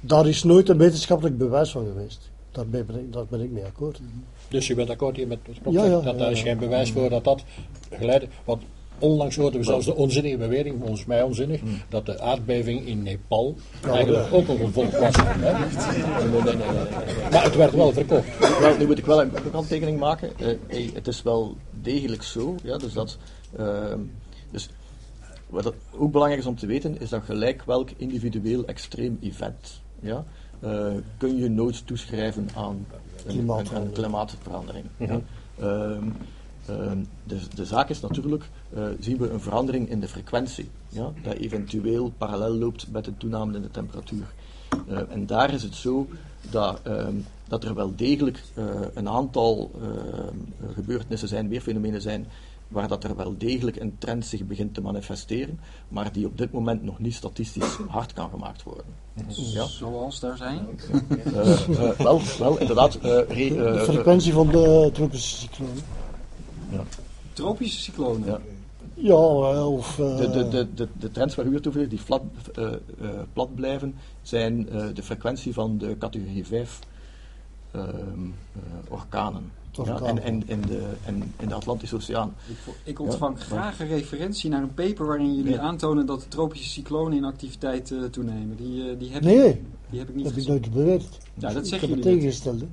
Daar 0.00 0.28
is 0.28 0.42
nooit 0.42 0.68
een 0.68 0.78
wetenschappelijk 0.78 1.38
bewijs 1.38 1.70
van 1.70 1.86
geweest. 1.86 2.30
Daar 2.52 2.66
ben 2.66 2.86
ik, 2.88 3.12
daar 3.12 3.26
ben 3.28 3.40
ik 3.40 3.50
mee 3.50 3.64
akkoord. 3.64 4.00
Dus 4.48 4.68
u 4.68 4.74
bent 4.74 4.90
akkoord 4.90 5.16
hier 5.16 5.26
met 5.26 5.38
het 5.42 5.56
Ja, 5.72 5.84
ja, 5.84 5.90
dat 5.90 6.04
ja, 6.04 6.12
daar 6.12 6.30
is 6.30 6.42
geen 6.42 6.58
bewijs 6.58 6.90
voor 6.90 7.10
dat 7.10 7.24
dat 7.24 7.42
geleid 7.90 8.26
Want 8.44 8.62
onlangs 9.00 9.36
hoorden 9.36 9.60
we 9.60 9.66
zelfs 9.66 9.86
de 9.86 9.94
onzinnige 9.94 10.36
bewering, 10.36 10.76
volgens 10.78 11.04
mij 11.04 11.22
onzinnig, 11.22 11.60
dat 11.88 12.06
de 12.06 12.20
aardbeving 12.20 12.86
in 12.86 13.02
Nepal 13.02 13.54
eigenlijk 13.84 14.32
ook 14.32 14.48
een 14.48 14.58
gevolg 14.58 14.98
was. 14.98 15.16
Hè? 15.46 15.52
Maar 17.30 17.44
het 17.44 17.56
werd 17.56 17.72
wel 17.72 17.92
verkocht. 17.92 18.38
Wel, 18.60 18.76
nu 18.76 18.86
moet 18.86 18.98
ik 18.98 19.06
wel 19.06 19.20
een 19.20 19.32
kanttekening 19.50 19.98
maken. 19.98 20.38
Eh, 20.38 20.46
hey, 20.66 20.90
het 20.94 21.06
is 21.06 21.22
wel 21.22 21.56
degelijk 21.82 22.22
zo, 22.22 22.54
ja, 22.62 22.78
dus 22.78 22.92
dat, 22.92 23.18
ehm, 23.56 23.98
dus 24.50 24.68
wat 25.46 25.64
het 25.64 25.74
ook 25.98 26.12
belangrijk 26.12 26.42
is 26.42 26.48
om 26.48 26.56
te 26.56 26.66
weten, 26.66 27.00
is 27.00 27.08
dat 27.08 27.22
gelijk 27.24 27.62
welk 27.64 27.90
individueel 27.96 28.64
extreem 28.64 29.18
event, 29.20 29.80
ja, 30.00 30.24
eh, 30.60 30.92
kun 31.16 31.36
je 31.36 31.48
nooit 31.48 31.86
toeschrijven 31.86 32.48
aan 32.54 32.86
een, 33.26 33.48
een, 33.48 33.76
een 33.76 33.92
klimaatverandering. 33.92 34.84
Ja. 34.96 35.06
Ehm, 35.06 35.20
ehm, 35.58 36.08
de, 37.24 37.38
de 37.54 37.64
zaak 37.64 37.88
is 37.88 38.00
natuurlijk, 38.00 38.44
eh, 38.74 38.82
zien 38.98 39.16
we 39.18 39.30
een 39.30 39.40
verandering 39.40 39.88
in 39.90 40.00
de 40.00 40.08
frequentie, 40.08 40.68
ja, 40.88 41.12
dat 41.22 41.34
eventueel 41.34 42.12
parallel 42.18 42.50
loopt 42.54 42.86
met 42.92 43.04
de 43.04 43.16
toename 43.16 43.56
in 43.56 43.62
de 43.62 43.70
temperatuur. 43.70 44.32
Eh, 44.88 44.98
en 45.08 45.26
daar 45.26 45.52
is 45.54 45.62
het 45.62 45.74
zo 45.74 46.06
dat, 46.50 46.80
ehm, 46.82 47.14
dat 47.48 47.64
er 47.64 47.74
wel 47.74 47.92
degelijk 47.96 48.42
eh, 48.54 48.64
een 48.94 49.08
aantal 49.08 49.70
ehm, 49.80 50.72
gebeurtenissen 50.74 51.28
zijn, 51.28 51.48
weerfenomenen 51.48 52.02
zijn, 52.02 52.26
waar 52.68 52.88
dat 52.88 53.04
er 53.04 53.16
wel 53.16 53.34
degelijk 53.38 53.76
een 53.76 53.94
trend 53.98 54.26
zich 54.26 54.46
begint 54.46 54.74
te 54.74 54.80
manifesteren, 54.80 55.60
maar 55.88 56.12
die 56.12 56.26
op 56.26 56.38
dit 56.38 56.52
moment 56.52 56.82
nog 56.82 56.98
niet 56.98 57.14
statistisch 57.14 57.78
hard 57.88 58.12
kan 58.12 58.30
gemaakt 58.30 58.62
worden. 58.62 58.84
Ja? 59.52 59.64
Zoals 59.66 60.20
daar 60.20 60.36
zijn. 60.36 60.66
Wel, 61.98 62.20
wel, 62.38 62.58
inderdaad. 62.58 62.94
re- 63.28 63.28
De 63.28 63.80
frequentie 63.84 64.32
van 64.32 64.46
de 64.48 64.90
tropische 64.92 65.48
cyclonen. 66.70 66.86
Tropische 67.32 67.80
cyclonen. 67.80 68.26
Ja. 68.28 68.40
Ja, 68.94 69.66
of... 69.66 69.98
eh, 69.98 70.16
De, 70.16 70.30
de, 70.30 70.48
de, 70.48 70.66
de, 70.74 70.88
de 70.98 71.10
trends 71.10 71.34
waar 71.34 71.46
u 71.46 71.54
het 71.54 71.66
over 71.66 71.78
heeft, 71.78 71.90
die 71.90 71.98
flat, 71.98 72.22
eh, 72.54 72.72
eh, 72.72 72.74
plat 73.32 73.54
blijven, 73.54 73.94
zijn 74.22 74.68
eh, 74.68 74.86
de 74.94 75.02
frequentie 75.02 75.52
van 75.54 75.78
de 75.78 75.96
categorie 75.98 76.46
5 76.46 76.78
ehm, 77.70 77.84
eh, 77.86 78.60
orkanen. 78.88 79.52
Ja, 79.84 80.00
en, 80.00 80.22
en, 80.22 80.42
en, 80.48 80.60
de, 80.60 80.86
en 81.04 81.32
in 81.38 81.48
de 81.48 81.54
Atlantische 81.54 81.96
Oceaan. 81.96 82.34
Ik, 82.84 83.00
ontvang 83.00 83.38
Ja, 83.38 83.44
graag 83.44 83.80
een 83.80 83.88
referentie 83.88 84.50
naar 84.50 84.62
een 84.62 84.74
paper 84.74 85.06
waarin 85.06 85.34
jullie 85.36 85.52
Ja. 85.52 85.58
aantonen 85.60 86.06
dat 86.06 86.20
de 86.20 86.28
tropische 86.28 86.68
cyclonen 86.68 87.16
in 87.18 87.24
activiteit 87.24 87.90
eh, 87.90 88.02
toenemen. 88.02 88.56
Die, 88.56 88.90
eh, 88.90 88.98
die, 88.98 89.10
heb 89.12 89.22
Nee, 89.22 89.48
ik, 89.48 89.60
die 89.90 89.98
heb 89.98 90.08
ik 90.08 90.14
niet 90.14 90.24
dat 90.24 90.34
heb 90.34 90.42
ik 90.42 90.48
nooit 90.48 90.70
beweerd. 90.70 91.18
Ja, 91.34 91.52
dat 91.52 91.62
ik 91.62 91.68
zeggen 91.68 91.88
heb 91.88 91.98
het 91.98 92.06
jullie 92.06 92.22
net. 92.44 92.64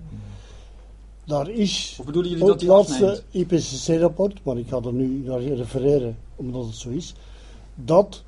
Daar 1.27 1.49
is 1.49 1.95
Of 1.99 2.05
bedoelen 2.05 2.31
jullie 2.31 2.45
dat 2.45 2.53
het 2.53 2.59
die 2.59 2.69
laatste? 2.69 3.23
IPCC-rapport, 3.31 4.43
maar 4.43 4.57
ik 4.57 4.67
ga 4.67 4.77
er 4.77 4.93
nu 4.93 5.23
naar 5.25 5.41
refereren 5.41 6.17
omdat 6.35 6.65
het 6.65 6.75
zo 6.75 6.89
is, 6.89 7.13
dat 7.75 8.23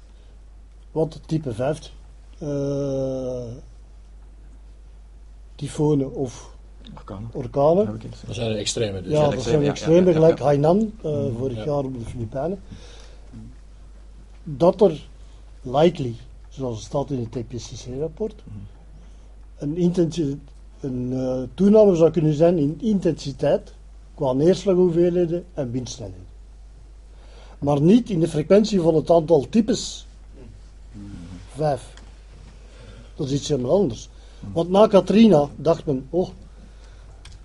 wat 0.91 1.19
type 1.25 1.53
5 1.53 1.91
eh 2.39 3.43
tyfonen 5.55 6.13
of 6.13 6.57
Orkanen. 7.31 7.99
Dat 8.25 8.35
zijn 8.35 8.51
de 8.51 8.57
extreme 8.57 9.01
dus. 9.01 9.11
ja, 9.11 9.17
zijn 9.17 9.29
dat 9.29 9.33
extreme, 9.33 9.41
zijn 9.41 9.63
ja, 9.63 9.69
extreme, 9.69 9.99
ja, 9.99 10.07
ja, 10.07 10.13
gelijk 10.13 10.37
ja. 10.37 10.43
Hainan, 10.45 10.93
eh, 11.03 11.25
vorig 11.37 11.57
ja. 11.57 11.65
jaar 11.65 11.83
op 11.83 11.99
de 11.99 12.05
Filipijnen, 12.05 12.59
dat 14.43 14.81
er 14.81 15.07
likely, 15.61 16.15
zoals 16.49 16.75
het 16.77 16.85
staat 16.85 17.11
in 17.11 17.19
het 17.19 17.35
IPCC-rapport, 17.35 18.43
een, 19.57 19.77
intensi- 19.77 20.39
een 20.79 21.13
eh, 21.13 21.41
toename 21.53 21.95
zou 21.95 22.11
kunnen 22.11 22.33
zijn 22.33 22.57
in 22.57 22.77
intensiteit 22.81 23.73
qua 24.15 24.33
neerslaghoeveelheden 24.33 25.45
en 25.53 25.71
windsnelheden. 25.71 26.27
Maar 27.59 27.81
niet 27.81 28.09
in 28.09 28.19
de 28.19 28.27
frequentie 28.27 28.81
van 28.81 28.95
het 28.95 29.09
aantal 29.09 29.45
types. 29.49 30.07
Vijf. 31.55 31.93
Dat 33.15 33.27
is 33.27 33.33
iets 33.33 33.47
helemaal 33.47 33.71
anders. 33.71 34.09
Want 34.53 34.69
na 34.69 34.87
Katrina 34.87 35.49
dacht 35.55 35.85
men, 35.85 36.07
oh, 36.09 36.29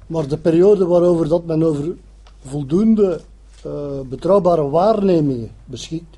maar 0.06 0.28
de 0.28 0.38
periode 0.38 0.86
waarover 0.86 1.28
dat 1.28 1.44
men 1.44 1.62
over 1.62 1.96
voldoende 2.44 3.20
eh, 3.62 4.00
betrouwbare 4.00 4.68
waarnemingen 4.68 5.50
beschikt, 5.64 6.16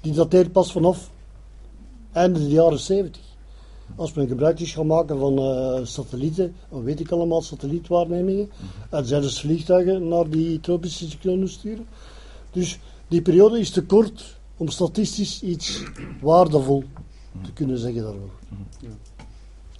die 0.00 0.12
dateert 0.12 0.52
pas 0.52 0.72
vanaf 0.72 1.10
einde 2.12 2.38
de 2.38 2.48
jaren 2.48 2.78
70. 2.78 3.22
Als 3.96 4.12
men 4.12 4.28
gebruik 4.28 4.60
is 4.60 4.72
gaan 4.72 4.86
maken 4.86 5.18
van 5.18 5.38
eh, 5.38 5.80
satellieten, 5.84 6.54
weet 6.68 7.00
ik 7.00 7.10
allemaal, 7.10 7.42
satellietwaarnemingen, 7.42 8.50
en 8.90 9.06
zelfs 9.06 9.40
vliegtuigen 9.40 10.08
naar 10.08 10.28
die 10.28 10.60
tropische 10.60 11.10
cyclonen 11.10 11.48
sturen. 11.48 11.86
Dus 12.50 12.78
die 13.08 13.22
periode 13.22 13.58
is 13.58 13.70
te 13.70 13.84
kort 13.84 14.36
om 14.56 14.68
statistisch 14.68 15.42
iets 15.42 15.82
waardevol 16.20 16.84
te 17.42 17.52
kunnen 17.52 17.78
zeggen 17.78 18.02
daarover. 18.02 18.30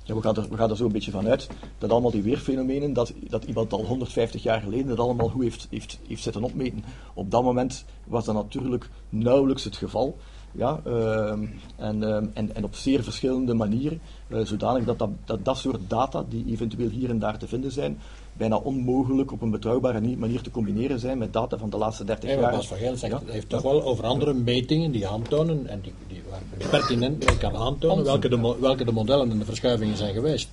Ja, 0.05 0.14
we, 0.14 0.22
gaan 0.22 0.37
er, 0.37 0.48
we 0.48 0.57
gaan 0.57 0.70
er 0.70 0.77
zo 0.77 0.85
een 0.85 0.92
beetje 0.92 1.11
van 1.11 1.29
uit 1.29 1.48
dat 1.79 1.90
allemaal 1.90 2.11
die 2.11 2.22
weerfenomenen, 2.22 2.92
dat, 2.92 3.12
dat 3.29 3.44
iemand 3.44 3.72
al 3.72 3.85
150 3.85 4.42
jaar 4.42 4.61
geleden 4.61 4.87
dat 4.87 4.98
allemaal 4.98 5.29
goed 5.29 5.42
heeft, 5.42 5.66
heeft, 5.70 5.98
heeft 6.09 6.22
zitten 6.22 6.42
opmeten. 6.42 6.85
Op 7.14 7.31
dat 7.31 7.42
moment 7.42 7.85
was 8.05 8.25
dat 8.25 8.35
natuurlijk 8.35 8.88
nauwelijks 9.09 9.64
het 9.64 9.77
geval. 9.77 10.16
Ja, 10.53 10.81
ehm, 10.87 11.45
en, 11.77 12.03
ehm, 12.03 12.27
en, 12.35 12.55
en 12.55 12.65
op 12.65 12.75
zeer 12.75 13.03
verschillende 13.03 13.55
manieren, 13.55 14.01
eh, 14.29 14.38
zodanig 14.45 14.85
dat 14.85 14.99
dat, 14.99 15.09
dat 15.25 15.45
dat 15.45 15.57
soort 15.59 15.81
data 15.88 16.25
die 16.29 16.45
eventueel 16.49 16.88
hier 16.88 17.11
en 17.11 17.19
daar 17.19 17.38
te 17.38 17.49
vinden 17.49 17.73
zijn, 17.73 17.99
bijna 18.33 18.57
onmogelijk 18.57 19.33
op 19.33 19.43
een 19.43 19.51
betrouwbare 19.51 20.01
ni- 20.01 20.17
manier 20.17 20.41
te 20.43 20.51
combineren 20.51 20.99
zijn 20.99 21.19
met 21.19 21.33
data 21.33 21.59
van 21.59 21.71
de 21.71 21.77
laatste 21.77 22.05
30 22.05 22.25
Nee, 22.29 22.35
maar 22.38 22.45
jaar. 22.45 22.55
Bas 22.55 22.69
van 22.69 22.77
Geel 22.77 22.97
zegt, 22.97 23.12
Ja. 23.12 23.19
het 23.19 23.29
heeft 23.31 23.49
toch 23.49 23.62
wel 23.62 23.83
over 23.85 24.05
andere 24.05 24.33
metingen 24.35 24.91
die 24.91 25.07
aantonen, 25.09 25.67
en 25.67 25.81
die, 25.81 25.93
die 26.09 26.23
waar 26.31 26.69
pertinent 26.71 27.27
mee 27.27 27.38
kan 27.38 27.57
aantonen, 27.57 28.05
welke 28.05 28.29
de, 28.29 28.57
welke 28.61 28.85
de 28.85 28.93
modellen 28.93 29.31
en 29.31 29.38
de 29.38 29.45
verschuivingen 29.45 29.97
zijn 29.97 30.15
geweest. 30.15 30.49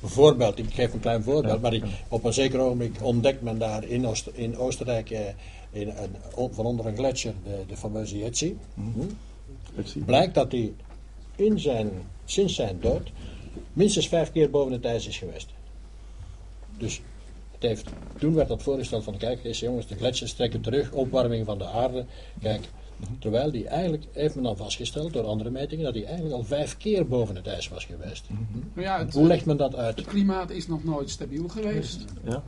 Bijvoorbeeld, 0.00 0.58
ik 0.58 0.74
geef 0.74 0.92
een 0.92 1.00
klein 1.00 1.22
voorbeeld, 1.22 1.60
maar 1.60 1.72
ik, 1.72 1.84
op 2.08 2.24
een 2.24 2.32
zeker 2.32 2.60
ogenblik 2.60 2.96
ontdekt 3.02 3.42
men 3.42 3.58
daar 3.58 3.84
in, 3.84 4.06
Oost, 4.06 4.26
in 4.32 4.56
Oostenrijk, 4.56 5.10
eh, 5.10 5.20
in 5.70 5.88
een, 5.88 6.50
van 6.52 6.64
onder 6.64 6.86
een 6.86 6.96
gletsjer, 6.96 7.32
de, 7.44 7.58
de 7.68 7.76
fameuze 7.76 8.18
Jetsi. 8.18 8.56
Blijkt 10.04 10.34
dat 10.34 10.52
hij 10.52 10.72
in 11.36 11.60
zijn, 11.60 11.90
sinds 12.24 12.54
zijn 12.54 12.80
dood 12.80 13.10
minstens 13.72 14.08
vijf 14.08 14.32
keer 14.32 14.50
boven 14.50 14.72
het 14.72 14.84
ijs 14.84 15.06
is 15.06 15.18
geweest. 15.18 15.48
Dus 16.78 17.00
het 17.52 17.62
heeft, 17.62 17.88
toen 18.18 18.34
werd 18.34 18.48
dat 18.48 18.62
voorgesteld 18.62 19.04
van 19.04 19.16
kijk 19.16 19.44
eens 19.44 19.60
jongens, 19.60 19.86
de 19.86 19.96
gletsjers 19.96 20.32
trekken 20.32 20.60
terug, 20.60 20.92
opwarming 20.92 21.46
van 21.46 21.58
de 21.58 21.66
aarde. 21.66 22.04
Kijk, 22.40 22.68
terwijl 23.18 23.50
die 23.50 23.68
eigenlijk, 23.68 24.04
heeft 24.12 24.34
men 24.34 24.44
dan 24.44 24.56
vastgesteld 24.56 25.12
door 25.12 25.24
andere 25.24 25.50
metingen, 25.50 25.84
dat 25.84 25.94
hij 25.94 26.04
eigenlijk 26.04 26.34
al 26.34 26.44
vijf 26.44 26.76
keer 26.76 27.06
boven 27.06 27.36
het 27.36 27.46
ijs 27.46 27.68
was 27.68 27.84
geweest. 27.84 28.24
Maar 28.74 28.84
ja, 28.84 28.98
het, 28.98 29.14
Hoe 29.14 29.26
legt 29.26 29.46
men 29.46 29.56
dat 29.56 29.74
uit? 29.74 29.96
het 29.96 30.06
klimaat 30.06 30.50
is 30.50 30.66
nog 30.66 30.84
nooit 30.84 31.10
stabiel 31.10 31.48
geweest. 31.48 32.04
Ja. 32.24 32.42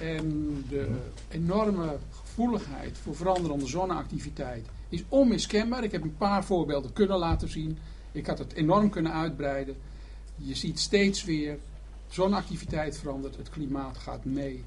En 0.00 0.64
de 0.68 0.88
enorme 1.28 1.96
gevoeligheid 2.10 2.98
voor 2.98 3.16
veranderende 3.16 3.66
zonneactiviteit 3.66 4.66
is 4.92 5.04
onmiskenbaar. 5.08 5.84
Ik 5.84 5.92
heb 5.92 6.02
een 6.02 6.16
paar 6.16 6.44
voorbeelden 6.44 6.92
kunnen 6.92 7.18
laten 7.18 7.48
zien. 7.48 7.78
Ik 8.12 8.26
had 8.26 8.38
het 8.38 8.52
enorm 8.52 8.90
kunnen 8.90 9.12
uitbreiden. 9.12 9.76
Je 10.36 10.54
ziet 10.54 10.80
steeds 10.80 11.24
weer, 11.24 11.58
zonneactiviteit 12.08 12.98
verandert, 12.98 13.36
het 13.36 13.50
klimaat 13.50 13.98
gaat 13.98 14.24
mee. 14.24 14.64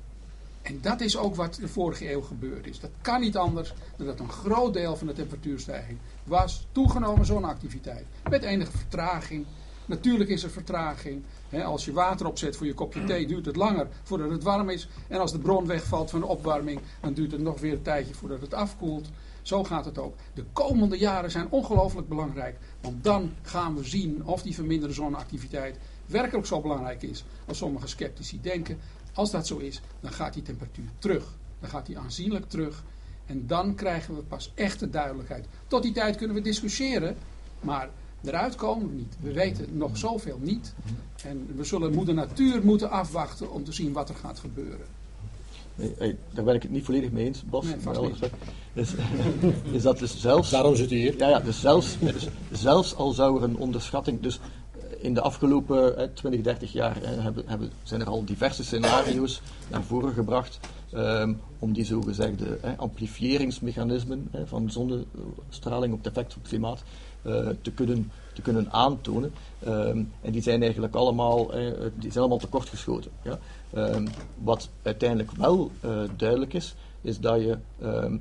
En 0.61 0.79
dat 0.81 1.01
is 1.01 1.17
ook 1.17 1.35
wat 1.35 1.55
de 1.55 1.67
vorige 1.67 2.11
eeuw 2.11 2.21
gebeurd 2.21 2.67
is. 2.67 2.79
Dat 2.79 2.91
kan 3.01 3.21
niet 3.21 3.37
anders 3.37 3.73
dan 3.97 4.05
dat 4.05 4.19
een 4.19 4.29
groot 4.29 4.73
deel 4.73 4.95
van 4.95 5.07
de 5.07 5.13
temperatuurstijging 5.13 5.97
was 6.23 6.67
toegenomen 6.71 7.25
zonneactiviteit. 7.25 8.05
Met 8.29 8.43
enige 8.43 8.77
vertraging. 8.77 9.45
Natuurlijk 9.85 10.29
is 10.29 10.43
er 10.43 10.49
vertraging. 10.49 11.23
Als 11.63 11.85
je 11.85 11.93
water 11.93 12.27
opzet 12.27 12.55
voor 12.55 12.65
je 12.65 12.73
kopje 12.73 13.03
thee, 13.03 13.27
duurt 13.27 13.45
het 13.45 13.55
langer 13.55 13.87
voordat 14.03 14.29
het 14.29 14.43
warm 14.43 14.69
is. 14.69 14.87
En 15.07 15.19
als 15.19 15.31
de 15.31 15.39
bron 15.39 15.65
wegvalt 15.65 16.09
van 16.09 16.19
de 16.19 16.25
opwarming, 16.25 16.79
dan 17.01 17.13
duurt 17.13 17.31
het 17.31 17.41
nog 17.41 17.59
weer 17.59 17.73
een 17.73 17.81
tijdje 17.81 18.13
voordat 18.13 18.41
het 18.41 18.53
afkoelt. 18.53 19.09
Zo 19.45 19.63
gaat 19.63 19.85
het 19.85 19.97
ook. 19.97 20.15
De 20.33 20.43
komende 20.53 20.97
jaren 20.97 21.31
zijn 21.31 21.49
ongelooflijk 21.49 22.07
belangrijk. 22.07 22.57
Want 22.81 23.03
dan 23.03 23.31
gaan 23.41 23.75
we 23.75 23.83
zien 23.83 24.25
of 24.25 24.41
die 24.41 24.53
verminderde 24.53 24.93
zonneactiviteit 24.93 25.77
werkelijk 26.05 26.47
zo 26.47 26.61
belangrijk 26.61 27.01
is 27.01 27.25
als 27.47 27.57
sommige 27.57 27.87
sceptici 27.87 28.41
denken. 28.41 28.79
Als 29.13 29.31
dat 29.31 29.47
zo 29.47 29.57
is, 29.57 29.81
dan 29.99 30.11
gaat 30.11 30.33
die 30.33 30.43
temperatuur 30.43 30.89
terug. 30.99 31.37
Dan 31.59 31.69
gaat 31.69 31.85
die 31.85 31.97
aanzienlijk 31.97 32.49
terug. 32.49 32.83
En 33.25 33.47
dan 33.47 33.75
krijgen 33.75 34.15
we 34.15 34.21
pas 34.21 34.51
echte 34.55 34.89
duidelijkheid. 34.89 35.45
Tot 35.67 35.83
die 35.83 35.93
tijd 35.93 36.15
kunnen 36.15 36.35
we 36.35 36.41
discussiëren, 36.41 37.17
maar 37.59 37.89
eruit 38.23 38.55
komen 38.55 38.87
we 38.87 38.93
niet. 38.93 39.17
We 39.19 39.33
weten 39.33 39.77
nog 39.77 39.97
zoveel 39.97 40.39
niet. 40.41 40.73
En 41.23 41.55
we 41.55 41.63
zullen 41.63 41.93
moeder 41.93 42.13
natuur 42.13 42.65
moeten 42.65 42.89
afwachten 42.89 43.51
om 43.51 43.63
te 43.63 43.71
zien 43.71 43.93
wat 43.93 44.09
er 44.09 44.15
gaat 44.15 44.39
gebeuren. 44.39 44.87
Hey, 45.75 46.17
daar 46.31 46.43
ben 46.43 46.55
ik 46.55 46.61
het 46.61 46.71
niet 46.71 46.85
volledig 46.85 47.11
mee 47.11 47.25
eens, 47.25 47.43
Bas. 47.43 47.65
Nee, 47.65 47.75
niet. 47.75 48.09
respect. 48.09 48.35
Is, 48.73 48.93
is 49.71 49.81
dat 49.81 49.99
dus 49.99 50.19
zelfs... 50.19 50.49
Daarom 50.49 50.75
zit 50.75 50.89
hij 50.89 50.99
hier. 50.99 51.17
Ja, 51.17 51.29
ja 51.29 51.39
dus, 51.39 51.59
zelfs, 51.59 51.97
dus 51.99 52.27
zelfs 52.51 52.95
al 52.95 53.11
zou 53.11 53.37
er 53.37 53.43
een 53.43 53.57
onderschatting. 53.57 54.21
Dus 54.21 54.39
in 54.97 55.13
de 55.13 55.21
afgelopen 55.21 55.97
eh, 55.97 56.07
20, 56.13 56.41
30 56.41 56.71
jaar 56.71 57.01
eh, 57.01 57.09
hebben, 57.23 57.43
hebben, 57.47 57.71
zijn 57.83 58.01
er 58.01 58.07
al 58.07 58.25
diverse 58.25 58.63
scenario's 58.63 59.41
naar 59.71 59.83
voren 59.83 60.13
gebracht. 60.13 60.59
ehm, 60.91 61.33
om 61.59 61.73
die 61.73 61.85
zogezegde 61.85 62.57
eh, 62.61 62.71
amplifieringsmechanismen 62.77 64.27
eh, 64.31 64.41
van 64.45 64.71
zonnestraling 64.71 65.93
op 65.93 66.03
het 66.03 66.07
effect 66.07 66.35
op 66.35 66.41
het 66.41 66.49
klimaat 66.49 66.83
eh, 67.25 67.47
te, 67.61 67.71
kunnen, 67.71 68.11
te 68.33 68.41
kunnen 68.41 68.71
aantonen. 68.71 69.33
Ehm, 69.63 70.03
en 70.21 70.31
die 70.31 70.41
zijn 70.41 70.61
eigenlijk 70.61 70.95
allemaal, 70.95 71.53
eh, 71.53 71.71
die 71.95 72.11
zijn 72.11 72.17
allemaal 72.17 72.37
tekortgeschoten. 72.37 73.11
Ja? 73.21 73.39
Ehm, 73.75 74.07
wat 74.33 74.69
uiteindelijk 74.81 75.31
wel 75.31 75.71
eh, 75.79 76.01
duidelijk 76.17 76.53
is, 76.53 76.75
is 77.01 77.19
dat 77.19 77.41
je 77.41 77.57
eh, 77.79 78.13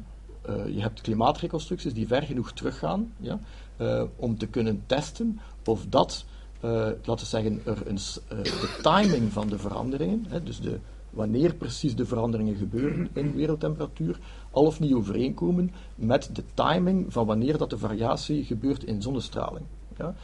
je 0.66 0.80
hebt 0.80 1.00
klimaatreconstructies 1.00 1.94
die 1.94 2.06
ver 2.06 2.22
genoeg 2.22 2.52
teruggaan 2.52 3.12
ja, 3.16 3.40
eh, 3.76 4.02
om 4.16 4.38
te 4.38 4.46
kunnen 4.46 4.82
testen 4.86 5.40
of 5.64 5.86
dat, 5.88 6.24
laten 6.60 7.16
we 7.16 7.24
zeggen, 7.24 7.60
er 7.64 7.86
een, 7.86 7.98
de 8.42 8.78
timing 8.82 9.32
van 9.32 9.48
de 9.48 9.58
veranderingen, 9.58 10.26
hè, 10.28 10.42
dus 10.42 10.60
de, 10.60 10.78
wanneer 11.10 11.54
precies 11.54 11.96
de 11.96 12.06
veranderingen 12.06 12.56
gebeuren 12.56 13.08
in 13.12 13.34
wereldtemperatuur, 13.34 14.18
al 14.50 14.64
of 14.64 14.80
niet 14.80 14.92
overeenkomen 14.92 15.72
met 15.94 16.30
de 16.32 16.44
timing 16.54 17.12
van 17.12 17.26
wanneer 17.26 17.58
dat 17.58 17.70
de 17.70 17.78
variatie 17.78 18.44
gebeurt 18.44 18.84
in 18.84 19.02
zonnestraling. 19.02 19.66
Ja. 19.98 20.14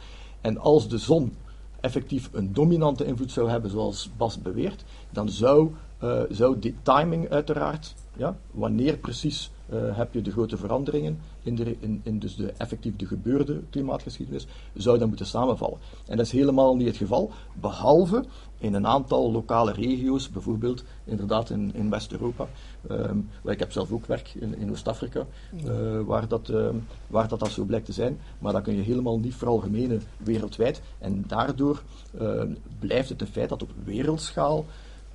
En 0.41 0.57
als 0.57 0.89
de 0.89 0.97
zon 0.97 1.35
effectief 1.81 2.29
een 2.31 2.53
dominante 2.53 3.05
invloed 3.05 3.31
zou 3.31 3.49
hebben, 3.49 3.71
zoals 3.71 4.09
Bas 4.17 4.41
beweert, 4.41 4.83
dan 5.09 5.29
zou, 5.29 5.71
eh, 5.97 6.21
zou 6.29 6.59
die 6.59 6.75
timing 6.81 7.29
uiteraard, 7.29 7.95
ja, 8.21 8.35
wanneer 8.51 8.97
precies 8.97 9.51
eh, 9.69 9.97
heb 9.97 10.13
je 10.13 10.21
de 10.21 10.31
grote 10.31 10.57
veranderingen 10.57 11.19
in, 11.43 11.55
de, 11.55 11.75
in, 11.79 12.01
in 12.03 12.19
dus 12.19 12.35
de 12.35 12.53
effectief 12.57 12.95
de 12.95 13.05
gebeurde 13.05 13.61
klimaatgeschiedenis, 13.69 14.47
zou 14.73 14.97
dat 14.97 15.07
moeten 15.07 15.25
samenvallen. 15.25 15.77
En 16.07 16.17
dat 16.17 16.25
is 16.25 16.31
helemaal 16.31 16.75
niet 16.75 16.87
het 16.87 16.97
geval, 16.97 17.31
behalve 17.53 18.25
in 18.57 18.73
een 18.73 18.87
aantal 18.87 19.31
lokale 19.31 19.71
regio's, 19.71 20.29
bijvoorbeeld 20.29 20.83
inderdaad 21.03 21.49
in, 21.49 21.71
in 21.73 21.89
West-Europa. 21.89 22.47
Ehm, 22.89 23.17
waar 23.41 23.53
ik 23.53 23.59
heb 23.59 23.71
zelf 23.71 23.91
ook 23.91 24.05
werk 24.05 24.33
in, 24.33 24.57
in 24.57 24.71
Oost-Afrika, 24.71 25.25
eh, 25.65 25.99
waar, 26.05 26.27
dat, 26.27 26.49
ehm, 26.49 26.75
waar 27.07 27.27
dat, 27.27 27.39
dat 27.39 27.51
zo 27.51 27.63
blijkt 27.63 27.85
te 27.85 27.93
zijn. 27.93 28.19
Maar 28.39 28.53
dat 28.53 28.61
kun 28.61 28.75
je 28.75 28.81
helemaal 28.81 29.19
niet 29.19 29.35
veralgemenen 29.35 30.01
wereldwijd. 30.17 30.81
En 30.99 31.23
daardoor 31.27 31.81
ehm, 32.19 32.53
blijft 32.79 33.09
het 33.09 33.21
een 33.21 33.27
feit 33.27 33.49
dat 33.49 33.63
op 33.63 33.71
wereldschaal 33.83 34.65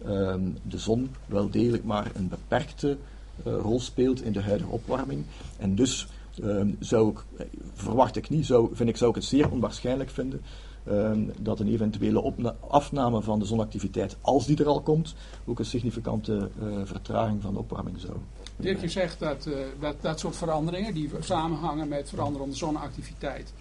ehm, 0.04 0.50
de 0.62 0.78
zon 0.78 1.10
wel 1.26 1.50
degelijk 1.50 1.84
maar 1.84 2.10
een 2.14 2.28
beperkte 2.28 2.96
eh, 3.44 3.52
rol 3.60 3.80
speelt 3.80 4.22
in 4.22 4.32
de 4.32 4.42
huidige 4.42 4.70
opwarming. 4.70 5.24
En 5.58 5.74
dus 5.74 6.06
ehm, 6.42 6.70
zou 6.78 7.10
ik, 7.10 7.24
eh, 7.36 7.46
verwacht 7.74 8.16
ik 8.16 8.28
niet, 8.28 8.46
zou, 8.46 8.68
vind 8.72 8.88
ik, 8.88 8.96
zou 8.96 9.10
ik 9.10 9.16
het 9.16 9.24
zeer 9.24 9.50
onwaarschijnlijk 9.50 10.10
vinden 10.10 10.42
ehm, 10.84 11.20
dat 11.38 11.60
een 11.60 11.68
eventuele 11.68 12.54
afname 12.68 13.22
van 13.22 13.38
de 13.38 13.44
zonactiviteit, 13.44 14.16
als 14.20 14.46
die 14.46 14.58
er 14.58 14.66
al 14.66 14.80
komt, 14.80 15.14
ook 15.44 15.58
een 15.58 15.64
significante 15.64 16.50
eh, 16.60 16.66
vertraging 16.84 17.42
van 17.42 17.52
de 17.52 17.58
opwarming 17.58 18.00
zou. 18.00 18.12
Dirk, 18.56 18.80
je 18.80 18.88
zegt 18.88 19.18
dat, 19.18 19.48
dat 19.80 19.96
dat 20.00 20.20
soort 20.20 20.36
veranderingen, 20.36 20.94
die 20.94 21.10
samenhangen 21.20 21.88
met 21.88 22.08
veranderende 22.08 22.56
zonneactiviteit, 22.56 23.52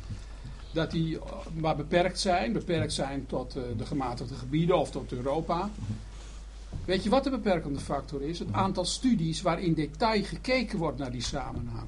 dat 0.73 0.91
die 0.91 1.17
maar 1.53 1.75
beperkt 1.75 2.19
zijn, 2.19 2.53
beperkt 2.53 2.93
zijn 2.93 3.25
tot 3.25 3.51
de 3.77 3.85
gematigde 3.85 4.35
gebieden 4.35 4.79
of 4.79 4.91
tot 4.91 5.11
Europa. 5.11 5.69
Weet 6.85 7.03
je 7.03 7.09
wat 7.09 7.23
de 7.23 7.29
beperkende 7.29 7.79
factor 7.79 8.21
is? 8.21 8.39
Het 8.39 8.51
aantal 8.51 8.85
studies 8.85 9.41
waar 9.41 9.61
in 9.61 9.73
detail 9.73 10.23
gekeken 10.23 10.77
wordt 10.77 10.97
naar 10.97 11.11
die 11.11 11.21
samenhang. 11.21 11.87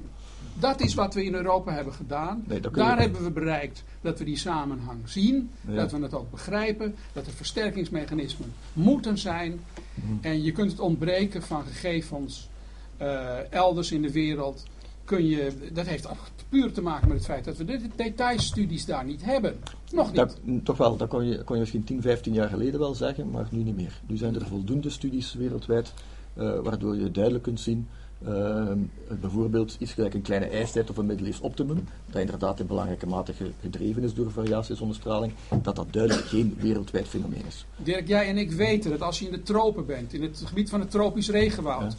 Dat 0.58 0.80
is 0.80 0.94
wat 0.94 1.14
we 1.14 1.24
in 1.24 1.34
Europa 1.34 1.72
hebben 1.72 1.92
gedaan. 1.92 2.44
Nee, 2.46 2.60
Daar 2.60 2.98
hebben 2.98 3.22
we 3.24 3.30
bereikt 3.30 3.84
dat 4.00 4.18
we 4.18 4.24
die 4.24 4.36
samenhang 4.36 4.98
zien, 5.04 5.50
Ja. 5.66 5.74
dat 5.74 5.90
we 5.92 5.98
het 5.98 6.14
ook 6.14 6.30
begrijpen, 6.30 6.94
dat 7.12 7.26
er 7.26 7.32
versterkingsmechanismen 7.32 8.52
moeten 8.72 9.18
zijn. 9.18 9.60
Mhm. 9.94 10.12
En 10.20 10.42
je 10.42 10.52
kunt 10.52 10.70
het 10.70 10.80
ontbreken 10.80 11.42
van 11.42 11.64
gegevens 11.64 12.48
eh, 12.96 13.52
elders 13.52 13.92
in 13.92 14.02
de 14.02 14.12
wereld. 14.12 14.64
Kun 15.08 15.26
je, 15.26 15.52
dat 15.72 15.86
heeft 15.86 16.08
puur 16.48 16.72
te 16.72 16.82
maken 16.82 17.08
met 17.08 17.16
het 17.16 17.26
feit 17.26 17.44
dat 17.44 17.56
we 17.56 17.64
de 17.64 17.80
detailstudies 17.96 18.84
daar 18.86 19.04
niet 19.04 19.24
hebben. 19.24 19.56
Nog 19.92 20.06
niet. 20.06 20.16
Dat, 20.16 20.36
toch 20.62 20.76
wel, 20.76 20.96
dat 20.96 21.08
kon 21.08 21.26
je, 21.26 21.44
kon 21.44 21.54
je 21.54 21.60
misschien 21.60 21.84
10, 21.84 22.02
15 22.02 22.32
jaar 22.32 22.48
geleden 22.48 22.80
wel 22.80 22.94
zeggen, 22.94 23.30
maar 23.30 23.46
nu 23.50 23.62
niet 23.62 23.76
meer. 23.76 24.00
Nu 24.06 24.16
zijn 24.16 24.34
er 24.34 24.46
voldoende 24.46 24.90
studies 24.90 25.34
wereldwijd 25.34 25.92
eh, 26.34 26.58
waardoor 26.62 26.96
je 26.96 27.10
duidelijk 27.10 27.44
kunt 27.44 27.60
zien, 27.60 27.88
ehm, 28.24 28.78
bijvoorbeeld 29.20 29.76
iets 29.78 29.92
gelijk 29.92 30.14
een 30.14 30.22
kleine 30.22 30.46
ijstijd 30.46 30.90
of 30.90 30.96
een 30.96 31.06
middeleeuws 31.06 31.40
optimum, 31.40 31.84
dat 32.10 32.20
inderdaad 32.20 32.60
in 32.60 32.66
belangrijke 32.66 33.06
mate 33.06 33.32
ge- 33.32 33.52
gedreven 33.60 34.02
is 34.02 34.14
door 34.14 34.30
variatie 34.30 34.74
zonnestraling, 34.76 35.32
dat 35.62 35.76
dat 35.76 35.92
duidelijk 35.92 36.26
geen 36.26 36.56
wereldwijd 36.60 37.08
fenomeen 37.08 37.46
is. 37.46 37.66
Dirk, 37.76 38.08
jij 38.08 38.28
en 38.28 38.36
ik 38.38 38.50
weten 38.52 38.90
dat 38.90 39.02
als 39.02 39.18
je 39.18 39.24
in 39.26 39.32
de 39.32 39.42
tropen 39.42 39.86
bent, 39.86 40.12
in 40.12 40.22
het 40.22 40.42
gebied 40.44 40.70
van 40.70 40.80
het 40.80 40.90
tropisch 40.90 41.30
regenwoud. 41.30 41.96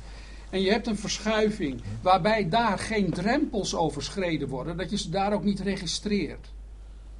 En 0.49 0.61
je 0.61 0.71
hebt 0.71 0.87
een 0.87 0.97
verschuiving 0.97 1.81
waarbij 2.01 2.49
daar 2.49 2.79
geen 2.79 3.09
drempels 3.09 3.75
overschreden 3.75 4.47
worden, 4.47 4.77
dat 4.77 4.89
je 4.89 4.97
ze 4.97 5.09
daar 5.09 5.33
ook 5.33 5.43
niet 5.43 5.59
registreert. 5.59 6.51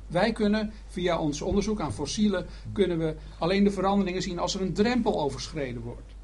Wij 0.07 0.31
kunnen 0.31 0.71
via 0.87 1.19
ons 1.19 1.41
onderzoek 1.41 1.81
aan 1.81 1.93
fossielen 1.93 2.47
kunnen 2.73 2.99
we 2.99 3.15
alleen 3.37 3.63
de 3.63 3.71
veranderingen 3.71 4.21
zien 4.21 4.39
als 4.39 4.55
er 4.55 4.61
een 4.61 4.73
drempel 4.73 5.21
overschreden 5.21 5.81
wordt. 5.81 6.15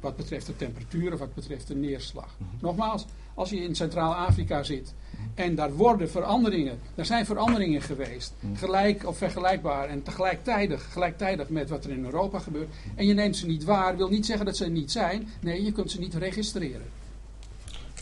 Wat 0.00 0.16
betreft 0.16 0.46
de 0.46 0.56
temperatuur 0.56 1.12
of 1.12 1.18
wat 1.18 1.34
betreft 1.34 1.66
de 1.66 1.74
neerslag. 1.74 2.36
Nogmaals, 2.60 3.04
als 3.34 3.50
je 3.50 3.56
in 3.56 3.74
Centraal-Afrika 3.74 4.62
zit. 4.62 4.94
En 5.34 5.54
daar 5.54 5.72
worden 5.72 6.10
veranderingen, 6.10 6.78
er 6.94 7.06
zijn 7.06 7.26
veranderingen 7.26 7.82
geweest, 7.82 8.34
gelijk 8.54 9.06
of 9.06 9.16
vergelijkbaar 9.16 9.88
en 9.88 10.02
tegelijkertijd, 10.02 10.80
gelijktijdig 10.80 11.48
met 11.48 11.68
wat 11.68 11.84
er 11.84 11.90
in 11.90 12.04
Europa 12.04 12.38
gebeurt. 12.38 12.68
En 12.94 13.06
je 13.06 13.14
neemt 13.14 13.36
ze 13.36 13.46
niet 13.46 13.64
waar, 13.64 13.96
wil 13.96 14.08
niet 14.08 14.26
zeggen 14.26 14.46
dat 14.46 14.56
ze 14.56 14.64
er 14.64 14.70
niet 14.70 14.92
zijn. 14.92 15.28
Nee, 15.40 15.64
je 15.64 15.72
kunt 15.72 15.90
ze 15.90 15.98
niet 15.98 16.14
registreren. 16.14 16.86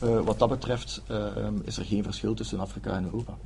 Uh, 0.02 0.20
wat 0.20 0.38
dat 0.38 0.48
betreft 0.48 1.02
uh, 1.11 1.26
is 1.64 1.76
er 1.76 1.85
geen 1.85 2.02
verschil 2.02 2.35
tussen 2.35 2.61
Afrika 2.61 2.96
en 2.96 3.04
Europa. 3.04 3.38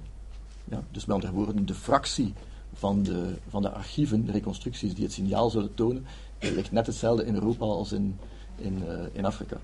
Ja, 0.64 0.82
dus 0.90 1.04
met 1.04 1.14
andere 1.14 1.32
woorden, 1.32 1.66
de 1.66 1.74
fractie 1.74 2.34
van 2.74 3.02
de, 3.02 3.34
van 3.48 3.62
de 3.62 3.70
archieven, 3.70 4.26
de 4.26 4.32
reconstructies 4.32 4.94
die 4.94 5.04
het 5.04 5.12
signaal 5.12 5.50
zullen 5.50 5.74
tonen, 5.74 6.06
ligt 6.38 6.72
net 6.72 6.86
hetzelfde 6.86 7.24
in 7.24 7.34
Europa 7.34 7.64
als 7.64 7.92
in, 7.92 8.18
in, 8.60 8.82
uh, 8.88 8.94
in 9.12 9.24
Afrika. 9.24 9.56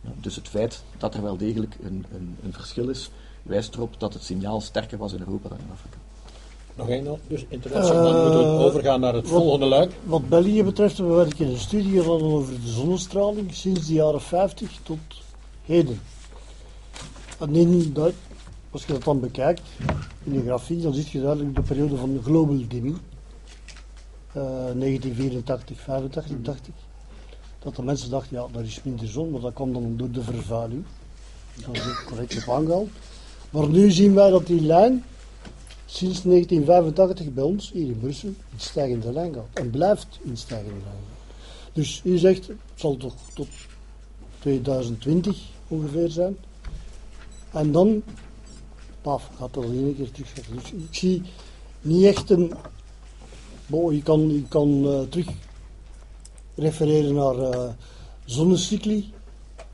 Ja, 0.00 0.10
dus 0.20 0.36
het 0.36 0.48
feit 0.48 0.82
dat 0.98 1.14
er 1.14 1.22
wel 1.22 1.36
degelijk 1.36 1.76
een, 1.82 2.04
een, 2.14 2.36
een, 2.44 2.52
verschil 2.52 2.88
is, 2.88 3.10
wijst 3.42 3.74
erop 3.74 4.00
dat 4.00 4.12
het 4.12 4.22
signaal 4.22 4.60
sterker 4.60 4.98
was 4.98 5.12
in 5.12 5.18
Europa 5.18 5.48
dan 5.48 5.58
in 5.58 5.70
Afrika. 5.72 5.96
Nog 6.74 6.88
één, 6.88 7.18
dus 7.26 7.44
interesse, 7.48 7.92
dan 7.92 8.22
moeten 8.22 8.56
we 8.56 8.64
overgaan 8.64 9.00
naar 9.00 9.14
het 9.14 9.30
wat, 9.30 9.40
volgende 9.40 9.66
luik. 9.66 9.92
Wat 10.04 10.28
België 10.28 10.62
betreft, 10.62 10.98
we 10.98 11.04
werken 11.04 11.46
in 11.46 11.52
een 11.52 11.58
studie 11.58 12.00
gedaan 12.00 12.22
over 12.22 12.60
de 12.60 12.68
zonnestraling 12.68 13.54
sinds 13.54 13.86
de 13.86 13.92
jaren 13.92 14.20
50 14.20 14.78
tot 14.82 14.98
heden. 15.64 16.00
En 17.38 17.54
in 17.54 17.92
dat, 17.92 18.12
als 18.70 18.84
je 18.84 18.92
dat 18.92 19.04
dan 19.04 19.20
bekijkt, 19.20 19.62
in 20.24 20.32
de 20.32 20.42
grafiek, 20.42 20.82
dan 20.82 20.94
zie 20.94 21.06
je 21.10 21.20
duidelijk 21.20 21.54
de 21.54 21.62
periode 21.62 21.96
van 21.96 22.12
de 22.12 22.22
global 22.22 22.62
dimming. 22.68 22.96
Uh, 24.36 24.42
1984, 24.42 25.80
85, 25.80 26.36
80. 26.42 26.74
Dat 27.64 27.76
de 27.76 27.82
mensen 27.82 28.10
dachten, 28.10 28.36
ja, 28.36 28.46
daar 28.52 28.64
is 28.64 28.82
minder 28.82 29.08
zon, 29.08 29.30
maar 29.30 29.40
dat 29.40 29.52
kwam 29.52 29.72
dan 29.72 29.96
door 29.96 30.10
de 30.10 30.22
vervuiling. 30.22 30.84
Dat 31.66 31.76
is 31.76 32.04
correct 32.06 32.36
op 32.36 32.54
aangehaald. 32.54 32.88
Maar 33.50 33.68
nu 33.68 33.90
zien 33.90 34.14
wij 34.14 34.30
dat 34.30 34.46
die 34.46 34.60
lijn 34.60 35.04
sinds 35.84 36.22
1985 36.22 37.32
bij 37.32 37.44
ons, 37.44 37.72
hier 37.72 37.86
in 37.86 37.98
Brussel, 37.98 38.28
in 38.28 38.60
stijgende 38.60 39.12
lijn 39.12 39.34
gaat. 39.34 39.46
En 39.52 39.70
blijft 39.70 40.18
in 40.22 40.36
stijgende 40.36 40.70
lijn 40.70 40.84
gaan. 40.84 41.32
Dus 41.72 42.00
u 42.04 42.18
zegt, 42.18 42.46
het 42.46 42.56
zal 42.74 42.96
toch 42.96 43.14
tot 43.34 43.48
2020 44.38 45.38
ongeveer 45.68 46.08
zijn. 46.08 46.36
En 47.52 47.72
dan, 47.72 48.02
paf, 49.02 49.30
gaat 49.38 49.54
dat 49.54 49.64
in 49.64 49.84
één 49.84 49.96
keer 49.96 50.10
terug. 50.10 50.32
Dus 50.34 50.72
ik 50.72 50.94
zie 50.94 51.22
niet 51.80 52.04
echt 52.04 52.30
een. 52.30 52.52
Bo, 53.66 53.92
je 53.92 54.02
kan, 54.02 54.32
je 54.32 54.48
kan 54.48 54.68
uh, 54.68 55.00
terug 55.00 55.26
refereren 56.54 57.14
naar 57.14 57.34
uh, 57.34 57.68
zonnecycli. 58.24 59.12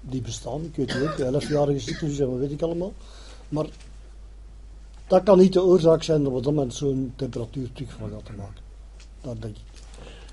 Die 0.01 0.21
bestaan, 0.21 0.65
ik 0.65 0.77
weet 0.77 0.93
het 0.93 1.03
ook, 1.03 1.19
elfjarige 1.19 1.79
cyclus 1.79 2.19
en 2.19 2.31
wat 2.31 2.39
weet 2.39 2.51
ik 2.51 2.63
allemaal. 2.63 2.93
Maar 3.49 3.67
dat 5.07 5.23
kan 5.23 5.39
niet 5.39 5.53
de 5.53 5.63
oorzaak 5.63 6.03
zijn 6.03 6.23
dat 6.23 6.33
we 6.33 6.41
dan 6.41 6.55
met 6.55 6.75
zo'n 6.75 7.13
temperatuur 7.17 7.73
terugval 7.73 8.09
gaan 8.25 8.37
maken. 8.37 8.63
Dat 9.21 9.43
denk 9.43 9.57
ik. 9.57 9.63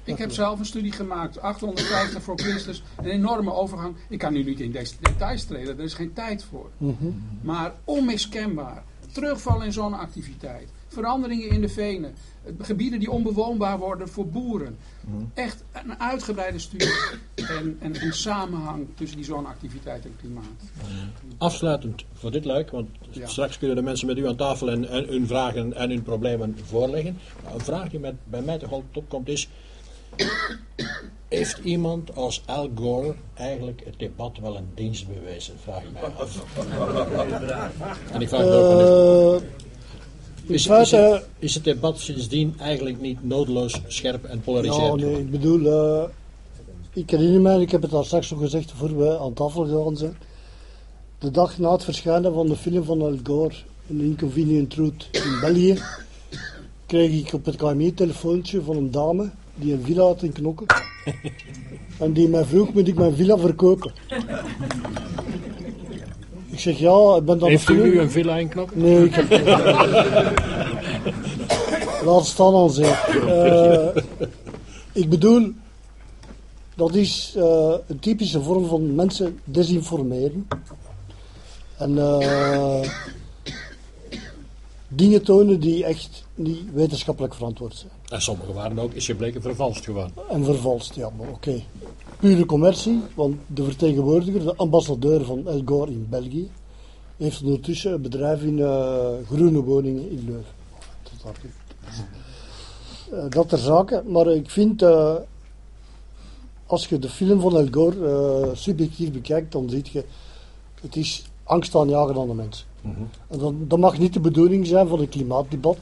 Ik 0.03 0.17
heb 0.17 0.31
zelf 0.31 0.59
een 0.59 0.65
studie 0.65 0.91
gemaakt, 0.91 1.39
850 1.39 2.23
voor 2.23 2.39
Christus, 2.39 2.83
een 2.97 3.05
enorme 3.05 3.53
overgang. 3.53 3.95
Ik 4.09 4.19
kan 4.19 4.33
nu 4.33 4.43
niet 4.43 4.59
in 4.59 4.71
deze 4.71 4.93
details 4.99 5.43
treden, 5.43 5.77
er 5.77 5.83
is 5.83 5.93
geen 5.93 6.13
tijd 6.13 6.43
voor. 6.43 6.69
Mm 6.77 6.95
-hmm. 6.99 7.21
Maar 7.41 7.73
onmiskenbaar, 7.83 8.83
terugval 9.11 9.63
in 9.63 9.73
zonneactiviteit, 9.73 10.69
veranderingen 10.97 11.49
in 11.49 11.61
de 11.61 11.69
venen, 11.69 12.13
gebieden 12.59 12.99
die 12.99 13.11
onbewoonbaar 13.11 13.77
worden 13.79 14.09
voor 14.09 14.27
boeren. 14.27 14.77
Mm. 15.05 15.31
Echt 15.33 15.63
een 15.73 15.99
uitgebreide 15.99 16.59
studie 16.59 16.93
en, 17.35 17.77
en 17.79 18.03
een 18.03 18.13
samenhang 18.13 18.87
tussen 18.95 19.17
die 19.17 19.25
zonneactiviteit 19.25 20.05
en 20.05 20.15
klimaat. 20.19 20.43
Afsluitend 21.37 22.05
voor 22.13 22.31
dit 22.31 22.45
luik, 22.45 22.71
want 22.71 22.89
Ja. 23.11 23.27
straks 23.27 23.57
kunnen 23.57 23.75
de 23.75 23.81
mensen 23.81 24.07
met 24.07 24.17
u 24.17 24.27
aan 24.27 24.35
tafel 24.35 24.69
en, 24.69 24.89
en 24.89 25.05
hun 25.07 25.27
vragen 25.27 25.73
en 25.73 25.89
hun 25.89 26.03
problemen 26.03 26.57
voorleggen. 26.63 27.17
Maar 27.43 27.53
een 27.53 27.59
vraag 27.59 27.89
die 27.89 27.99
met, 27.99 28.15
bij 28.23 28.41
mij 28.41 28.57
toch 28.57 28.71
altijd 28.71 28.97
opkomt 28.97 29.27
is, 29.27 29.49
heeft 31.27 31.57
iemand 31.57 32.15
als 32.15 32.41
Al 32.45 32.71
Gore 32.75 33.15
eigenlijk 33.33 33.81
het 33.85 33.99
debat 33.99 34.37
wel 34.41 34.57
een 34.57 34.69
dienst 34.75 35.07
bewezen? 35.07 35.53
Vraag 35.59 35.83
ik 35.83 35.91
mij 35.93 36.01
af. 36.01 36.43
En 38.11 38.21
ik 38.21 38.27
vraag 38.29 38.41
het 38.41 38.51
ook 38.53 38.71
aan 38.71 38.79
u. 38.79 38.83
Eh, 38.83 39.66
Is, 40.47 40.65
het, 40.65 41.23
is 41.39 41.53
het 41.53 41.63
debat 41.63 41.99
sindsdien 41.99 42.55
eigenlijk 42.59 43.01
niet 43.01 43.23
nodeloos 43.23 43.81
scherp 43.87 44.23
en 44.23 44.35
ja, 44.35 44.41
polariserend? 44.43 45.01
nee, 45.01 45.19
ik 45.19 45.31
bedoel, 45.31 45.65
eh, 45.65 46.09
ik 46.93 47.09
herinner 47.09 47.41
mij, 47.41 47.61
ik 47.61 47.71
heb 47.71 47.81
het 47.81 47.91
daar 47.91 48.05
straks 48.05 48.29
nog 48.29 48.39
gezegd 48.39 48.71
voor 48.71 48.97
we 48.97 49.19
aan 49.19 49.33
tafel 49.33 49.65
gegaan 49.65 49.97
zijn. 49.97 50.17
De 51.19 51.31
dag 51.31 51.57
na 51.57 51.71
het 51.71 51.83
verschijnen 51.83 52.33
van 52.33 52.47
de 52.47 52.55
film 52.55 52.83
van 52.83 53.01
Al 53.01 53.17
Gore, 53.23 53.55
An 53.89 54.01
Inconvenient 54.01 54.69
Truth 54.69 55.09
in 55.11 55.39
België, 55.41 55.77
kreeg 56.85 57.11
ik 57.11 57.33
op 57.33 57.45
het 57.45 57.55
KMI 57.55 57.87
een 57.87 57.93
telefoontje 57.93 58.61
van 58.61 58.77
een 58.77 58.91
dame 58.91 59.29
die 59.55 59.73
een 59.73 59.83
villa 59.83 60.03
had 60.03 60.23
in 60.23 60.31
Knokken. 60.31 60.65
En 61.99 62.13
die 62.13 62.27
mij 62.27 62.45
vroeg, 62.45 62.73
moet 62.73 62.87
ik 62.87 62.95
mijn 62.95 63.15
villa 63.15 63.37
verkopen? 63.37 63.91
Ik 66.57 66.63
zeg 66.63 66.77
ja, 66.77 67.15
ik 67.15 67.25
ben 67.25 67.39
dan 67.39 67.49
Heeft 67.49 67.69
u 67.69 67.83
nu 67.83 67.99
een 67.99 68.11
villa 68.11 68.37
in 68.37 68.47
Knokken? 68.47 68.81
Nee, 68.81 69.05
ik 69.05 69.13
heb. 69.13 69.47
Laat 72.05 72.25
staan 72.25 72.53
al 72.53 72.69
zeker. 72.69 73.27
Eh, 73.27 74.03
ik 74.91 75.09
bedoel, 75.09 75.51
dat 76.75 76.95
is 76.95 77.33
eh, 77.35 77.73
een 77.87 77.99
typische 77.99 78.41
vorm 78.41 78.67
van 78.67 78.95
mensen 78.95 79.39
desinformeren. 79.43 80.47
En 81.77 81.97
eh, 81.97 82.89
dingen 84.87 85.23
tonen 85.23 85.59
die 85.59 85.85
echt 85.85 86.25
niet 86.35 86.73
wetenschappelijk 86.73 87.33
verantwoord 87.33 87.75
zijn. 87.75 87.91
En 88.09 88.21
sommige 88.21 88.53
waren 88.53 88.79
ook, 88.79 88.93
is 88.93 89.05
gebleken, 89.05 89.41
vervalst 89.41 89.83
gewoon. 89.83 90.11
En 90.29 90.43
vervalst, 90.43 90.95
ja, 90.95 91.09
maar 91.17 91.27
oké. 91.27 91.63
Pure 92.19 92.45
commercie, 92.45 93.01
want 93.15 93.35
de 93.47 93.63
vertegenwoordiger, 93.63 94.43
de 94.43 94.55
ambassadeur 94.55 95.25
van 95.25 95.47
El 95.47 95.61
Gore 95.65 95.91
in 95.91 96.07
België, 96.09 96.49
heeft 97.17 97.43
ondertussen 97.43 97.93
een 97.93 98.01
bedrijf 98.01 98.41
in 98.41 98.59
eh, 98.59 99.09
groene 99.25 99.61
woningen 99.61 100.09
in 100.09 100.23
Leuven. 100.25 100.53
Dat. 101.23 101.35
Eh, 103.11 103.29
dat 103.29 103.49
ter 103.49 103.57
zake, 103.57 104.03
maar 104.07 104.27
ik 104.27 104.49
vind, 104.49 104.81
eh, 104.81 105.15
als 106.65 106.87
je 106.87 106.99
de 106.99 107.09
film 107.09 107.39
van 107.39 107.57
El 107.57 107.67
Gore 107.71 108.51
subjectief 108.53 109.11
bekijkt, 109.11 109.51
dan 109.51 109.69
zie 109.69 109.85
je, 109.91 110.05
het 110.81 110.95
is 110.95 111.23
angst 111.43 111.75
aanjagen 111.75 112.17
aan 112.17 112.27
de 112.27 112.33
mensen. 112.33 112.65
En 113.27 113.39
dat, 113.39 113.53
dat 113.57 113.79
mag 113.79 113.97
niet 113.97 114.13
de 114.13 114.19
bedoeling 114.19 114.67
zijn 114.67 114.87
van 114.87 114.99
een 114.99 115.09
klimaatdebat. 115.09 115.77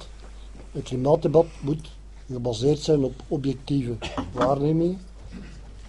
Een 0.74 0.84
klimaatdebat 0.84 1.46
moet 1.62 1.90
gebaseerd 2.32 2.80
zijn 2.80 3.04
op 3.04 3.14
objectieve 3.28 3.96
waarnemingen 4.34 5.00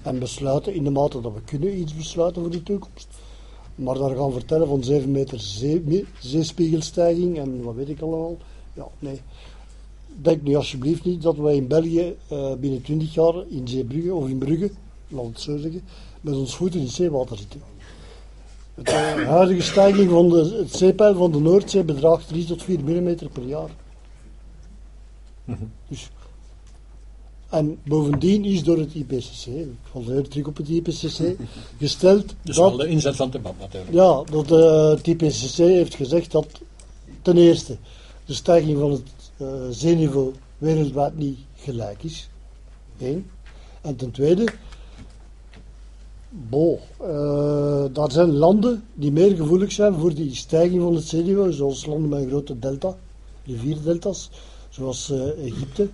en 0.02 0.18
besluiten 0.18 0.74
in 0.74 0.84
de 0.84 0.90
mate 0.90 1.20
dat 1.20 1.34
we 1.34 1.40
kunnen 1.44 1.78
iets 1.78 1.94
besluiten 1.94 2.42
voor 2.42 2.50
de 2.50 2.62
toekomst. 2.62 3.08
Maar 3.74 3.94
daar 3.94 4.16
gaan 4.16 4.32
vertellen 4.32 4.66
van 4.68 4.84
7 4.84 5.10
meter 5.10 5.40
zee, 5.40 6.06
zeespiegelstijging 6.20 7.38
en 7.38 7.62
wat 7.62 7.74
weet 7.74 7.88
ik 7.88 8.00
allemaal. 8.00 8.36
Ja, 8.72 8.86
nee. 8.98 9.20
Denk 10.22 10.42
nu 10.42 10.54
alsjeblieft 10.54 11.04
niet 11.04 11.22
dat 11.22 11.36
wij 11.36 11.56
in 11.56 11.66
België 11.66 12.16
eh, 12.28 12.52
binnen 12.54 12.82
20 12.82 13.14
jaar 13.14 13.34
in 13.48 13.68
Zeebrugge 13.68 14.14
of 14.14 14.28
in 14.28 14.38
Brugge, 14.38 14.70
laat 15.08 15.24
het 15.24 15.40
zo 15.40 15.56
zeggen, 15.56 15.82
met 16.20 16.34
ons 16.34 16.56
voeten 16.56 16.80
in 16.80 16.86
het 16.86 16.94
zeewater 16.94 17.36
zitten. 17.36 17.60
Het, 18.74 18.88
eh, 18.88 19.16
De 19.16 19.24
huidige 19.24 19.62
stijging 19.62 20.10
van 20.10 20.28
de, 20.28 20.56
het 20.58 20.76
zeepeil 20.76 21.14
van 21.14 21.32
de 21.32 21.38
Noordzee 21.38 21.84
bedraagt 21.84 22.28
3 22.28 22.44
tot 22.44 22.62
4 22.62 22.80
mm 22.80 23.16
per 23.32 23.44
jaar. 23.44 23.70
Dus, 25.88 26.10
en 27.48 27.78
bovendien 27.84 28.44
is 28.44 28.64
door 28.64 28.78
het 28.78 28.94
IPCC, 28.94 29.46
ik 29.46 29.68
val 29.90 30.02
terug 30.28 30.46
op 30.46 30.56
het 30.56 30.68
IPCC, 30.68 31.36
gesteld 31.78 32.34
Dus 32.42 32.56
dat, 32.56 32.78
de 32.78 32.86
inzet 32.86 33.16
van 33.16 33.26
het 33.26 33.34
debat 33.34 33.54
natuurlijk. 33.58 33.92
ja, 33.92 34.22
dat 34.30 34.50
eh, 34.50 34.88
het 34.88 35.06
IPCC 35.06 35.56
heeft 35.56 35.94
gezegd 35.94 36.32
dat 36.32 36.46
ten 37.22 37.36
eerste 37.36 37.76
de 38.24 38.34
stijging 38.34 38.78
van 38.78 38.90
het 38.90 39.02
eh, 39.36 39.46
zeeniveau 39.70 40.32
wereldwijd 40.58 41.18
niet 41.18 41.38
gelijk 41.54 42.02
is. 42.02 42.28
Eén. 42.98 43.30
En 43.80 43.96
ten 43.96 44.10
tweede, 44.10 44.44
bo, 46.28 46.80
eh, 47.00 47.84
daar 47.92 48.10
zijn 48.10 48.32
landen 48.32 48.84
die 48.94 49.12
meer 49.12 49.36
gevoelig 49.36 49.72
zijn 49.72 49.94
voor 49.94 50.14
die 50.14 50.34
stijging 50.34 50.82
van 50.82 50.94
het 50.94 51.04
zeeniveau, 51.04 51.52
zoals 51.52 51.86
landen 51.86 52.08
met 52.08 52.22
een 52.22 52.28
grote 52.28 52.58
delta, 52.58 52.96
rivierdeltas, 53.44 54.30
zoals 54.68 55.12
Egypte. 55.44 55.88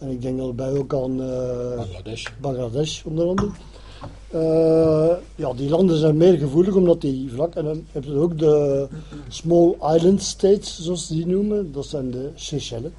En 0.00 0.10
ik 0.10 0.22
denk 0.22 0.38
daarbij 0.38 0.72
ook 0.78 0.94
aan 0.94 1.22
eh, 1.22 1.76
Bangladesh. 1.76 2.26
Bangladesh 2.40 3.04
onder 3.04 3.26
andere. 3.26 3.50
Eh, 4.30 5.16
ja, 5.34 5.52
die 5.52 5.68
landen 5.68 5.98
zijn 5.98 6.16
meer 6.16 6.38
gevoelig 6.38 6.74
omdat 6.74 7.00
die 7.00 7.30
vlak. 7.32 7.54
En 7.54 7.64
dan 7.64 7.84
heb 7.92 8.04
je 8.04 8.14
ook 8.14 8.38
de 8.38 8.88
Small 9.28 9.76
Island 9.94 10.22
States, 10.22 10.80
zoals 10.80 11.06
ze 11.06 11.14
die 11.14 11.26
noemen. 11.26 11.72
Dat 11.72 11.86
zijn 11.86 12.10
de 12.10 12.30
Seychelles. 12.34 12.92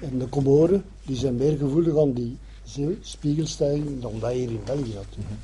En 0.00 0.18
de 0.18 0.28
Comoren, 0.28 0.84
die 1.06 1.16
zijn 1.16 1.36
meer 1.36 1.56
gevoelig 1.56 1.98
aan 1.98 2.12
die 2.12 2.36
zeespiegelstijging 2.64 4.00
dan 4.00 4.20
wij 4.20 4.36
hier 4.36 4.48
in 4.48 4.60
België. 4.64 4.94
natuurlijk. 4.94 5.34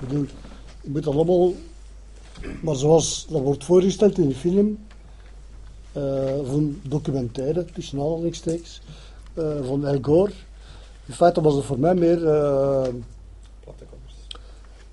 Ik 0.00 0.08
bedoel, 0.08 0.26
je 0.82 0.90
moet 0.90 1.04
dat 1.04 1.14
allemaal 1.14 1.54
Maar 2.62 2.76
zoals 2.76 3.26
dat 3.30 3.40
wordt 3.40 3.64
voorgesteld 3.64 4.18
in 4.18 4.28
de 4.28 4.34
film, 4.34 4.78
uh, 5.96 6.02
van 6.44 6.80
documentaire, 6.82 7.64
tussen 7.64 8.00
aanhalingstekens, 8.00 8.80
van 9.34 9.86
El 9.86 9.98
Gore. 10.02 10.32
In 11.06 11.14
feite 11.14 11.40
was 11.40 11.54
het 11.54 11.64
voor 11.64 11.78
mij 11.78 11.94
meer... 11.94 12.22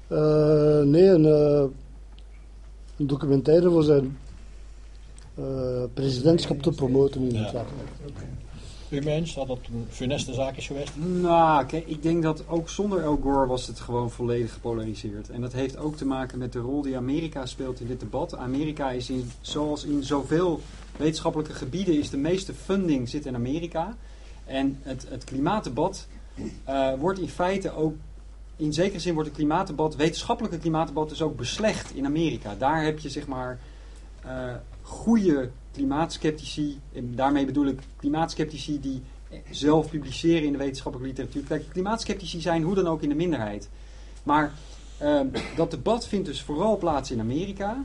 Uh, 0.10 0.82
nee, 0.82 1.08
een, 1.08 1.24
een, 2.98 3.08
documentaire 3.08 3.70
voor 3.70 3.84
zijn 3.84 4.18
presidentschap 5.94 6.62
te 6.62 6.72
promoten 6.72 7.22
in 7.22 7.36
het 7.36 7.52
ja. 7.52 7.66
U 8.90 9.02
mens 9.02 9.34
dat 9.34 9.48
dat 9.48 9.60
een 9.74 9.86
funeste 9.90 10.34
zaak 10.34 10.58
is 10.58 10.68
geweest? 10.68 10.92
Nou, 10.96 11.66
kijk, 11.66 11.88
ik 11.88 12.04
denk 12.04 12.24
dat 12.24 12.44
ook 12.48 12.70
zonder 12.70 13.02
El 13.02 13.20
Gore 13.24 13.48
was 13.48 13.68
het 13.68 13.80
gewoon 13.80 14.12
volledig 14.12 14.54
gepolariseerd. 14.54 15.30
En 15.30 15.42
dat 15.42 15.54
heeft 15.54 15.78
ook 15.78 15.96
te 15.96 16.06
maken 16.06 16.38
met 16.38 16.54
de 16.54 16.60
rol 16.60 16.82
die 16.82 16.98
Amerika 16.98 17.46
speelt 17.46 17.80
in 17.80 17.88
dit 17.88 18.00
debat. 18.00 18.36
Amerika 18.36 18.92
is 18.92 19.10
in, 19.10 19.32
zoals 19.42 19.84
in 19.84 20.04
zoveel 20.04 20.60
wetenschappelijke 20.98 21.54
gebieden, 21.54 22.00
is 22.00 22.10
de 22.10 22.18
meeste 22.18 22.54
funding 22.54 23.10
zit 23.10 23.26
in 23.26 23.36
Amerika. 23.36 23.98
En 24.48 24.80
het, 24.82 25.06
het 25.10 25.24
klimaatdebat 25.24 26.08
uh, 26.70 26.94
wordt 27.00 27.20
in 27.20 27.30
feite 27.30 27.76
ook, 27.76 27.96
in 28.56 28.74
zekere 28.74 29.00
zin 29.00 29.14
wordt 29.14 29.30
het 29.30 29.38
klimaatdebat, 29.38 29.96
wetenschappelijke 29.96 30.58
klimaatdebat 30.58 31.10
dus 31.10 31.22
ook 31.22 31.38
beslecht 31.38 31.96
in 31.96 32.06
Amerika. 32.06 32.56
Daar 32.56 32.84
heb 32.84 33.00
je 33.00 33.10
zeg 33.10 33.28
maar 33.28 33.60
uh, 34.26 34.54
goede 34.82 35.50
klimaatskeptici, 35.72 36.80
en 36.94 37.16
daarmee 37.16 37.46
bedoel 37.46 37.66
ik 37.66 37.80
klimaatskeptici 37.98 38.80
die 38.80 39.02
zelf 39.52 39.90
publiceren 39.90 40.44
in 40.44 40.52
de 40.52 40.58
wetenschappelijke 40.58 41.14
literatuur. 41.14 41.44
Kijk, 41.44 41.66
klimaatskeptici 41.70 42.42
zijn 42.42 42.64
hoe 42.64 42.76
dan 42.76 42.88
ook 42.88 43.02
in 43.02 43.10
de 43.10 43.16
minderheid. 43.16 43.70
Maar 44.24 44.54
uh, 45.02 45.20
dat 45.56 45.72
debat 45.72 46.08
vindt 46.08 46.26
dus 46.26 46.42
vooral 46.42 46.78
plaats 46.78 47.12
in 47.12 47.20
Amerika. 47.20 47.84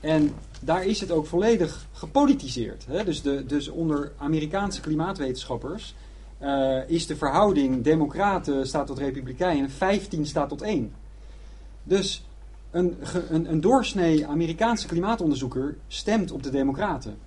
En 0.00 0.34
daar 0.60 0.84
is 0.84 1.00
het 1.00 1.10
ook 1.10 1.26
volledig 1.26 1.86
gepolitiseerd. 1.92 2.86
Hè? 2.86 3.04
Dus, 3.04 3.22
de, 3.22 3.46
dus 3.46 3.68
onder 3.68 4.12
Amerikaanse 4.18 4.80
klimaatwetenschappers 4.80 5.94
uh, 6.42 6.88
is 6.88 7.06
de 7.06 7.16
verhouding 7.16 7.84
democraten 7.84 8.66
staat 8.66 8.86
tot 8.86 8.98
republikeinen 8.98 9.70
15 9.70 10.26
staat 10.26 10.48
tot 10.48 10.62
1. 10.62 10.92
Dus 11.82 12.24
een, 12.70 12.96
een, 13.28 13.50
een 13.50 13.60
doorsnee 13.60 14.26
Amerikaanse 14.26 14.86
klimaatonderzoeker 14.86 15.76
stemt 15.88 16.30
op 16.30 16.42
de 16.42 16.50
democraten. 16.50 17.18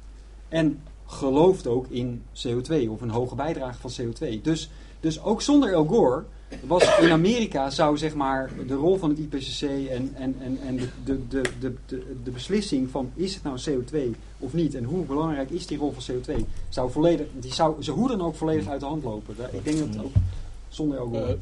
En 0.50 0.82
gelooft 1.06 1.68
ook 1.68 1.88
in 1.90 2.24
CO2 2.48 2.90
of 2.90 3.02
een 3.02 3.10
hoge 3.10 3.36
bijdrage 3.36 3.90
van 3.90 3.92
CO2. 4.02 4.42
Dus, 4.42 4.70
dus 5.00 5.24
ook 5.24 5.42
zonder 5.42 5.74
El 5.74 5.86
Gore 5.86 6.24
was 6.60 6.98
in 7.00 7.12
Amerika 7.12 7.70
zou 7.70 7.98
zeg 7.98 8.14
maar 8.14 8.50
de 8.68 8.74
rol 8.74 8.98
van 8.98 9.10
het 9.10 9.20
IPCC 9.20 9.62
en, 9.62 10.12
en, 10.16 10.36
en, 10.42 10.60
en 10.66 10.76
de, 10.76 10.88
de, 11.04 11.42
de, 11.60 11.74
de, 11.86 12.16
de, 12.24 12.32
beslissing 12.32 12.90
van 12.90 13.12
is 13.16 13.34
het 13.34 13.44
nou 13.44 13.60
CO2 13.70 13.98
of 14.40 14.54
niet 14.54 14.76
en 14.76 14.84
hoe 14.84 15.06
belangrijk 15.06 15.50
is 15.50 15.68
die 15.68 15.78
rol 15.78 15.94
van 15.98 16.16
CO2 16.16 16.44
zou 16.70 16.92
volledig, 16.92 17.28
die 17.40 17.54
zou 17.54 17.84
ze 17.84 17.92
hoe 17.92 18.08
dan 18.08 18.22
ook 18.22 18.36
volledig 18.36 18.68
uit 18.68 18.80
de 18.80 18.86
hand 18.86 19.04
lopen. 19.04 19.36
Ik 19.52 19.64
denk 19.64 19.94
dat 19.94 20.04
ook 20.04 20.14
zonder 20.70 20.98
Gore. 20.98 21.28
Uh, 21.28 21.34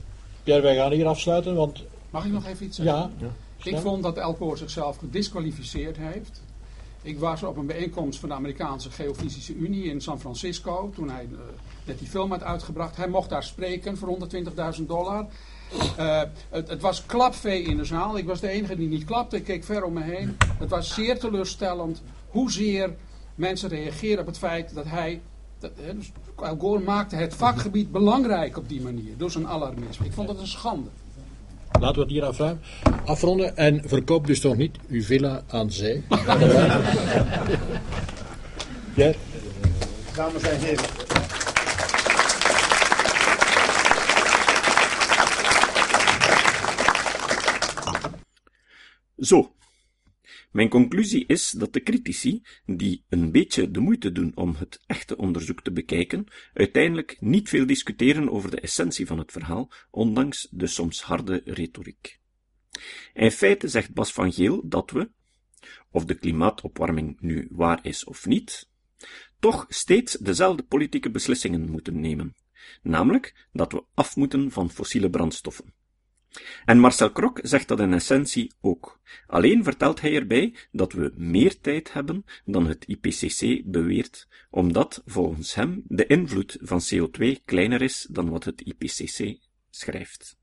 Pierre, 0.44 0.62
wij 0.62 0.76
gaan 0.76 0.92
hier 0.92 1.08
afsluiten, 1.08 1.56
want... 1.56 1.84
Mag 2.10 2.26
ik 2.26 2.32
nog 2.32 2.46
even 2.46 2.66
iets 2.66 2.76
zeggen? 2.76 2.96
Ja. 2.96 3.10
ja. 3.18 3.72
Ik 3.72 3.78
vond 3.78 4.04
dat 4.04 4.18
El 4.18 4.34
Gore 4.34 4.58
zichzelf 4.58 4.98
gedisqualificeerd 4.98 5.98
heeft. 5.98 6.42
Ik 7.02 7.20
was 7.20 7.44
op 7.44 7.58
een 7.58 7.66
bijeenkomst 7.66 8.20
van 8.20 8.30
de 8.30 8.36
Amerikaanse 8.36 8.92
Geofysische 8.92 9.56
Unie 9.56 9.84
in 9.84 10.02
San 10.02 10.20
Francisco. 10.20 10.92
Toen 10.96 11.10
hij 11.10 11.30
net 11.86 12.00
die 12.00 12.08
film 12.08 12.32
had 12.32 12.44
uitgebracht. 12.44 12.98
Hij 12.98 13.08
mocht 13.08 13.30
daar 13.30 13.44
spreken 13.44 13.98
voor 13.98 14.18
120.000 14.80 14.86
dollar. 14.86 15.26
Uh, 16.00 16.22
het, 16.50 16.82
was 16.82 17.06
klapvee 17.06 17.62
in 17.62 17.78
de 17.78 17.86
zaal. 17.86 18.18
Ik 18.18 18.26
was 18.26 18.40
de 18.40 18.50
enige 18.50 18.76
die 18.76 18.88
niet 18.88 19.06
klapte. 19.06 19.36
Ik 19.36 19.44
keek 19.44 19.64
ver 19.64 19.84
om 19.84 19.94
me 19.94 20.04
heen. 20.04 20.38
Het 20.58 20.70
was 20.70 20.94
zeer 20.94 21.20
teleurstellend 21.20 22.02
hoezeer 22.30 22.96
mensen 23.36 23.70
reageerden 23.70 24.20
op 24.20 24.26
het 24.26 24.38
feit 24.38 24.74
dat 24.74 24.86
hij... 24.86 25.22
Dat, 25.60 25.72
dus 25.96 26.12
Al 26.36 26.58
Gore 26.58 26.84
maakte 26.84 27.16
het 27.16 27.34
vakgebied 27.34 27.92
belangrijk 27.92 28.58
op 28.58 28.70
die 28.70 28.82
manier. 28.82 29.18
Door 29.18 29.32
zijn 29.32 29.48
alarmisme. 29.48 30.06
Ik 30.06 30.14
vond 30.14 30.28
dat 30.28 30.40
een 30.40 30.48
schande. 30.48 30.90
Laten 31.80 31.96
we 31.96 32.02
het 32.02 32.10
hier 32.10 32.24
afruimen. 32.24 32.62
afronden. 33.06 33.58
En 33.58 33.82
verkoop 33.86 34.28
dus 34.28 34.40
toch 34.40 34.56
niet 34.58 34.78
uw 34.90 35.04
villa 35.04 35.44
aan 35.48 35.72
zee. 35.72 36.04
ja. 38.96 39.12
Dames 40.16 40.44
en 40.44 40.60
heren. 40.60 40.86
Zo, 49.18 49.52
mijn 50.52 50.70
conclusie 50.70 51.26
is 51.26 51.52
dat 51.52 51.74
de 51.74 51.84
critici, 51.84 52.42
die 52.66 53.04
een 53.10 53.32
beetje 53.32 53.72
de 53.72 53.80
moeite 53.80 54.12
doen 54.12 54.32
om 54.36 54.56
het 54.56 54.84
echte 54.86 55.18
onderzoek 55.18 55.62
te 55.62 55.72
bekijken, 55.72 56.26
uiteindelijk 56.54 57.18
niet 57.20 57.50
veel 57.50 57.66
discussiëren 57.66 58.32
over 58.32 58.52
de 58.52 58.60
essentie 58.60 59.06
van 59.06 59.18
het 59.18 59.32
verhaal, 59.32 59.72
ondanks 59.92 60.48
de 60.52 60.68
soms 60.68 61.02
harde 61.02 61.42
retoriek. 61.46 62.20
In 63.14 63.32
feite 63.32 63.68
zegt 63.68 63.94
Bas 63.94 64.14
van 64.14 64.34
Geel 64.34 64.70
dat 64.70 64.92
we, 64.92 65.10
of 65.92 66.06
de 66.06 66.16
klimaatopwarming 66.16 67.18
nu 67.20 67.48
waar 67.52 67.80
is 67.86 68.04
of 68.04 68.26
niet, 68.26 68.70
toch 69.40 69.66
steeds 69.68 70.14
dezelfde 70.14 70.64
politieke 70.64 71.12
beslissingen 71.12 71.72
moeten 71.72 72.00
nemen, 72.00 72.36
namelijk 72.82 73.48
dat 73.52 73.72
we 73.72 73.84
af 73.94 74.16
moeten 74.16 74.52
van 74.52 74.72
fossiele 74.72 75.10
brandstoffen. 75.10 75.74
En 76.66 76.80
Marcel 76.80 77.12
Krok 77.12 77.40
zegt 77.44 77.68
dat 77.68 77.80
in 77.80 77.94
essentie 77.94 78.52
ook. 78.62 79.00
Alleen 79.28 79.64
vertelt 79.64 80.02
hij 80.02 80.16
erbij 80.16 80.56
dat 80.72 80.94
we 80.94 81.14
meer 81.16 81.60
tijd 81.60 81.94
hebben 81.94 82.26
dan 82.46 82.68
het 82.68 82.86
IPCC 82.86 83.62
beweert, 83.66 84.28
omdat 84.50 85.02
volgens 85.06 85.56
hem 85.56 85.84
de 85.88 86.06
invloed 86.06 86.58
van 86.62 86.82
CO2 86.94 87.44
kleiner 87.46 87.82
is 87.82 88.08
dan 88.10 88.30
wat 88.30 88.44
het 88.44 88.62
IPCC 88.62 89.38
schrijft. 89.70 90.38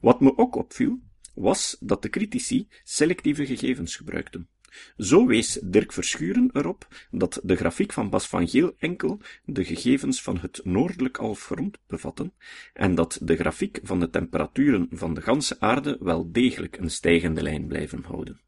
Wat 0.00 0.20
me 0.20 0.36
ook 0.36 0.54
opviel, 0.54 1.00
was 1.34 1.76
dat 1.80 2.02
de 2.02 2.08
critici 2.08 2.68
selectieve 2.84 3.46
gegevens 3.46 3.96
gebruikten. 3.96 4.48
Zo 4.96 5.26
wees 5.26 5.58
Dirk 5.62 5.92
Verschuren 5.92 6.50
erop 6.52 6.88
dat 7.10 7.40
de 7.42 7.56
grafiek 7.56 7.92
van 7.92 8.10
Bas 8.10 8.28
van 8.28 8.48
Geel 8.48 8.74
enkel 8.78 9.20
de 9.44 9.64
gegevens 9.64 10.22
van 10.22 10.38
het 10.38 10.60
noordelijk 10.64 11.16
halfrond 11.16 11.78
bevatten 11.86 12.32
en 12.72 12.94
dat 12.94 13.18
de 13.22 13.36
grafiek 13.36 13.80
van 13.82 14.00
de 14.00 14.10
temperaturen 14.10 14.88
van 14.90 15.14
de 15.14 15.20
ganse 15.20 15.60
aarde 15.60 15.96
wel 16.00 16.32
degelijk 16.32 16.76
een 16.76 16.90
stijgende 16.90 17.42
lijn 17.42 17.66
blijven 17.66 18.02
houden. 18.02 18.40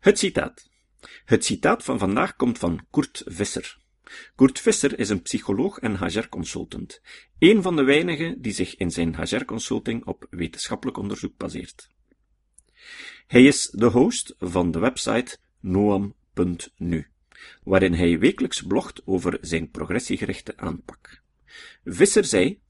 Het 0.00 0.18
citaat. 0.18 0.68
Het 1.24 1.44
citaat 1.44 1.84
van 1.84 1.98
vandaag 1.98 2.36
komt 2.36 2.58
van 2.58 2.86
Kurt 2.90 3.22
Visser. 3.26 3.78
Kurt 4.34 4.60
Visser 4.60 4.98
is 4.98 5.08
een 5.08 5.22
psycholoog 5.22 5.78
en 5.78 5.98
HR-consultant, 5.98 7.00
een 7.38 7.62
van 7.62 7.76
de 7.76 7.82
weinigen 7.82 8.42
die 8.42 8.52
zich 8.52 8.76
in 8.76 8.90
zijn 8.90 9.16
HR-consulting 9.16 10.04
op 10.04 10.26
wetenschappelijk 10.30 10.98
onderzoek 10.98 11.36
baseert. 11.36 11.90
Hij 13.26 13.44
is 13.44 13.70
de 13.70 13.86
host 13.86 14.34
van 14.38 14.70
de 14.70 14.78
website 14.78 15.38
noam.nu, 15.60 17.06
waarin 17.62 17.94
hij 17.94 18.18
wekelijks 18.18 18.62
blogt 18.62 19.06
over 19.06 19.38
zijn 19.40 19.70
progressiegerichte 19.70 20.56
aanpak. 20.56 21.22
Visser 21.84 22.24
zei: 22.24 22.60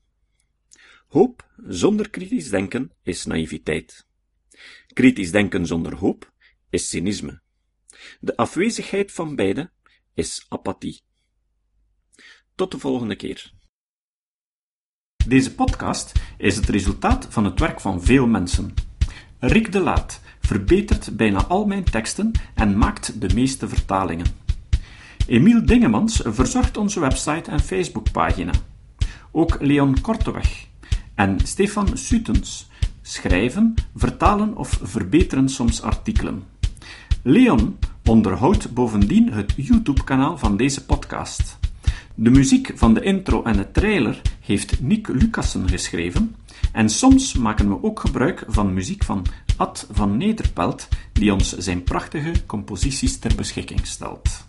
Hoop 1.08 1.50
zonder 1.66 2.10
kritisch 2.10 2.50
denken 2.50 2.92
is 3.02 3.24
naïviteit. 3.24 4.06
Kritisch 4.92 5.30
denken 5.30 5.66
zonder 5.66 5.94
hoop 5.94 6.32
is 6.70 6.88
cynisme. 6.88 7.40
De 8.20 8.36
afwezigheid 8.36 9.12
van 9.12 9.36
beide 9.36 9.70
is 10.14 10.46
apathie. 10.48 11.02
Tot 12.54 12.70
de 12.70 12.78
volgende 12.78 13.16
keer. 13.16 13.52
Deze 15.26 15.54
podcast 15.54 16.12
is 16.38 16.56
het 16.56 16.68
resultaat 16.68 17.26
van 17.30 17.44
het 17.44 17.60
werk 17.60 17.80
van 17.80 18.02
veel 18.02 18.26
mensen. 18.26 18.74
Rick 19.42 19.72
de 19.72 19.80
Laat 19.80 20.20
verbetert 20.40 21.16
bijna 21.16 21.44
al 21.44 21.66
mijn 21.66 21.84
teksten 21.84 22.32
en 22.54 22.78
maakt 22.78 23.20
de 23.20 23.34
meeste 23.34 23.68
vertalingen. 23.68 24.26
Emiel 25.26 25.66
Dingemans 25.66 26.20
verzorgt 26.24 26.76
onze 26.76 27.00
website 27.00 27.50
en 27.50 27.60
Facebookpagina. 27.60 28.52
Ook 29.30 29.56
Leon 29.60 30.00
Korteweg 30.00 30.66
en 31.14 31.38
Stefan 31.44 31.96
Sutens 31.96 32.68
schrijven, 33.02 33.74
vertalen 33.96 34.56
of 34.56 34.80
verbeteren 34.82 35.48
soms 35.48 35.82
artikelen. 35.82 36.42
Leon 37.22 37.78
onderhoudt 38.04 38.74
bovendien 38.74 39.32
het 39.32 39.52
YouTube-kanaal 39.56 40.38
van 40.38 40.56
deze 40.56 40.84
podcast. 40.84 41.58
De 42.14 42.30
muziek 42.30 42.72
van 42.74 42.94
de 42.94 43.02
intro 43.02 43.42
en 43.42 43.56
de 43.56 43.70
trailer 43.70 44.20
heeft 44.40 44.80
Nick 44.80 45.08
Lucassen 45.08 45.68
geschreven 45.68 46.34
en 46.72 46.88
soms 46.88 47.34
maken 47.34 47.68
we 47.68 47.82
ook 47.82 48.00
gebruik 48.00 48.44
van 48.46 48.74
muziek 48.74 49.04
van 49.04 49.26
Ad 49.56 49.86
van 49.90 50.16
Nederpelt, 50.16 50.88
die 51.12 51.32
ons 51.32 51.56
zijn 51.56 51.82
prachtige 51.82 52.46
composities 52.46 53.18
ter 53.18 53.34
beschikking 53.34 53.86
stelt. 53.86 54.48